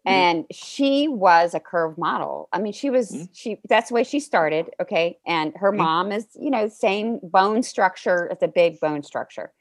and 0.08 0.46
she 0.52 1.08
was 1.08 1.54
a 1.54 1.60
curve 1.60 1.98
model. 1.98 2.50
I 2.54 2.60
mean, 2.60 2.74
she 2.74 2.90
was 2.90 3.12
Mhm. 3.12 3.30
she. 3.34 3.60
That's 3.68 3.90
the 3.90 3.96
way 3.96 4.04
she 4.04 4.20
started. 4.20 4.70
Okay, 4.82 5.20
and 5.26 5.54
her 5.58 5.72
Mhm. 5.72 5.78
mom 5.78 6.12
is 6.12 6.28
you 6.36 6.50
know 6.50 6.68
same 6.68 7.20
bone 7.24 7.62
structure. 7.64 8.28
It's 8.32 8.44
a 8.44 8.48
big 8.48 8.80
bone 8.80 9.04
structure. 9.04 9.52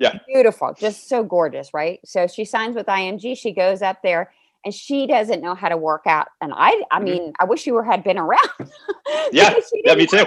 Yeah. 0.00 0.16
beautiful, 0.28 0.74
just 0.74 1.08
so 1.08 1.24
gorgeous, 1.24 1.74
right? 1.74 1.98
So 2.04 2.28
she 2.28 2.44
signs 2.44 2.76
with 2.76 2.86
IMG. 2.86 3.34
She 3.34 3.52
goes 3.52 3.82
up 3.82 4.00
there. 4.02 4.32
And 4.64 4.74
she 4.74 5.06
doesn't 5.06 5.40
know 5.40 5.54
how 5.54 5.68
to 5.68 5.76
work 5.76 6.02
out. 6.06 6.26
And 6.40 6.52
I, 6.54 6.82
I 6.90 6.98
mean, 6.98 7.32
I 7.38 7.44
wish 7.44 7.64
you 7.66 7.74
were 7.74 7.84
had 7.84 8.02
been 8.02 8.18
around. 8.18 8.38
Yeah, 9.32 9.54
yeah, 9.84 9.94
me 9.94 10.06
too. 10.06 10.24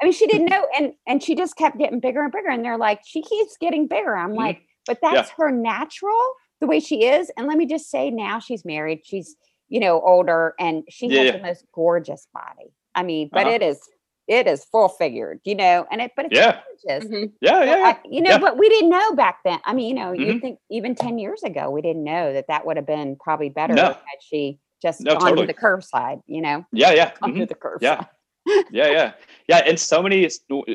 I 0.00 0.04
mean, 0.04 0.12
she 0.12 0.26
didn't 0.26 0.46
know, 0.50 0.66
and 0.78 0.92
and 1.06 1.22
she 1.22 1.34
just 1.34 1.56
kept 1.56 1.78
getting 1.78 1.98
bigger 2.00 2.22
and 2.22 2.32
bigger. 2.32 2.48
And 2.48 2.64
they're 2.64 2.78
like, 2.78 3.00
she 3.04 3.22
keeps 3.22 3.56
getting 3.58 3.88
bigger. 3.88 4.16
I'm 4.16 4.34
like, 4.34 4.62
but 4.86 4.98
that's 5.02 5.30
her 5.30 5.50
natural, 5.50 6.34
the 6.62 6.66
way 6.66 6.80
she 6.80 7.04
is. 7.04 7.30
And 7.36 7.46
let 7.46 7.58
me 7.58 7.66
just 7.66 7.90
say, 7.90 8.10
now 8.10 8.38
she's 8.38 8.64
married. 8.64 9.00
She's 9.04 9.36
you 9.68 9.80
know 9.80 10.00
older, 10.00 10.54
and 10.58 10.84
she 10.88 11.06
Yeah, 11.08 11.18
has 11.18 11.26
yeah. 11.26 11.36
the 11.38 11.42
most 11.42 11.64
gorgeous 11.74 12.26
body. 12.32 12.72
I 12.94 13.02
mean, 13.02 13.28
but 13.32 13.46
Uh-huh. 13.46 13.56
it 13.56 13.62
is 13.62 13.80
it 14.28 14.46
is 14.46 14.64
full 14.66 14.88
figured, 14.88 15.40
you 15.44 15.54
know, 15.56 15.84
and 15.90 16.00
it 16.00 16.12
but 16.16 16.26
it's 16.26 16.36
Yeah. 16.38 16.60
gorgeous. 16.64 17.08
Mhm. 17.10 17.32
Yeah, 17.40 17.64
yeah, 17.64 17.76
yeah. 17.76 17.84
I- 17.88 18.08
you 18.08 18.20
know, 18.22 18.30
Yeah. 18.30 18.38
but 18.38 18.56
we 18.56 18.68
didn't 18.68 18.90
know 18.90 19.14
back 19.14 19.38
then. 19.44 19.58
I 19.64 19.72
mean, 19.74 19.88
you 19.88 19.94
know, 20.02 20.12
you 20.12 20.34
Mhm. 20.34 20.40
think 20.40 20.58
even 20.70 20.94
10 20.94 21.18
years 21.18 21.42
ago, 21.42 21.70
we 21.70 21.82
didn't 21.82 22.04
know 22.04 22.32
that 22.32 22.46
that 22.46 22.64
would 22.64 22.76
have 22.76 22.86
been 22.86 23.16
probably 23.16 23.48
better 23.48 23.74
No. 23.74 23.82
had 23.88 24.20
she 24.20 24.60
just 24.80 25.00
No, 25.00 25.14
gone 25.14 25.22
totally. 25.22 25.46
to 25.48 25.52
the 25.52 25.58
curve 25.58 25.82
side, 25.84 26.20
you 26.26 26.40
know, 26.40 26.64
Yeah, 26.72 26.92
yeah. 26.92 27.12
gone 27.20 27.32
mhm. 27.32 27.38
to 27.40 27.46
the 27.46 27.54
curve 27.56 27.80
Yeah. 27.82 27.96
side. 27.98 28.06
yeah 28.72 28.88
yeah 28.90 29.12
yeah 29.46 29.58
and 29.58 29.78
so 29.78 30.02
many 30.02 30.28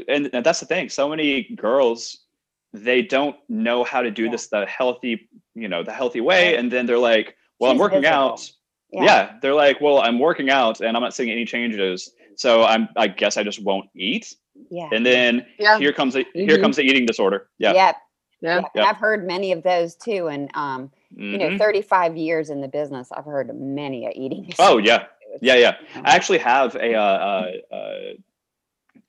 and, 0.07 0.29
and 0.33 0.45
that's 0.45 0.61
the 0.61 0.65
thing 0.65 0.87
so 0.87 1.09
many 1.09 1.43
girls 1.55 2.25
they 2.73 3.01
don't 3.01 3.35
know 3.49 3.83
how 3.83 4.01
to 4.01 4.11
do 4.11 4.25
Yeah. 4.25 4.31
this 4.31 4.47
the 4.47 4.65
healthy 4.65 5.29
you 5.55 5.67
know 5.67 5.83
the 5.83 5.93
healthy 5.93 6.21
way 6.21 6.51
Right. 6.51 6.59
and 6.59 6.71
then 6.71 6.85
they're 6.85 6.97
like 6.97 7.35
well 7.59 7.71
i'm 7.71 7.77
working 7.77 8.01
miserable. 8.01 8.33
out 8.33 8.51
yeah. 8.91 9.35
they're 9.41 9.55
like 9.55 9.79
well 9.81 9.99
i'm 9.99 10.19
working 10.19 10.49
out 10.49 10.81
and 10.81 10.95
i'm 10.95 11.01
not 11.03 11.13
seeing 11.13 11.31
any 11.31 11.45
changes 11.45 12.11
so 12.35 12.63
i'm 12.63 12.89
i 12.95 13.07
guess 13.07 13.37
i 13.37 13.43
just 13.43 13.63
won't 13.63 13.89
eat 13.95 14.35
Yeah. 14.69 14.89
and 14.91 15.05
then 15.05 15.45
Yeah. 15.59 15.77
here 15.79 15.93
comes 15.93 16.15
a 16.15 16.25
here 16.33 16.57
Mhm. 16.57 16.61
comes 16.61 16.75
the 16.75 16.83
eating 16.83 17.05
disorder 17.05 17.49
yeah 17.57 17.73
Yep. 17.73 17.95
Yeah. 18.41 18.61
yep. 18.75 18.85
I've 18.85 18.97
heard 18.97 19.25
many 19.25 19.51
of 19.51 19.63
those 19.63 19.95
too. 19.95 20.27
And 20.27 20.51
um, 20.53 20.91
you 21.15 21.39
know, 21.39 21.49
Mhm. 21.49 21.57
35 21.57 22.15
years 22.17 22.51
in 22.51 22.61
the 22.61 22.67
business, 22.67 23.11
I've 23.11 23.25
heard 23.25 23.49
many 23.59 24.05
a 24.05 24.11
eating. 24.11 24.53
oh 24.59 24.77
yeah 24.77 25.05
yeah 25.41 25.55
yeah 25.55 25.77
I 26.03 26.15
actually 26.15 26.37
have 26.37 26.75
a 26.75 26.93
uh, 26.93 27.01
uh, 27.01 27.75
uh, 27.75 28.13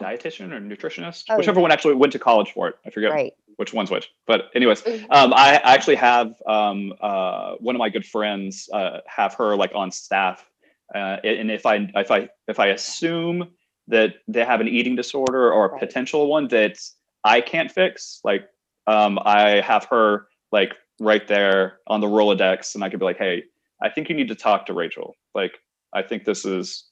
dietitian 0.01 0.53
or 0.53 0.61
nutritionist, 0.61 1.25
Oh, 1.29 1.37
whichever 1.37 1.59
yeah. 1.61 1.62
one 1.62 1.73
actually 1.73 1.94
went 1.94 2.12
to 2.14 2.18
college 2.18 2.53
for 2.53 2.68
it. 2.68 2.77
I 2.87 2.90
forget 2.90 3.11
Right. 3.11 3.35
Which 3.59 3.75
one's 3.75 3.90
which. 3.90 4.09
But 4.27 4.51
anyways, 4.55 4.83
Mhm. 4.83 5.07
um, 5.11 5.35
I 5.35 5.57
actually 5.64 5.97
have 5.97 6.35
um, 6.47 6.94
uh, 7.01 7.57
one 7.57 7.75
of 7.75 7.81
my 7.81 7.90
good 7.90 8.07
friends 8.07 8.68
uh, 8.73 9.01
have 9.07 9.35
her 9.35 9.57
like 9.57 9.73
on 9.75 9.90
staff, 9.90 10.49
uh, 10.94 11.16
and 11.25 11.51
if 11.51 11.66
I 11.66 11.90
if 11.94 12.11
I 12.11 12.29
if 12.47 12.59
I 12.61 12.68
assume 12.68 13.51
that 13.88 14.14
they 14.29 14.44
have 14.44 14.61
an 14.61 14.68
eating 14.68 14.94
disorder 14.97 15.53
or 15.53 15.66
a 15.66 15.79
potential 15.79 16.29
one 16.29 16.49
that 16.49 16.79
I 17.25 17.40
can't 17.40 17.71
fix, 17.71 18.21
like 18.23 18.49
um, 18.87 19.18
I 19.25 19.61
have 19.61 19.85
her 19.87 20.29
like 20.52 20.75
right 21.00 21.27
there 21.27 21.81
on 21.88 22.00
the 22.00 22.06
Rolodex, 22.06 22.75
and 22.75 22.85
I 22.85 22.88
could 22.90 23.00
be 23.00 23.06
like, 23.06 23.19
hey, 23.19 23.42
I 23.83 23.88
think 23.90 24.09
you 24.09 24.15
need 24.15 24.29
to 24.29 24.35
talk 24.37 24.67
to 24.67 24.73
Rachel. 24.73 25.17
Like, 25.35 25.59
I 25.92 26.02
think 26.02 26.25
this 26.25 26.44
is 26.44 26.85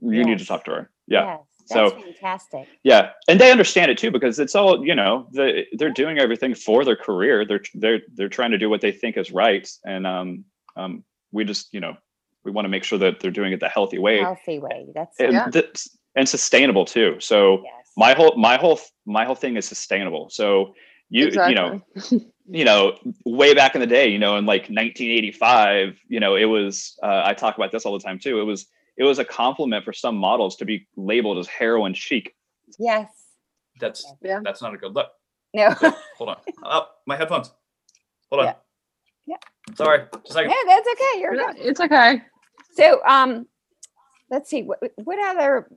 you 0.00 0.24
need 0.24 0.38
to 0.38 0.46
talk 0.46 0.64
to 0.66 0.70
her. 0.70 0.90
Yeah. 1.06 1.24
Yes, 1.24 1.46
that's 1.68 1.92
So- 1.92 1.98
fantastic. 2.00 2.68
Yeah, 2.82 3.10
and 3.28 3.40
they 3.40 3.50
understand 3.50 3.90
it 3.90 3.98
too 3.98 4.10
because 4.10 4.38
it's 4.38 4.54
all 4.54 4.84
you 4.84 4.94
know. 4.94 5.28
The, 5.32 5.64
they're 5.72 5.90
doing 5.90 6.18
everything 6.18 6.54
for 6.54 6.84
their 6.84 6.96
career. 6.96 7.44
They're 7.44 7.62
they're 7.74 8.00
they're 8.14 8.28
trying 8.28 8.50
to 8.52 8.58
do 8.58 8.68
what 8.70 8.80
they 8.80 8.92
think 8.92 9.16
is 9.16 9.30
right, 9.32 9.68
and 9.84 10.06
um 10.06 10.44
um 10.76 11.04
we 11.32 11.44
just 11.44 11.72
you 11.72 11.80
know 11.80 11.96
we 12.44 12.50
want 12.50 12.64
to 12.66 12.68
make 12.68 12.84
sure 12.84 12.98
that 12.98 13.20
they're 13.20 13.30
doing 13.30 13.52
it 13.52 13.60
the 13.60 13.68
healthy 13.68 13.98
way 13.98 14.20
Healthy 14.20 14.58
way. 14.58 14.86
That's 14.94 15.18
and, 15.18 15.32
Yeah. 15.32 15.48
th- 15.50 15.88
and 16.14 16.28
sustainable 16.28 16.84
too. 16.84 17.16
So 17.20 17.62
yes. 17.64 17.90
my 17.96 18.12
whole 18.14 18.36
my 18.36 18.56
whole 18.56 18.78
my 19.06 19.24
whole 19.24 19.34
thing 19.34 19.56
is 19.56 19.66
sustainable. 19.66 20.28
So 20.30 20.74
you 21.10 21.26
you 21.48 21.54
know 21.54 21.80
you 22.46 22.64
know 22.64 22.98
way 23.24 23.54
back 23.54 23.74
in 23.74 23.80
the 23.80 23.86
day 23.86 24.08
you 24.08 24.18
know 24.18 24.36
in 24.36 24.44
like 24.46 24.62
1985 24.62 25.96
you 26.08 26.20
know 26.20 26.34
it 26.36 26.44
was 26.44 26.98
uh, 27.02 27.22
I 27.24 27.34
talk 27.34 27.56
about 27.56 27.72
this 27.72 27.84
all 27.86 27.92
the 27.98 28.04
time 28.04 28.18
too. 28.18 28.40
It 28.40 28.44
was 28.44 28.66
it 28.96 29.04
was 29.04 29.18
a 29.18 29.24
compliment 29.24 29.84
for 29.84 29.92
some 29.92 30.16
models 30.16 30.56
to 30.56 30.64
be 30.64 30.86
labeled 30.96 31.38
as 31.38 31.46
heroin 31.48 31.94
chic 31.94 32.34
yes. 32.78 33.08
That's 33.80 34.04
Yeah. 34.22 34.40
that's 34.44 34.62
not 34.62 34.72
a 34.74 34.76
good 34.76 34.94
look. 34.94 35.08
No. 35.52 35.70
Hold 36.18 36.30
on. 36.30 36.36
Oh, 36.64 36.86
my 37.06 37.16
headphones. 37.16 37.50
Hold 38.30 38.42
on. 38.42 38.46
Yeah. 38.46 38.54
Yeah. 39.26 39.74
Sorry. 39.76 40.04
Just 40.12 40.30
a 40.30 40.32
second. 40.32 40.50
Yeah, 40.50 40.56
that's 40.76 40.88
okay. 40.92 41.20
You're 41.20 41.36
good. 41.36 41.56
It's 41.58 41.80
okay. 41.80 42.22
So, 42.74 43.00
um, 43.04 43.46
let's 44.30 44.48
see. 44.50 44.62
What, 44.62 44.80
what 44.96 45.18
other? 45.18 45.68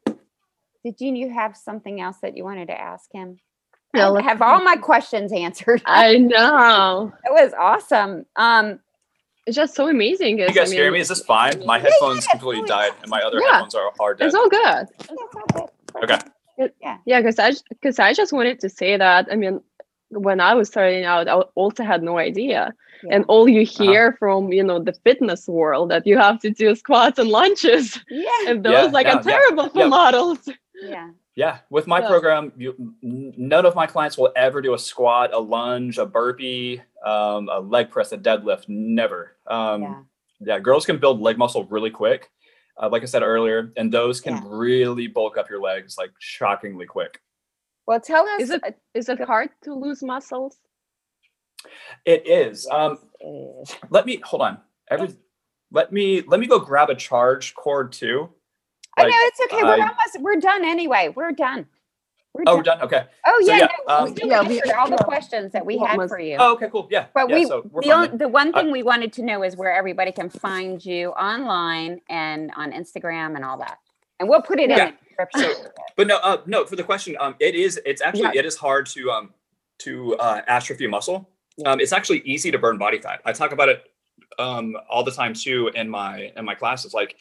Did 0.84 0.96
you 1.00 1.14
you 1.16 1.30
have 1.34 1.58
something 1.58 2.00
else 2.00 2.18
that 2.22 2.38
you 2.38 2.44
wanted 2.44 2.68
to 2.68 2.80
ask 2.80 3.12
him? 3.12 3.40
I 3.96 4.22
have 4.22 4.42
all 4.42 4.64
my 4.64 4.76
questions 4.76 5.34
answered. 5.34 5.82
I 5.86 6.18
know. 6.18 7.12
It 7.26 7.32
was 7.34 7.54
awesome. 7.58 8.26
Um, 8.36 8.80
It's 9.48 9.56
just 9.56 9.76
so 9.76 9.88
amazing. 9.88 10.40
You 10.40 10.52
guys 10.54 10.72
hear 10.74 10.92
me? 10.92 11.00
Is 11.00 11.08
this 11.08 11.22
fine? 11.24 11.66
My 11.66 11.80
headphones 11.80 12.28
completely 12.28 12.68
totally 12.68 12.68
died, 12.68 12.92
and 13.02 13.10
my 13.10 13.22
other 13.22 13.40
Yeah. 13.40 13.54
headphones 13.54 13.76
are, 13.76 13.92
are 14.00 14.14
dead. 14.14 14.26
It's 14.26 14.36
all 14.36 14.50
good. 14.50 14.60
that's 15.08 15.10
all 15.36 15.48
good. 15.54 16.04
Okay. 16.04 16.20
Yeah, 16.82 16.98
yeah, 17.06 17.22
because 17.22 17.40
I 17.40 17.54
because 17.70 17.98
I 17.98 18.14
just 18.14 18.34
wanted 18.34 18.60
to 18.60 18.70
say 18.70 18.98
that. 18.98 19.28
I 19.32 19.36
mean, 19.36 19.62
when 20.10 20.42
I 20.42 20.54
was 20.54 20.68
starting 20.68 21.06
out, 21.06 21.30
I 21.30 21.36
also 21.56 21.84
had 21.84 22.04
no 22.04 22.18
idea, 22.18 22.74
and 23.10 23.24
all 23.30 23.48
you 23.48 23.62
Uh-huh. 23.62 23.84
hear 23.86 24.14
from 24.20 24.52
you 24.52 24.64
know 24.64 24.80
the 24.80 24.94
fitness 25.06 25.48
world 25.48 25.92
that 25.92 26.06
you 26.06 26.18
have 26.18 26.40
to 26.42 26.50
do 26.50 26.76
squats 26.76 27.18
and 27.20 27.30
lunges, 27.30 27.98
Yeah, 28.10 28.50
and 28.50 28.64
those 28.66 28.88
Yeah, 28.88 28.92
like 28.98 29.08
yeah, 29.08 29.18
are 29.18 29.24
terrible 29.24 29.70
for 29.70 29.80
yeah. 29.80 29.88
models. 29.88 30.40
yeah. 30.82 31.10
Yeah, 31.38 31.60
with 31.70 31.86
my 31.86 32.00
Yeah. 32.00 32.08
program, 32.08 32.52
you, 32.58 32.96
none 33.04 33.68
of 33.68 33.76
my 33.76 33.86
clients 33.86 34.18
will 34.18 34.32
ever 34.36 34.60
do 34.60 34.74
a 34.74 34.80
squat, 34.80 35.36
a 35.36 35.40
lunge, 35.40 36.00
a 36.00 36.06
burpee, 36.06 36.82
um, 37.06 37.48
a 37.48 37.60
leg 37.60 37.92
press, 37.92 38.12
a 38.12 38.18
deadlift. 38.18 38.68
Never. 38.68 39.38
Um, 39.46 39.84
Yeah. 39.84 40.04
yeah. 40.40 40.60
girls 40.60 40.84
can 40.88 40.98
build 40.98 41.22
leg 41.22 41.38
muscle 41.38 41.66
really 41.66 41.92
quick, 41.92 42.32
uh, 42.82 42.90
like 42.90 43.04
I 43.04 43.06
said 43.06 43.22
earlier, 43.22 43.72
and 43.78 43.92
those 43.94 44.20
can 44.20 44.34
Yeah. 44.34 44.42
really 44.48 45.06
bulk 45.06 45.38
up 45.38 45.48
your 45.48 45.62
legs 45.62 45.96
like 45.96 46.10
shockingly 46.18 46.88
quick. 46.88 47.22
Well, 47.86 48.02
tell 48.02 48.28
us. 48.28 48.42
Is 48.42 48.50
it 48.50 48.64
uh, 48.64 49.14
it 49.14 49.28
hard 49.28 49.52
to 49.62 49.76
lose 49.76 50.02
muscles? 50.02 50.58
It 52.04 52.26
is. 52.26 52.66
Um, 52.66 52.98
let 53.92 54.08
me 54.08 54.20
hold 54.24 54.42
on. 54.42 54.60
Every, 54.90 55.16
let 55.72 55.94
me 55.94 56.22
let 56.22 56.40
me 56.40 56.48
go 56.48 56.58
grab 56.60 56.90
a 56.90 56.96
charge 56.96 57.54
cord 57.54 57.92
too. 57.92 58.34
I 58.98 59.04
Like, 59.04 59.12
know 59.12 59.18
it's 59.22 59.40
okay. 59.46 59.64
We're 59.64 59.72
almost. 59.82 60.20
We're 60.22 60.36
done 60.40 60.66
anyway. 60.66 61.14
We're 61.16 61.32
done. 61.32 61.68
We're 62.34 62.44
Oh, 62.46 62.46
done. 62.46 62.58
we're 62.58 62.64
done. 62.64 62.82
Okay. 62.82 63.04
Oh 63.26 63.42
So, 63.42 63.48
yeah, 63.52 63.58
yeah, 63.60 63.68
no, 63.88 64.04
we 64.04 64.10
um, 64.10 64.16
still 64.16 64.28
Yeah, 64.28 64.42
we- 64.48 64.60
answered 64.62 64.76
all 64.76 64.90
the 64.90 64.98
questions 64.98 65.52
that 65.54 65.66
we 65.66 65.78
had 65.78 65.98
was- 65.98 66.10
for 66.12 66.20
you. 66.20 66.38
Oh, 66.40 66.54
okay. 66.54 66.70
Cool. 66.70 66.88
Yeah. 66.92 67.06
But 67.14 67.30
yeah, 67.30 67.36
we, 67.36 67.46
so 67.46 67.68
we're 67.72 67.82
the, 67.82 67.90
fine 67.90 68.06
only, 68.06 68.18
the 68.18 68.28
one 68.28 68.54
I- 68.56 68.62
thing 68.62 68.72
we 68.72 68.84
wanted 68.84 69.14
to 69.14 69.24
know 69.24 69.44
is 69.44 69.56
where 69.56 69.72
everybody 69.72 70.12
can 70.12 70.30
find 70.30 70.84
you 70.84 71.10
online 71.12 72.02
and 72.10 72.52
on 72.56 72.72
Instagram 72.72 73.36
and 73.36 73.46
all 73.46 73.58
that. 73.60 73.78
And 74.20 74.28
we'll 74.30 74.42
put 74.42 74.60
it 74.60 74.70
Yeah. 74.70 74.88
in 74.90 74.94
the 75.18 75.26
description. 75.26 75.72
But 75.96 76.06
no, 76.08 76.18
uh, 76.18 76.42
no. 76.46 76.66
For 76.66 76.76
the 76.76 76.84
question, 76.84 77.16
um, 77.20 77.36
it 77.40 77.56
is. 77.56 77.80
It's 77.86 78.02
actually 78.04 78.24
Yeah. 78.34 78.42
it 78.42 78.46
is 78.46 78.56
hard 78.56 78.86
to 78.88 79.10
um 79.12 79.34
to 79.80 80.16
uh, 80.18 80.42
atrophy 80.48 80.86
muscle. 80.88 81.28
Um, 81.66 81.80
it's 81.80 81.92
actually 81.94 82.20
easy 82.20 82.52
to 82.52 82.60
burn 82.60 82.78
body 82.78 83.00
fat. 83.00 83.22
I 83.26 83.32
talk 83.34 83.52
about 83.52 83.70
it 83.70 83.84
um 84.38 84.76
all 84.90 85.04
the 85.04 85.12
time 85.12 85.34
too 85.34 85.72
in 85.74 85.90
my 85.90 86.32
in 86.36 86.46
my 86.46 86.54
classes. 86.54 86.94
Like, 86.94 87.16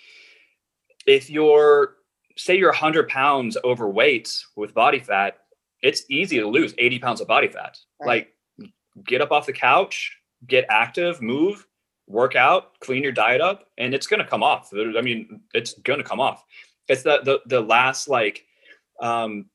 if 1.06 1.30
you're 1.30 1.94
say 2.36 2.56
you're 2.56 2.70
100 2.70 3.08
pounds 3.08 3.56
overweight 3.64 4.44
with 4.56 4.74
body 4.74 4.98
fat, 4.98 5.38
it's 5.82 6.04
easy 6.10 6.38
to 6.38 6.46
lose 6.46 6.74
80 6.78 6.98
pounds 6.98 7.20
of 7.20 7.28
body 7.28 7.48
fat. 7.48 7.78
Right. 8.00 8.28
Like, 8.58 8.70
get 9.04 9.20
up 9.20 9.32
off 9.32 9.46
the 9.46 9.52
couch, 9.52 10.16
get 10.46 10.66
active, 10.68 11.22
move, 11.22 11.66
work 12.06 12.36
out, 12.36 12.78
clean 12.80 13.02
your 13.02 13.12
diet 13.12 13.40
up, 13.40 13.68
and 13.78 13.94
it's 13.94 14.06
gonna 14.06 14.26
come 14.26 14.42
off. 14.42 14.70
I 14.74 15.00
mean, 15.00 15.40
it's 15.54 15.74
gonna 15.74 16.04
come 16.04 16.20
off. 16.20 16.44
It's 16.88 17.02
the 17.02 17.20
the 17.22 17.40
the 17.46 17.60
last 17.60 18.08
like 18.08 18.44
um 19.00 19.46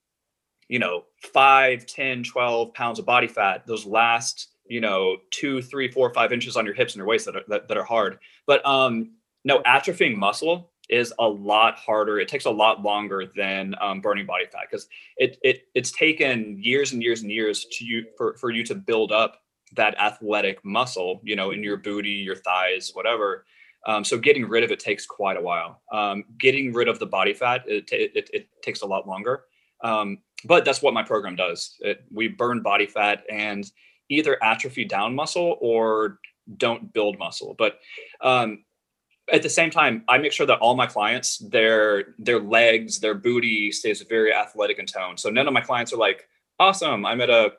you 0.68 0.80
know 0.80 1.06
5 1.34 1.86
10 1.86 2.24
12 2.24 2.74
pounds 2.74 3.00
of 3.00 3.06
body 3.06 3.28
fat 3.28 3.66
those 3.66 3.86
last 3.86 4.50
you 4.68 4.80
know 4.80 5.18
two 5.32 5.62
three 5.62 5.92
four 5.92 6.14
five 6.14 6.32
inches 6.32 6.56
on 6.56 6.66
your 6.66 6.76
hips 6.76 6.94
and 6.94 7.00
your 7.00 7.08
waist 7.08 7.26
that 7.26 7.36
are 7.36 7.44
that, 7.48 7.68
that 7.68 7.78
are 7.78 7.84
hard 7.84 8.20
but 8.46 8.66
um 8.66 9.12
no 9.44 9.60
atrophying 9.64 10.16
muscle 10.16 10.71
is 10.92 11.14
a 11.20 11.28
lot 11.28 11.76
harder 11.78 12.20
it 12.20 12.28
takes 12.28 12.46
a 12.46 12.52
lot 12.52 12.82
longer 12.84 13.26
than 13.36 13.74
um, 13.82 14.02
burning 14.02 14.26
body 14.26 14.46
fat 14.52 14.66
because 14.70 14.88
it, 15.18 15.38
it 15.42 15.64
it's 15.74 15.92
taken 15.92 16.58
years 16.62 16.92
and 16.92 17.02
years 17.02 17.22
and 17.22 17.32
years 17.32 17.66
to 17.72 17.86
you 17.86 18.06
for, 18.18 18.36
for 18.38 18.52
you 18.52 18.64
to 18.64 18.76
build 18.76 19.12
up 19.12 19.42
that 19.74 19.98
athletic 19.98 20.64
muscle 20.64 21.22
you 21.24 21.36
know 21.36 21.52
in 21.52 21.64
your 21.64 21.78
booty 21.78 22.10
your 22.10 22.36
thighs 22.36 22.92
whatever 22.94 23.46
um, 23.86 24.04
so 24.04 24.18
getting 24.18 24.48
rid 24.48 24.64
of 24.64 24.72
it 24.72 24.80
takes 24.80 25.06
quite 25.06 25.38
a 25.38 25.42
while. 25.42 25.82
Um, 25.92 26.24
getting 26.38 26.74
rid 26.74 26.88
of 26.88 27.00
the 27.00 27.06
body 27.06 27.34
fat 27.34 27.64
it, 27.68 27.92
it, 27.92 28.30
it 28.32 28.50
takes 28.62 28.82
a 28.82 28.86
lot 28.86 29.08
longer. 29.08 29.46
Um, 29.84 30.20
but 30.46 30.66
that's 30.66 30.82
what 30.82 30.94
my 30.94 31.04
program 31.04 31.36
does. 31.36 31.78
It, 31.80 32.04
we 32.12 32.28
burn 32.28 32.62
body 32.62 32.86
fat 32.86 33.24
and 33.30 33.70
either 34.10 34.44
atrophy 34.44 34.86
down 34.86 35.16
muscle 35.16 35.58
or 35.62 36.20
don't 36.58 36.94
build 36.94 37.18
muscle. 37.18 37.56
But 37.58 37.80
um, 38.22 38.64
at 39.32 39.44
the 39.44 39.50
same 39.50 39.70
time, 39.70 40.04
I 40.08 40.18
make 40.18 40.32
sure 40.32 40.46
that 40.46 40.60
all 40.60 40.76
my 40.76 40.88
clients, 40.88 41.38
their 41.38 42.14
their 42.20 42.40
legs, 42.40 43.00
their 43.00 43.14
booty 43.16 43.72
stays 43.72 44.02
very 44.02 44.34
athletic 44.34 44.80
and 44.80 44.88
toned. 44.88 45.20
So 45.20 45.30
none 45.30 45.48
of 45.48 45.54
my 45.54 45.62
clients 45.62 45.94
are 45.94 45.98
like, 45.98 46.28
awesome, 46.60 47.06
I'm 47.06 47.22
at 47.22 47.30
a 47.30 47.54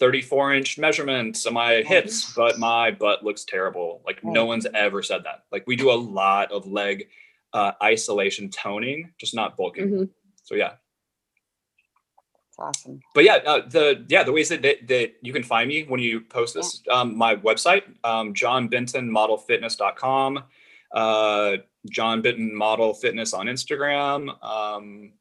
34 0.00 0.54
inch 0.54 0.78
measurement 0.78 1.38
on 1.46 1.52
my 1.54 1.82
hips, 1.82 2.32
but 2.34 2.58
my 2.58 2.90
butt 2.90 3.24
looks 3.24 3.44
terrible. 3.44 4.02
Like 4.06 4.22
no 4.24 4.44
one's 4.46 4.66
ever 4.74 5.02
said 5.02 5.24
that. 5.24 5.44
Like 5.52 5.64
we 5.66 5.76
do 5.76 5.90
a 5.90 5.94
lot 5.94 6.50
of 6.52 6.66
leg 6.66 7.08
uh, 7.52 7.72
isolation 7.82 8.48
toning, 8.50 9.12
just 9.18 9.34
not 9.34 9.56
bulking. 9.56 9.88
Mhm. 9.90 10.08
So 10.44 10.54
yeah, 10.54 10.72
It's 12.48 12.58
awesome. 12.58 13.00
but 13.14 13.24
yeah, 13.24 13.36
uh, 13.44 13.66
the 13.68 14.04
yeah 14.08 14.22
the 14.22 14.32
ways 14.32 14.48
that, 14.50 14.62
that 14.62 14.86
that 14.88 15.14
you 15.22 15.32
can 15.32 15.42
find 15.42 15.68
me 15.68 15.84
when 15.84 16.00
you 16.00 16.20
post 16.20 16.54
this, 16.54 16.82
um, 16.90 17.16
my 17.16 17.34
website, 17.36 17.82
um, 18.04 18.34
johnbentonmodelfitness.com, 18.34 20.44
uh, 20.92 21.56
John 21.90 22.22
Benton 22.22 22.54
Model 22.54 22.94
Fitness 22.94 23.32
on 23.34 23.46
Instagram. 23.46 24.42
Um, 24.44 25.12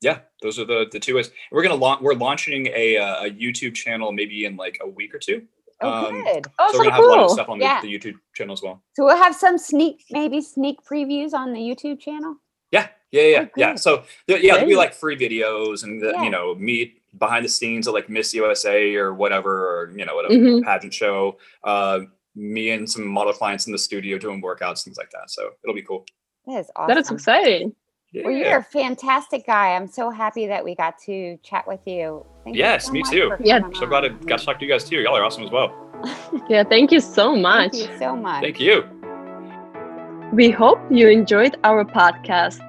yeah, 0.00 0.20
those 0.42 0.58
are 0.58 0.64
the 0.64 0.86
the 0.90 1.00
two 1.00 1.16
ways. 1.16 1.30
We're 1.50 1.62
gonna 1.62 1.74
launch. 1.74 2.00
We're 2.02 2.14
launching 2.14 2.68
a 2.68 2.96
uh, 2.98 3.24
a 3.26 3.30
YouTube 3.30 3.74
channel 3.74 4.12
maybe 4.12 4.44
in 4.44 4.56
like 4.56 4.78
a 4.82 4.88
week 4.88 5.14
or 5.14 5.18
two. 5.18 5.42
Oh, 5.80 6.06
Um, 6.06 6.22
good. 6.24 6.46
Oh, 6.58 6.68
so 6.68 6.72
so 6.72 6.78
we're 6.78 6.84
gonna 6.84 6.96
have 6.96 7.04
a 7.04 7.06
lot 7.06 7.18
of 7.20 7.26
cool. 7.28 7.34
stuff 7.34 7.48
on 7.48 7.58
the, 7.58 7.64
Yeah. 7.64 7.80
the 7.80 7.98
YouTube 7.98 8.14
channel 8.34 8.52
as 8.52 8.62
well. 8.62 8.82
So 8.94 9.04
we'll 9.04 9.16
have 9.16 9.34
some 9.34 9.58
sneak, 9.58 10.04
maybe 10.10 10.40
sneak 10.40 10.78
previews 10.82 11.32
on 11.34 11.52
the 11.52 11.60
YouTube 11.60 12.00
channel. 12.00 12.36
Yeah, 12.72 12.88
yeah, 13.12 13.22
yeah, 13.22 13.44
Oh, 13.46 13.50
yeah. 13.56 13.74
So 13.76 14.02
yeah, 14.26 14.38
there'll 14.54 14.66
be 14.68 14.76
like 14.76 14.92
free 14.92 15.16
videos 15.16 15.84
and 15.84 16.02
the, 16.02 16.10
Yeah. 16.14 16.24
you 16.24 16.30
know 16.30 16.54
meet 16.56 17.00
behind 17.18 17.44
the 17.44 17.48
scenes 17.48 17.86
of 17.86 17.94
like 17.94 18.08
Miss 18.08 18.34
USA 18.34 18.94
or 18.96 19.14
whatever, 19.14 19.52
or 19.68 19.92
you 19.96 20.04
know 20.04 20.14
whatever 20.16 20.34
Mhm. 20.34 20.62
pageant 20.64 20.92
show. 20.94 21.38
Uh, 21.64 22.00
me 22.38 22.70
and 22.70 22.88
some 22.88 23.06
model 23.06 23.32
clients 23.32 23.66
in 23.66 23.72
the 23.72 23.78
studio 23.78 24.16
doing 24.18 24.40
workouts, 24.42 24.84
things 24.84 24.96
like 24.96 25.10
that. 25.10 25.30
So 25.30 25.50
it'll 25.62 25.74
be 25.74 25.82
cool. 25.82 26.06
That 26.46 26.60
is 26.60 26.70
awesome. 26.76 26.94
That 26.94 27.00
is 27.00 27.10
exciting. 27.10 27.74
Yeah. 28.12 28.22
Well, 28.24 28.32
you're 28.32 28.56
a 28.58 28.64
fantastic 28.64 29.44
guy. 29.46 29.74
I'm 29.74 29.86
so 29.86 30.08
happy 30.08 30.46
that 30.46 30.64
we 30.64 30.74
got 30.74 30.94
to 31.04 31.36
chat 31.42 31.68
with 31.68 31.80
you. 31.84 32.24
Thank 32.44 32.56
you 32.56 32.62
Yes, 32.62 32.86
so 32.86 32.92
me 32.92 33.02
too. 33.02 33.32
Yeah. 33.40 33.60
so 33.74 33.86
glad 33.86 34.06
I 34.06 34.08
got 34.08 34.38
to 34.38 34.46
talk 34.46 34.58
to 34.60 34.64
you 34.64 34.70
guys 34.72 34.84
too. 34.84 34.96
Y'all 34.96 35.14
are 35.16 35.24
awesome 35.24 35.44
as 35.44 35.50
well. 35.50 35.74
Yeah, 36.48 36.62
thank 36.64 36.90
you 36.92 37.00
so 37.00 37.34
much. 37.36 37.72
Thank 37.72 37.90
you 37.90 37.98
so 37.98 38.16
much. 38.16 38.42
Thank 38.42 38.58
you. 38.60 38.84
We 40.32 40.50
hope 40.50 40.78
you 40.90 41.08
enjoyed 41.08 41.56
our 41.64 41.84
podcast. 41.84 42.64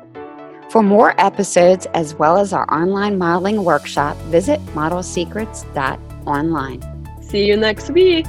For 0.71 0.81
more 0.83 1.13
episodes 1.21 1.85
as 1.93 2.15
well 2.15 2.37
as 2.37 2.51
our 2.53 2.65
online 2.73 3.17
modeling 3.17 3.63
workshop, 3.63 4.17
visit 4.27 4.59
modelsecrets.online. 4.67 6.81
See 7.21 7.45
you 7.45 7.55
next 7.57 7.89
week. 7.91 8.25